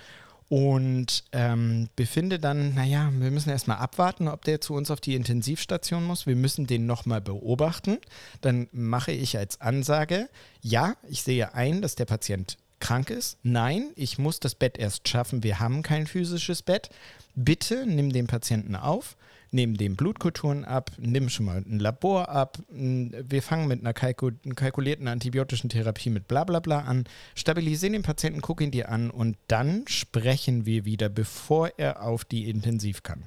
[0.49, 5.15] und ähm, befinde dann, naja, wir müssen erstmal abwarten, ob der zu uns auf die
[5.15, 6.25] Intensivstation muss.
[6.25, 7.99] Wir müssen den nochmal beobachten.
[8.41, 10.27] Dann mache ich als Ansage,
[10.61, 13.37] ja, ich sehe ein, dass der Patient krank ist.
[13.43, 15.43] Nein, ich muss das Bett erst schaffen.
[15.43, 16.89] Wir haben kein physisches Bett.
[17.35, 19.15] Bitte nimm den Patienten auf
[19.51, 25.07] nehmen dem Blutkulturen ab, nimm schon mal ein Labor ab, wir fangen mit einer kalkulierten
[25.07, 27.05] antibiotischen Therapie mit bla bla bla an,
[27.35, 32.25] stabilisieren den Patienten, gucken ihn dir an und dann sprechen wir wieder, bevor er auf
[32.25, 33.25] die Intensiv kann.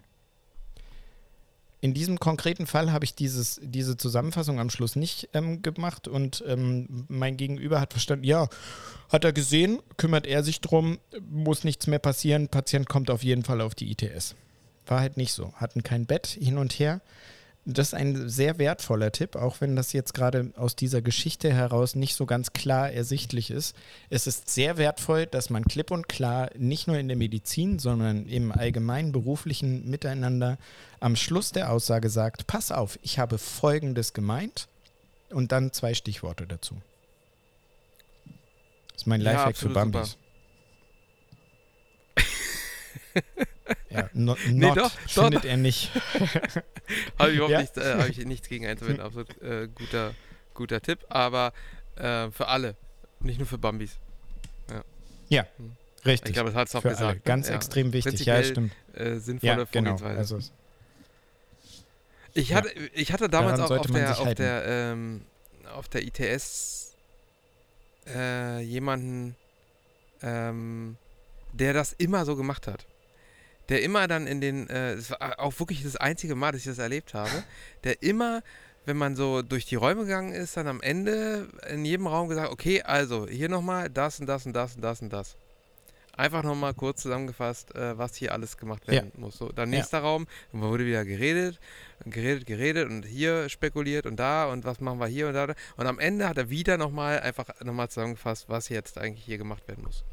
[1.83, 6.45] In diesem konkreten Fall habe ich dieses, diese Zusammenfassung am Schluss nicht ähm, gemacht und
[6.47, 8.49] ähm, mein Gegenüber hat verstanden, ja,
[9.11, 13.43] hat er gesehen, kümmert er sich drum, muss nichts mehr passieren, Patient kommt auf jeden
[13.43, 14.37] Fall auf die ITS.
[14.87, 15.53] War halt nicht so.
[15.55, 17.01] Hatten kein Bett hin und her.
[17.65, 21.95] Das ist ein sehr wertvoller Tipp, auch wenn das jetzt gerade aus dieser Geschichte heraus
[21.95, 23.77] nicht so ganz klar ersichtlich ist.
[24.11, 28.27] Es ist sehr wertvoll, dass man klipp und klar nicht nur in der Medizin, sondern
[28.27, 30.59] im allgemeinen beruflichen Miteinander
[30.99, 34.67] am Schluss der Aussage sagt, pass auf, ich habe Folgendes gemeint
[35.31, 36.75] und dann zwei Stichworte dazu.
[38.89, 40.17] Das ist mein Lifehack ja, für Bambis.
[43.91, 45.49] Ja, not, nee, doch, findet doch.
[45.49, 45.91] er nicht.
[47.19, 47.61] Habe ich überhaupt ja?
[47.61, 49.01] nichts, äh, ich nichts gegen einzuwenden.
[49.05, 50.15] Absolut äh, guter,
[50.55, 51.01] guter Tipp.
[51.09, 51.53] Aber
[51.97, 52.77] äh, für alle,
[53.21, 53.99] nicht nur für Bambis.
[54.71, 54.85] Ja,
[55.29, 55.73] ja hm.
[56.07, 56.31] richtig.
[56.31, 57.11] Ich glaube, das hat es auch für gesagt.
[57.11, 57.21] Alle.
[57.21, 57.55] Ganz ja.
[57.55, 58.25] extrem wichtig.
[58.25, 58.73] Ja, stimmt.
[58.95, 59.97] Äh, sinnvolle ja, genau.
[59.97, 60.39] Also,
[62.35, 65.23] ich, hatte, ich hatte damals auch auf der, auf der, ähm,
[65.75, 66.95] auf der ITS
[68.07, 69.37] äh, jemanden,
[70.23, 70.97] ähm,
[71.53, 72.87] der das immer so gemacht hat
[73.73, 76.67] der immer dann in den, äh, das war auch wirklich das einzige Mal, dass ich
[76.67, 77.43] das erlebt habe,
[77.85, 78.43] der immer,
[78.85, 82.53] wenn man so durch die Räume gegangen ist, dann am Ende in jedem Raum gesagt,
[82.53, 85.37] okay, also hier nochmal das und das und das und das und das.
[86.15, 89.21] Einfach nochmal kurz zusammengefasst, äh, was hier alles gemacht werden ja.
[89.21, 89.39] muss.
[89.39, 90.05] So, dann nächster ja.
[90.05, 91.59] Raum, dann wurde wieder geredet,
[92.05, 95.55] geredet, geredet und hier spekuliert und da und was machen wir hier und da.
[95.79, 99.67] Und am Ende hat er wieder nochmal einfach nochmal zusammengefasst, was jetzt eigentlich hier gemacht
[99.67, 100.05] werden muss.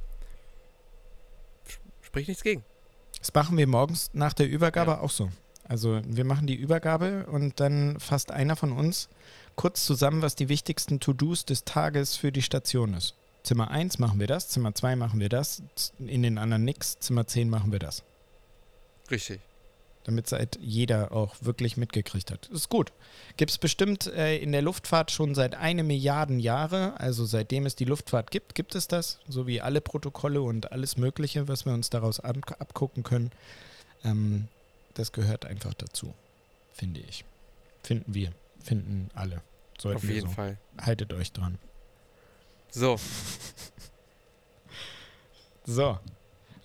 [2.01, 2.63] Sprich nichts gegen.
[3.19, 4.99] Das machen wir morgens nach der Übergabe ja.
[5.01, 5.29] auch so.
[5.67, 9.09] Also wir machen die Übergabe und dann fasst einer von uns
[9.55, 13.13] kurz zusammen, was die wichtigsten To-Dos des Tages für die Station ist.
[13.43, 15.61] Zimmer 1 machen wir das, Zimmer 2 machen wir das,
[15.99, 18.03] in den anderen nix, Zimmer 10 machen wir das.
[19.11, 19.41] Richtig
[20.09, 22.47] damit es halt jeder auch wirklich mitgekriegt hat.
[22.49, 22.91] Das ist gut.
[23.37, 27.75] Gibt es bestimmt äh, in der Luftfahrt schon seit eine Milliarden Jahre, also seitdem es
[27.75, 31.73] die Luftfahrt gibt, gibt es das, so wie alle Protokolle und alles Mögliche, was wir
[31.73, 33.29] uns daraus abgucken können.
[34.03, 34.47] Ähm,
[34.95, 36.15] das gehört einfach dazu,
[36.73, 37.23] finde ich.
[37.83, 38.31] Finden wir,
[38.63, 39.43] finden alle.
[39.77, 40.33] Sollten Auf jeden so.
[40.33, 40.57] Fall.
[40.81, 41.59] Haltet euch dran.
[42.71, 42.97] So.
[45.65, 45.99] so.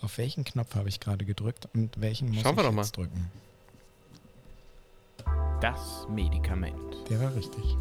[0.05, 2.85] Auf welchen Knopf habe ich gerade gedrückt und welchen muss Schauen ich jetzt mal.
[2.85, 3.33] drücken?
[5.63, 7.09] Das Medikament.
[7.09, 7.65] Der war richtig.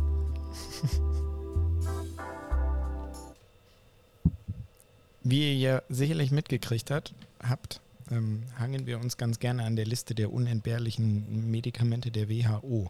[5.23, 9.85] Wie ihr ja sicherlich mitgekriegt hat, habt, ähm, hangen wir uns ganz gerne an der
[9.85, 12.89] Liste der unentbehrlichen Medikamente der WHO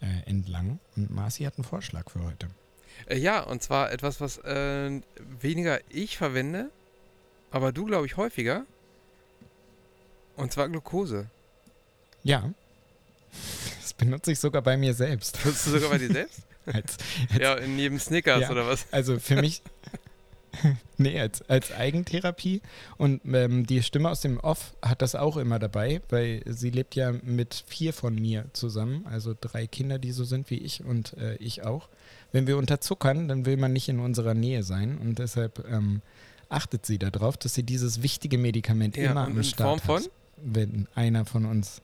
[0.00, 0.78] äh, entlang.
[0.94, 2.48] Und Marci hat einen Vorschlag für heute.
[3.06, 5.00] Äh, ja, und zwar etwas, was äh,
[5.40, 6.70] weniger ich verwende,
[7.54, 8.66] aber du, glaube ich, häufiger.
[10.36, 11.30] Und zwar Glucose.
[12.24, 12.50] Ja.
[13.80, 15.40] Das benutze ich sogar bei mir selbst.
[15.40, 16.40] Benutzt du sogar bei dir selbst?
[16.66, 16.96] als,
[17.30, 18.86] als, ja, in jedem Snickers ja, oder was?
[18.90, 19.62] Also für mich.
[20.98, 22.60] nee, als, als Eigentherapie.
[22.96, 26.96] Und ähm, die Stimme aus dem Off hat das auch immer dabei, weil sie lebt
[26.96, 31.16] ja mit vier von mir zusammen, also drei Kinder, die so sind wie ich und
[31.18, 31.88] äh, ich auch.
[32.32, 36.02] Wenn wir unterzuckern, dann will man nicht in unserer Nähe sein und deshalb ähm,
[36.54, 40.10] achtet sie darauf, dass sie dieses wichtige Medikament ja, immer am Start Form hat.
[40.36, 41.80] Wenn einer von uns.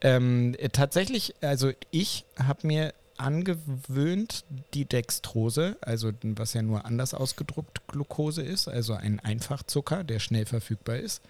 [0.00, 4.44] Ähm, äh, tatsächlich, also ich habe mir angewöhnt,
[4.74, 10.44] die Dextrose, also was ja nur anders ausgedruckt Glucose ist, also ein Einfachzucker, der schnell
[10.44, 11.22] verfügbar ist.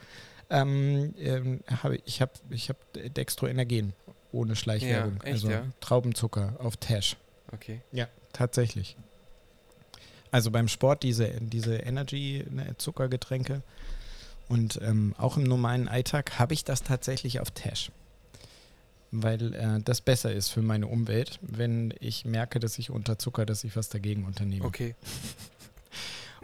[0.51, 3.93] Ähm, ähm, hab, ich habe ich hab Dextroenergen
[4.33, 5.65] ohne Schleichwerbung, ja, echt, also ja?
[5.81, 7.17] Traubenzucker auf Tash.
[7.53, 7.81] Okay.
[7.93, 8.97] Ja, tatsächlich.
[10.31, 13.63] Also beim Sport diese, diese Energy-Zuckergetränke ne,
[14.49, 17.91] und ähm, auch im normalen Alltag habe ich das tatsächlich auf Tash
[19.23, 23.65] weil äh, das besser ist für meine Umwelt, wenn ich merke, dass ich unterzucker, dass
[23.65, 24.65] ich was dagegen unternehme.
[24.65, 24.95] Okay.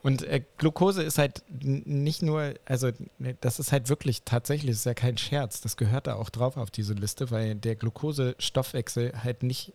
[0.03, 4.79] Und äh, Glucose ist halt nicht nur, also ne, das ist halt wirklich tatsächlich, das
[4.81, 9.23] ist ja kein Scherz, das gehört da auch drauf auf diese Liste, weil der Glucose-Stoffwechsel
[9.23, 9.73] halt nicht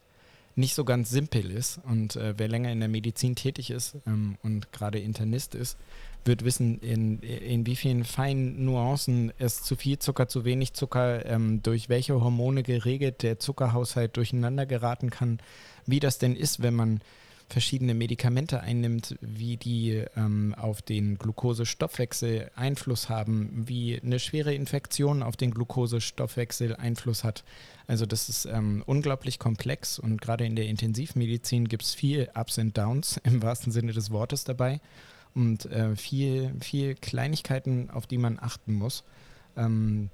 [0.58, 1.80] nicht so ganz simpel ist.
[1.86, 5.78] Und äh, wer länger in der Medizin tätig ist ähm, und gerade Internist ist,
[6.26, 11.26] wird wissen, in, in wie vielen feinen Nuancen es zu viel Zucker, zu wenig Zucker,
[11.26, 15.40] ähm, durch welche Hormone geregelt der Zuckerhaushalt durcheinander geraten kann,
[15.86, 17.02] wie das denn ist, wenn man
[17.50, 25.24] verschiedene Medikamente einnimmt, wie die ähm, auf den Glukosestoffwechsel Einfluss haben, wie eine schwere Infektion
[25.24, 27.46] auf den Glukosestoffwechsel Einfluss hat.
[27.88, 32.58] Also das ist ähm, unglaublich komplex und gerade in der Intensivmedizin gibt es viel Ups
[32.58, 34.82] und Downs im wahrsten Sinne des Wortes dabei
[35.34, 39.06] und äh, viel, viel Kleinigkeiten, auf die man achten muss.
[39.56, 40.10] Ähm,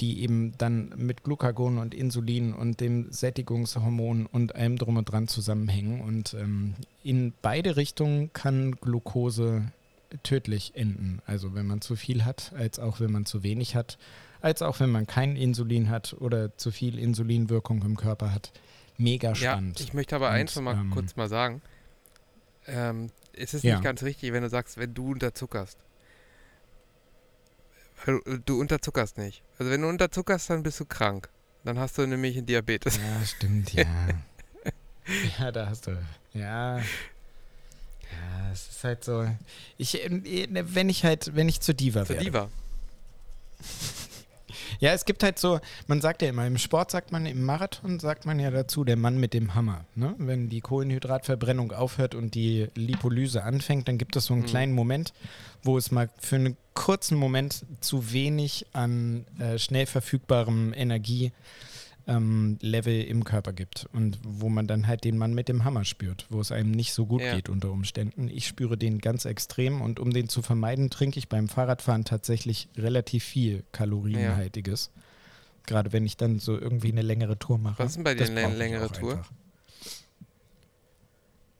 [0.00, 5.28] die eben dann mit Glucagon und Insulin und dem Sättigungshormon und allem drum und dran
[5.28, 6.00] zusammenhängen.
[6.00, 9.72] Und ähm, in beide Richtungen kann Glucose
[10.22, 11.20] tödlich enden.
[11.26, 13.98] Also wenn man zu viel hat, als auch wenn man zu wenig hat,
[14.40, 18.52] als auch wenn man kein Insulin hat oder zu viel Insulinwirkung im Körper hat.
[18.98, 19.80] Mega spannend.
[19.80, 21.62] Ja, ich möchte aber und, eins noch mal ähm, kurz mal sagen.
[22.66, 23.74] Ähm, es ist ja.
[23.74, 25.78] nicht ganz richtig, wenn du sagst, wenn du unterzuckerst.
[28.44, 29.42] Du unterzuckerst nicht.
[29.58, 31.30] Also wenn du unterzuckerst, dann bist du krank.
[31.64, 32.98] Dann hast du nämlich einen Diabetes.
[32.98, 33.86] Ja, stimmt, ja.
[35.38, 35.92] ja, da hast du.
[36.34, 36.78] Ja.
[36.78, 39.26] Ja, es ist halt so.
[39.78, 42.18] Ich, äh, wenn ich halt, wenn ich zu Diva werde.
[42.18, 42.50] Zu Diva.
[44.80, 47.98] Ja, es gibt halt so, man sagt ja immer, im Sport sagt man, im Marathon
[47.98, 49.84] sagt man ja dazu, der Mann mit dem Hammer.
[49.94, 50.14] Ne?
[50.18, 54.46] Wenn die Kohlenhydratverbrennung aufhört und die Lipolyse anfängt, dann gibt es so einen mhm.
[54.46, 55.12] kleinen Moment,
[55.62, 61.32] wo es mal für einen kurzen Moment zu wenig an äh, schnell verfügbarem Energie
[62.06, 65.84] ähm, Level im Körper gibt und wo man dann halt den Mann mit dem Hammer
[65.84, 67.34] spürt, wo es einem nicht so gut ja.
[67.34, 68.28] geht unter Umständen.
[68.28, 72.68] Ich spüre den ganz extrem und um den zu vermeiden, trinke ich beim Fahrradfahren tatsächlich
[72.76, 74.90] relativ viel Kalorienhaltiges.
[74.94, 75.02] Ja.
[75.66, 77.78] Gerade wenn ich dann so irgendwie eine längere Tour mache.
[77.78, 79.12] Was ist denn bei dir eine längere Tour?
[79.12, 79.30] Einfach.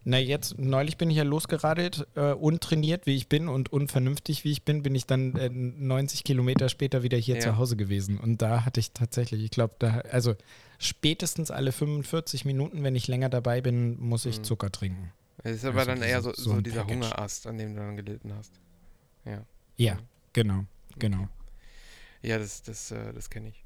[0.07, 4.53] Na, jetzt, neulich bin ich ja losgeradelt, äh, untrainiert wie ich bin und unvernünftig wie
[4.53, 7.41] ich bin, bin ich dann äh, 90 Kilometer später wieder hier ja.
[7.41, 8.19] zu Hause gewesen.
[8.19, 10.35] Und da hatte ich tatsächlich, ich glaube, da, also
[10.79, 14.45] spätestens alle 45 Minuten, wenn ich länger dabei bin, muss ich mhm.
[14.45, 15.11] Zucker trinken.
[15.43, 17.07] Es ist aber also dann eher so, so, so dieser Package.
[17.07, 18.53] Hungerast, an dem du dann gelitten hast.
[19.25, 19.43] Ja.
[19.77, 19.99] Ja,
[20.35, 20.67] genau,
[20.99, 21.29] genau.
[22.21, 23.64] Ja, das, das, äh, das kenne ich.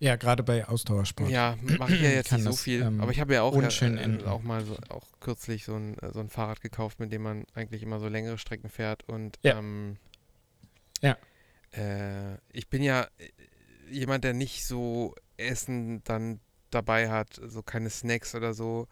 [0.00, 1.30] Ja, gerade bei Ausdauersport.
[1.30, 2.80] Ja, mache ich ja jetzt nicht so viel.
[2.80, 5.94] Ähm, aber ich habe ja auch, ja, äh, auch mal so, auch kürzlich so ein,
[6.12, 9.06] so ein Fahrrad gekauft, mit dem man eigentlich immer so längere Strecken fährt.
[9.06, 9.58] Und ja.
[9.58, 9.98] Ähm,
[11.02, 11.18] ja.
[11.72, 13.08] Äh, ich bin ja
[13.90, 16.40] jemand, der nicht so Essen dann
[16.70, 18.88] dabei hat, so keine Snacks oder so.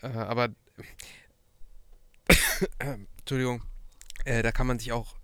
[0.00, 0.50] Äh, aber
[3.18, 3.64] Entschuldigung,
[4.24, 5.16] äh, da kann man sich auch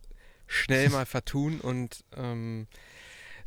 [0.48, 2.66] schnell mal vertun und ähm,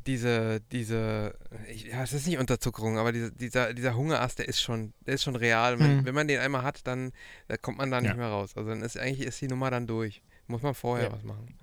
[0.07, 1.35] diese, diese,
[1.73, 5.23] ja, es ist nicht Unterzuckerung, aber diese, dieser, dieser Hungerast, der ist schon, der ist
[5.23, 5.79] schon real.
[5.79, 6.05] Wenn, mhm.
[6.05, 7.11] wenn man den einmal hat, dann
[7.47, 8.17] da kommt man da nicht ja.
[8.17, 8.55] mehr raus.
[8.55, 10.21] Also dann ist eigentlich ist die Nummer dann durch.
[10.47, 11.13] Muss man vorher ja.
[11.13, 11.55] was machen.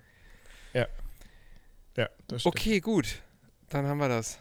[0.73, 0.87] Ja.
[1.97, 2.57] Ja, das stimmt.
[2.57, 3.23] Okay, gut.
[3.69, 4.39] Dann haben wir das.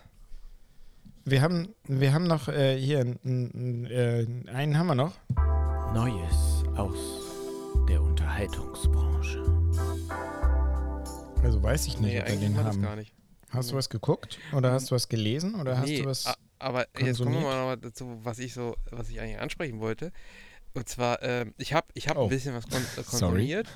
[1.23, 5.13] Wir haben, wir haben noch äh, hier äh, einen haben wir noch.
[5.93, 6.97] Neues aus
[7.87, 9.43] der Unterhaltungsbranche.
[11.43, 12.81] Also weiß ich nicht, nee, ob wir den haben.
[12.81, 13.13] Gar nicht.
[13.51, 16.25] Hast du was geguckt oder hast du was gelesen oder hast du was?
[16.57, 17.07] Aber konsumiert?
[17.07, 20.11] jetzt kommen wir mal dazu, was ich so, was ich eigentlich ansprechen wollte.
[20.73, 22.23] Und zwar, ähm, ich habe ich hab oh.
[22.23, 23.67] ein bisschen was kon konsumiert,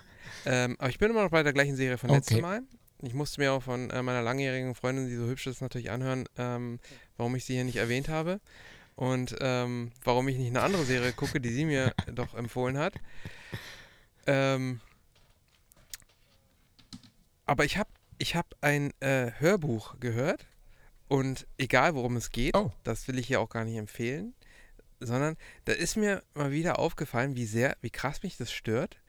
[0.46, 2.20] ähm, aber ich bin immer noch bei der gleichen Serie von okay.
[2.20, 2.62] letztem Mal.
[3.02, 6.26] Ich musste mir auch von äh, meiner langjährigen Freundin, die so hübsch ist, natürlich anhören,
[6.38, 6.80] ähm,
[7.18, 8.40] warum ich sie hier nicht erwähnt habe.
[8.96, 12.94] und ähm, warum ich nicht eine andere Serie gucke, die sie mir doch empfohlen hat.
[14.26, 14.80] Ähm,
[17.46, 20.46] aber ich habe ich hab ein äh, Hörbuch gehört
[21.08, 22.72] und egal worum es geht, Oh.
[22.84, 24.34] das will ich hier auch gar nicht empfehlen,
[25.00, 29.00] sondern da ist mir mal wieder aufgefallen, wie sehr, wie krass mich das stört,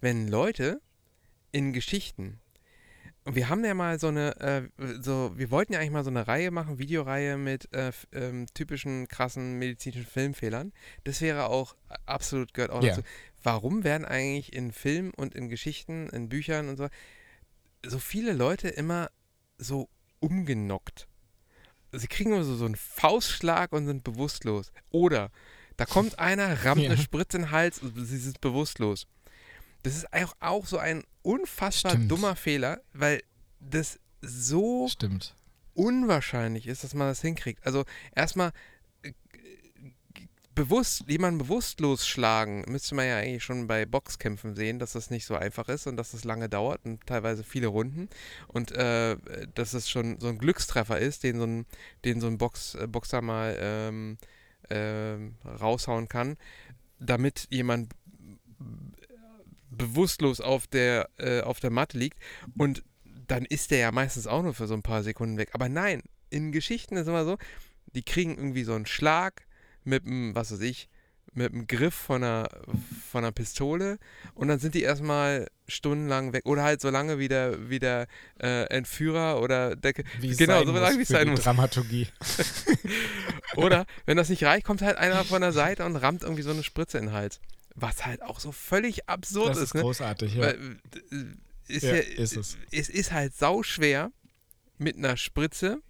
[0.00, 0.80] wenn Leute
[1.52, 2.38] in Geschichten
[3.24, 4.68] und wir haben ja mal so eine, äh,
[5.00, 9.06] so, wir wollten ja eigentlich mal so eine Reihe machen, Videoreihe mit äh, ähm, typischen
[9.06, 10.72] krassen medizinischen Filmfehlern.
[11.04, 12.96] Das wäre auch absolut gehört auch Ja.
[12.96, 13.02] dazu.
[13.44, 16.88] Warum werden eigentlich in Filmen und in Geschichten, in Büchern und so,
[17.86, 19.10] so viele Leute immer
[19.58, 19.88] so
[20.20, 21.06] umgenockt?
[21.92, 24.72] Sie kriegen immer so, so einen Faustschlag und sind bewusstlos.
[24.90, 25.30] Oder
[25.76, 26.90] da kommt einer, rammt Ja.
[26.90, 29.06] eine Spritze in den Hals und sie sind bewusstlos.
[29.82, 32.10] Das ist auch, auch so ein unfassbar Stimmt.
[32.10, 33.22] dummer Fehler, weil
[33.60, 35.34] das so Stimmt.
[35.74, 37.64] unwahrscheinlich ist, dass man das hinkriegt.
[37.66, 37.84] Also
[38.14, 38.52] erstmal
[40.54, 45.24] bewusst, jemanden bewusstlos schlagen, müsste man ja eigentlich schon bei Boxkämpfen sehen, dass das nicht
[45.24, 48.08] so einfach ist und dass das lange dauert und teilweise viele Runden
[48.48, 49.16] und äh,
[49.54, 51.66] dass es schon so ein Glückstreffer ist, den so ein,
[52.04, 54.18] den so ein Box, äh, Boxer mal ähm,
[54.70, 56.36] ähm, raushauen kann,
[56.98, 57.92] damit jemand
[59.70, 62.18] bewusstlos auf der, äh, auf der Matte liegt
[62.56, 62.84] und
[63.26, 65.50] dann ist der ja meistens auch nur für so ein paar Sekunden weg.
[65.52, 67.38] Aber nein, in Geschichten ist immer so,
[67.94, 69.46] die kriegen irgendwie so einen Schlag
[69.84, 70.88] mit einem, was weiß ich,
[71.34, 72.48] mit einem Griff von einer,
[73.10, 73.98] von einer Pistole
[74.34, 78.06] und dann sind die erstmal stundenlang weg oder halt so lange wie der, wie der
[78.40, 81.40] äh, Entführer oder der, Wie Genau, sein so lange, wie es für sein muss.
[81.40, 82.08] Dramaturgie.
[83.56, 86.50] Oder wenn das nicht reicht, kommt halt einer von der Seite und rammt irgendwie so
[86.50, 87.40] eine Spritze in den Hals.
[87.74, 89.82] Was halt auch so völlig absurd Das ist, ist ne?
[89.82, 90.42] großartig, ja.
[90.42, 90.78] Weil,
[91.10, 92.56] äh, ist Ja, ja, ist es.
[92.70, 94.10] Es ist halt sauschwer,
[94.78, 95.80] mit einer Spritze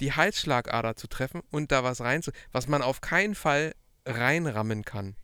[0.00, 3.74] die Halsschlagader zu treffen und da was rein zu, was man auf keinen Fall
[4.06, 5.16] reinrammen kann.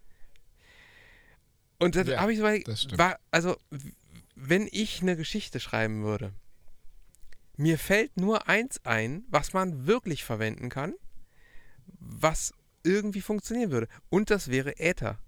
[1.78, 3.56] Und dann Ja, habe ich so, das war, also,
[4.34, 6.32] wenn ich eine Geschichte schreiben würde,
[7.56, 10.94] mir fällt nur eins ein, was man wirklich verwenden kann,
[11.98, 12.52] was
[12.82, 13.88] irgendwie funktionieren würde.
[14.08, 15.18] Und das wäre Äther.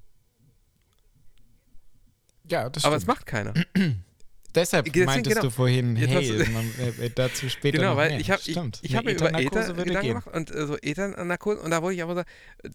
[2.44, 3.16] Ja, das Aber es stimmt.
[3.16, 3.56] macht keiner.
[4.54, 5.48] Deshalb Deswegen, meintest genau.
[5.48, 8.20] du vorhin, hey, man, äh, dazu später Genau, noch weil mehr.
[8.20, 11.70] ich habe ich, ich hab mir über würde Gedanken gemacht und äh, so Ethernarkose und
[11.70, 12.24] da wollte ich aber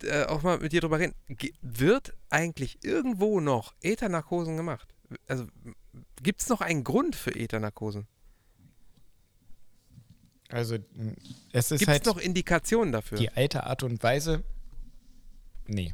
[0.04, 1.14] äh, auch mal mit dir drüber reden.
[1.28, 4.88] Ge wird eigentlich irgendwo noch Ethernarkosen gemacht?
[5.28, 5.46] Also
[6.24, 8.08] gibt es noch einen Grund für Ethernarkosen?
[10.50, 10.78] Also,
[11.52, 13.18] es ist Gibt es halt noch Indikationen dafür?
[13.18, 14.44] die alte Art und Weise.
[15.68, 15.94] Nee.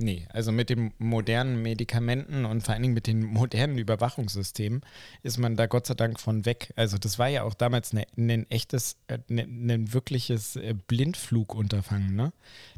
[0.00, 4.82] Nee, also mit den modernen Medikamenten und vor allen Dingen mit den modernen Überwachungssystemen
[5.24, 6.72] ist man da Gott sei Dank von weg.
[6.76, 9.42] Also das war ja auch damals ne- ein echtes, äh, ne-
[9.74, 10.74] ein wirkliches äh,
[11.22, 12.32] Blindflugunterfangen, ne?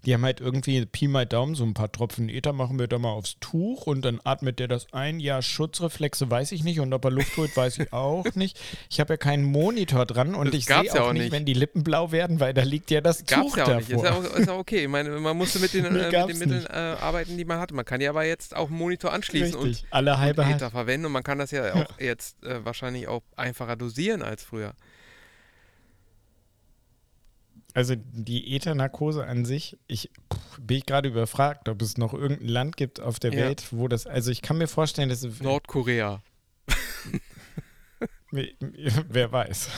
[0.07, 2.99] Die haben halt irgendwie Pi mal Daumen, so ein paar Tropfen Ether machen wir da
[2.99, 5.21] mal aufs Tuch und dann atmet der das ein.
[5.21, 8.59] Ja, Schutzreflexe weiß ich nicht und ob er Luft holt, weiß ich auch nicht.
[8.89, 11.33] Ich habe ja keinen Monitor dran und Das ich sehe ja auch nicht, nicht.
[11.33, 13.91] wenn die Lippen blau werden, weil da liegt ja das Gab's Tuch ja auch nicht.
[13.91, 14.05] Ist davor.
[14.25, 14.83] ja auch, ist ja okay.
[14.85, 16.71] Ich meine, man musste mit den, äh, mit den Mitteln nicht.
[16.71, 17.75] äh, arbeiten, die man hatte.
[17.75, 20.57] Man kann ja aber jetzt auch einen Monitor anschließen Richtig, und, alle und halbe halb.
[20.57, 24.43] Ether verwenden und man kann das ja auch jetzt äh, wahrscheinlich auch einfacher dosieren als
[24.43, 24.75] früher.
[27.75, 32.49] Also die Ethernarkose an sich, ich pff, bin ich gerade überfragt, ob es noch irgendein
[32.49, 33.41] Land gibt auf der Ja.
[33.47, 36.21] Welt, wo das, also ich kann mir vorstellen, dass es, Nordkorea.
[38.31, 39.69] wer weiß.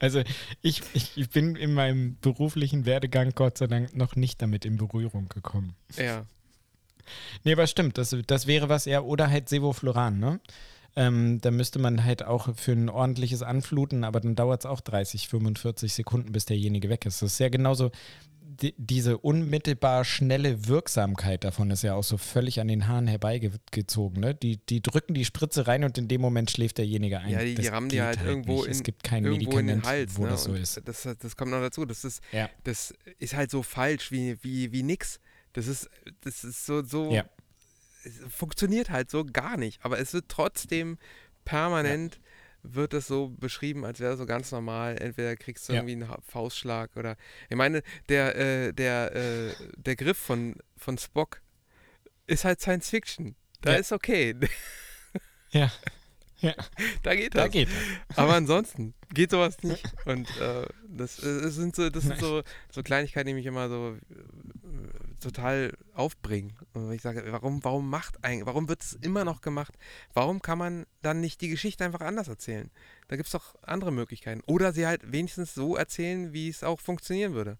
[0.00, 0.22] Also
[0.62, 5.28] ich, ich, bin in meinem beruflichen Werdegang Gott sei Dank noch nicht damit in Berührung
[5.28, 5.74] gekommen.
[5.96, 6.24] Ja.
[7.44, 10.40] Nee, aber stimmt, das, das wäre was eher, oder halt Sevofluran, ne?
[10.96, 14.80] Ähm, da müsste man halt auch für ein ordentliches Anfluten, aber dann dauert es auch
[14.80, 17.22] 30, 45 Sekunden, bis derjenige weg ist.
[17.22, 17.92] Das ist ja genauso,
[18.50, 24.20] die, diese unmittelbar schnelle Wirksamkeit davon ist ja auch so völlig an den Haaren herbeigezogen.
[24.20, 24.34] Ne?
[24.34, 27.30] Die, die drücken die Spritze rein und in dem Moment schläft derjenige ein.
[27.30, 28.66] Ja, die, die rammen die geht halt irgendwo nicht.
[28.66, 30.30] in, Es gibt kein irgendwo in den Hals, wo ne?
[30.30, 30.80] das so ist.
[30.86, 31.84] Das, das kommt noch dazu.
[31.84, 32.48] Das ist, Ja.
[32.64, 35.20] das ist halt so falsch wie, wie, wie nix.
[35.52, 35.88] Das ist,
[36.22, 37.24] das ist so, so Ja.
[38.04, 39.78] es funktioniert halt so gar nicht.
[39.84, 40.96] Aber es wird trotzdem
[41.44, 42.18] permanent
[42.62, 44.96] wird es so beschrieben, als wäre es so ganz normal.
[45.00, 45.80] Entweder kriegst du Ja.
[45.80, 47.16] irgendwie einen Faustschlag oder.
[47.48, 51.40] Ich meine, der, äh, der, äh, der Griff von, von Spock
[52.26, 53.36] ist halt Science Fiction.
[53.60, 53.78] Da Ja.
[53.78, 54.34] ist okay.
[56.40, 56.54] Ja,
[57.02, 57.42] da geht das.
[57.42, 57.68] da geht
[58.14, 59.82] Aber ansonsten geht sowas nicht.
[60.04, 63.68] Und äh, das, äh, es sind, so, das sind so, so Kleinigkeiten, die mich immer
[63.68, 66.56] so äh, total aufbringen.
[66.72, 69.74] Und ich sage, warum, warum macht eigentlich, warum wird es immer noch gemacht?
[70.14, 72.70] Warum kann man dann nicht die Geschichte einfach anders erzählen?
[73.08, 74.42] Da gibt es doch andere Möglichkeiten.
[74.46, 77.58] Oder sie halt wenigstens so erzählen, wie es auch funktionieren würde.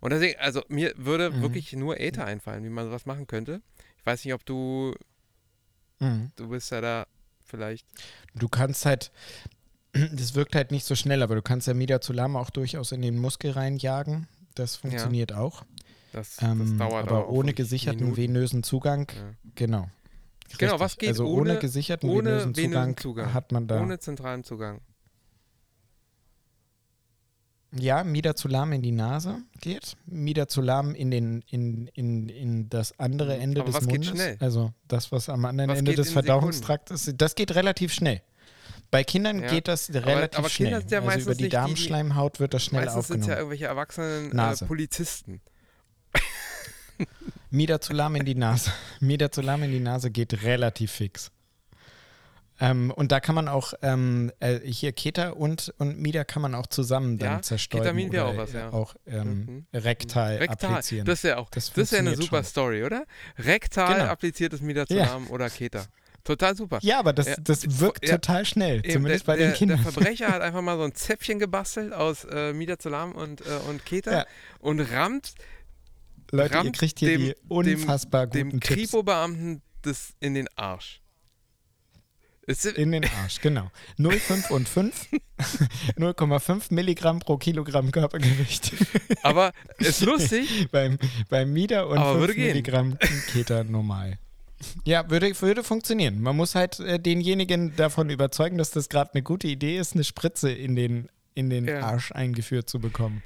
[0.00, 1.42] Und deswegen, also mir würde Mhm.
[1.42, 3.60] wirklich nur Äther einfallen, wie man sowas machen könnte.
[3.98, 4.94] Ich weiß nicht, ob du,
[6.00, 6.30] Mhm.
[6.36, 7.06] du bist ja da
[7.44, 7.86] vielleicht.
[8.34, 9.10] Du kannst halt,
[9.92, 13.18] das wirkt halt nicht so schnell, aber du kannst ja Midazolam auch durchaus in den
[13.18, 14.28] Muskel reinjagen.
[14.54, 15.64] Das funktioniert auch.
[16.12, 18.16] Das, Ähm, das dauert aber ohne gesicherten Minuten.
[18.22, 19.22] venösen Zugang, Ja.
[19.54, 19.88] genau.
[20.58, 20.80] Genau, Richtig.
[20.80, 23.34] was geht also ohne, ohne- gesicherten ohne venösen Zugang, Zugang.
[23.34, 23.82] hat man da.
[23.82, 24.80] Ohne zentralen Zugang.
[27.78, 33.60] Ja, Midazolam in die Nase geht, Midazolam in, den, in, in, in das andere Ende
[33.60, 34.08] Aber des was geht Mundes.
[34.08, 34.36] schnell?
[34.40, 37.20] Also das, was am anderen Was Ende des Verdauungstraktes ist.
[37.20, 38.22] Das geht relativ schnell.
[38.90, 39.48] Bei Kindern Ja.
[39.50, 40.68] geht das relativ aber schnell.
[40.68, 43.30] Kinder sind ja also meistens über die Darmschleimhaut wird das schnell Meistens sind es aufgenommen.
[43.32, 44.66] ja irgendwelche erwachsenen äh.
[44.66, 45.42] Polizisten.
[47.50, 48.70] Midazolam in die Nase.
[49.00, 51.30] Midazolam in die Nase geht relativ fix.
[52.60, 56.56] Ähm, und da kann man auch, ähm, äh, hier Keta und, und Mida kann man
[56.56, 58.70] auch zusammen dann Ja, zerstäuben Ketamin wäre auch was, ja.
[58.72, 59.78] auch ähm, Mhm.
[59.78, 60.70] rektal, Rektal.
[60.72, 61.06] applizieren.
[61.06, 61.50] Das ist ja auch.
[61.50, 62.44] Das Das, ist ja eine super schon.
[62.44, 63.04] Story, oder?
[63.38, 64.10] Rektal Genau.
[64.10, 65.84] appliziertes Midazolam oder Keta.
[66.24, 66.80] Total super.
[66.82, 69.56] ja, aber das, Ja, das wirkt ja, total schnell, Eben, zumindest der, bei den der,
[69.56, 69.82] Kindern.
[69.84, 73.86] Der Verbrecher hat einfach mal so ein Zäpfchen gebastelt aus äh, Midazolam und, äh, und
[73.86, 74.26] Keta Ja.
[74.58, 75.32] und rammt
[76.30, 81.00] Leute, ihr kriegt hier dem- die unfassbar dem guten Tipps Kripo-Beamten das in den Arsch.
[82.76, 83.70] In den Arsch, genau.
[83.98, 85.08] 0,5 und 5,
[85.98, 88.72] 0,5 Milligramm pro Kilogramm Körpergewicht
[89.22, 90.98] aber ist lustig, beim,
[91.28, 92.46] beim Mida und Aber 5 würde gehen.
[92.48, 92.98] Milligramm
[93.32, 94.18] Keta normal.
[94.84, 96.20] Ja, würde, würde funktionieren.
[96.22, 100.02] Man muss halt äh, denjenigen davon überzeugen, dass das gerade eine gute Idee ist, eine
[100.04, 101.80] Spritze in den, in den Ja.
[101.82, 103.22] Arsch eingeführt zu bekommen.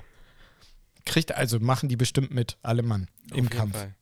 [1.04, 3.76] Kriegt also, machen die bestimmt mit, alle Mann, Auf im Kampf.
[3.76, 3.94] Fall.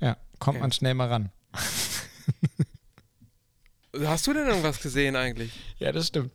[0.00, 0.60] Ja, kommt Okay.
[0.62, 1.30] man schnell mal ran.
[4.04, 5.52] Hast du denn irgendwas gesehen eigentlich?
[5.78, 6.30] Ja, das stimmt.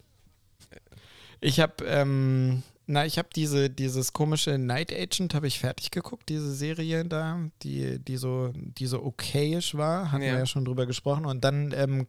[1.40, 6.28] Ich habe, ähm, na, ich habe diese, dieses komische Night Agent habe ich fertig geguckt,
[6.28, 10.34] diese Serie da, die, die so, die so okayisch war, hatten Ja.
[10.34, 11.26] wir ja schon drüber gesprochen.
[11.26, 12.08] Und dann, ähm,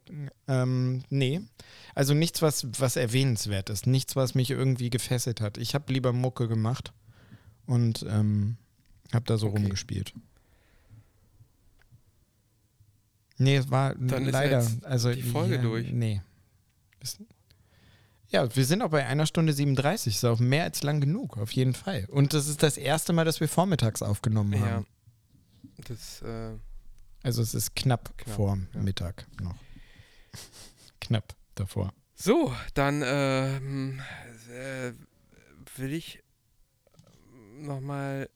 [0.49, 1.41] ähm, nee,
[1.95, 5.57] also nichts, was, was erwähnenswert ist, nichts, was mich irgendwie gefesselt hat.
[5.57, 6.93] Ich habe lieber Mucke gemacht
[7.67, 8.57] und ähm,
[9.13, 9.59] habe da so Okay.
[9.61, 10.13] rumgespielt.
[13.39, 15.91] Nee, es war Dann ist leider, also die Folge ja, durch.
[15.93, 16.23] Nee.
[18.33, 21.53] Ja, wir sind auch bei einer Stunde 37, ist auch mehr als lang genug, auf
[21.53, 22.07] jeden Fall.
[22.11, 24.61] Und das ist das erste Mal, dass wir vormittags aufgenommen Ja.
[24.61, 24.87] haben.
[25.87, 26.57] Das, äh,
[27.23, 28.81] Also es ist knapp, Knapp, vor ja.
[28.81, 29.55] Mittag noch.
[31.01, 31.93] knapp davor.
[32.15, 34.01] so, dann ähm,
[34.51, 34.93] äh,
[35.77, 36.23] will ich
[37.59, 38.29] nochmal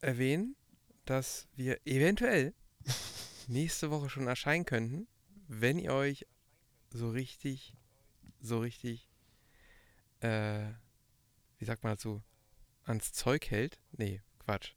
[0.00, 0.56] erwähnen,
[1.04, 2.52] dass wir eventuell
[3.46, 5.06] nächste Woche schon erscheinen könnten,
[5.46, 6.26] wenn ihr euch
[6.92, 7.74] so richtig,
[8.40, 9.08] so richtig,
[10.20, 10.72] äh,
[11.58, 12.22] wie sagt man dazu,
[12.84, 13.78] ans Zeug hält.
[13.92, 14.74] Nee, Quatsch.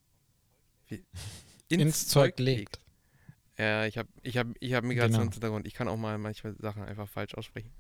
[0.88, 1.06] Wie,
[1.70, 2.80] Ins, Zeug legt.
[3.58, 4.94] Ja, ich habe ich hab, ich hab Genau.
[4.94, 5.68] Migrationshintergrund.
[5.68, 7.72] Ich kann auch mal manchmal Sachen einfach falsch aussprechen.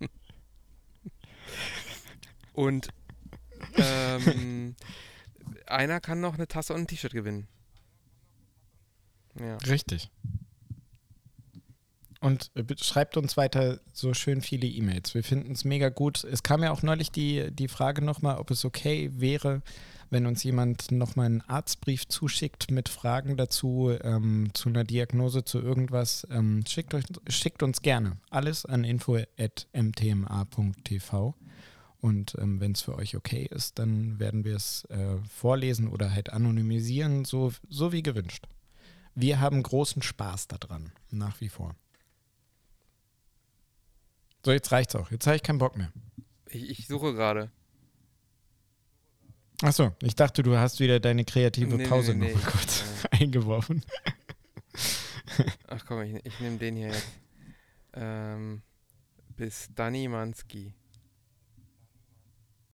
[2.52, 2.88] Und
[3.76, 4.74] ähm,
[5.66, 7.48] einer kann noch eine Tasse und ein T-Shirt gewinnen.
[9.38, 9.56] Ja.
[9.58, 10.10] Richtig.
[12.20, 15.14] Und äh, schreibt uns weiter so schön viele E-Mails.
[15.14, 16.22] Wir finden es mega gut.
[16.24, 19.62] Es kam ja auch neulich die, die Frage nochmal, ob es okay wäre,
[20.10, 25.60] wenn uns jemand nochmal einen Arztbrief zuschickt mit Fragen dazu, ähm, zu einer Diagnose, zu
[25.60, 26.26] irgendwas.
[26.30, 31.34] Ähm, schickt, euch, schickt uns gerne alles an info.mtma.tv.
[32.02, 36.12] Und ähm, wenn es für euch okay ist, dann werden wir es äh, vorlesen oder
[36.12, 38.46] halt anonymisieren, so, so wie gewünscht.
[39.14, 41.74] Wir haben großen Spaß daran, nach wie vor.
[44.44, 45.10] So, jetzt reicht's auch.
[45.10, 45.92] Jetzt habe ich keinen Bock mehr.
[46.46, 47.50] Ich, ich suche gerade.
[49.62, 52.50] Achso, ich dachte, du hast wieder deine kreative Nee, Pause nee, noch nee.
[52.50, 53.84] kurz eingeworfen.
[55.68, 57.08] Ach komm, ich, ich nehme den hier jetzt.
[57.92, 58.62] Ähm,
[59.36, 60.74] bis Danny Mansky.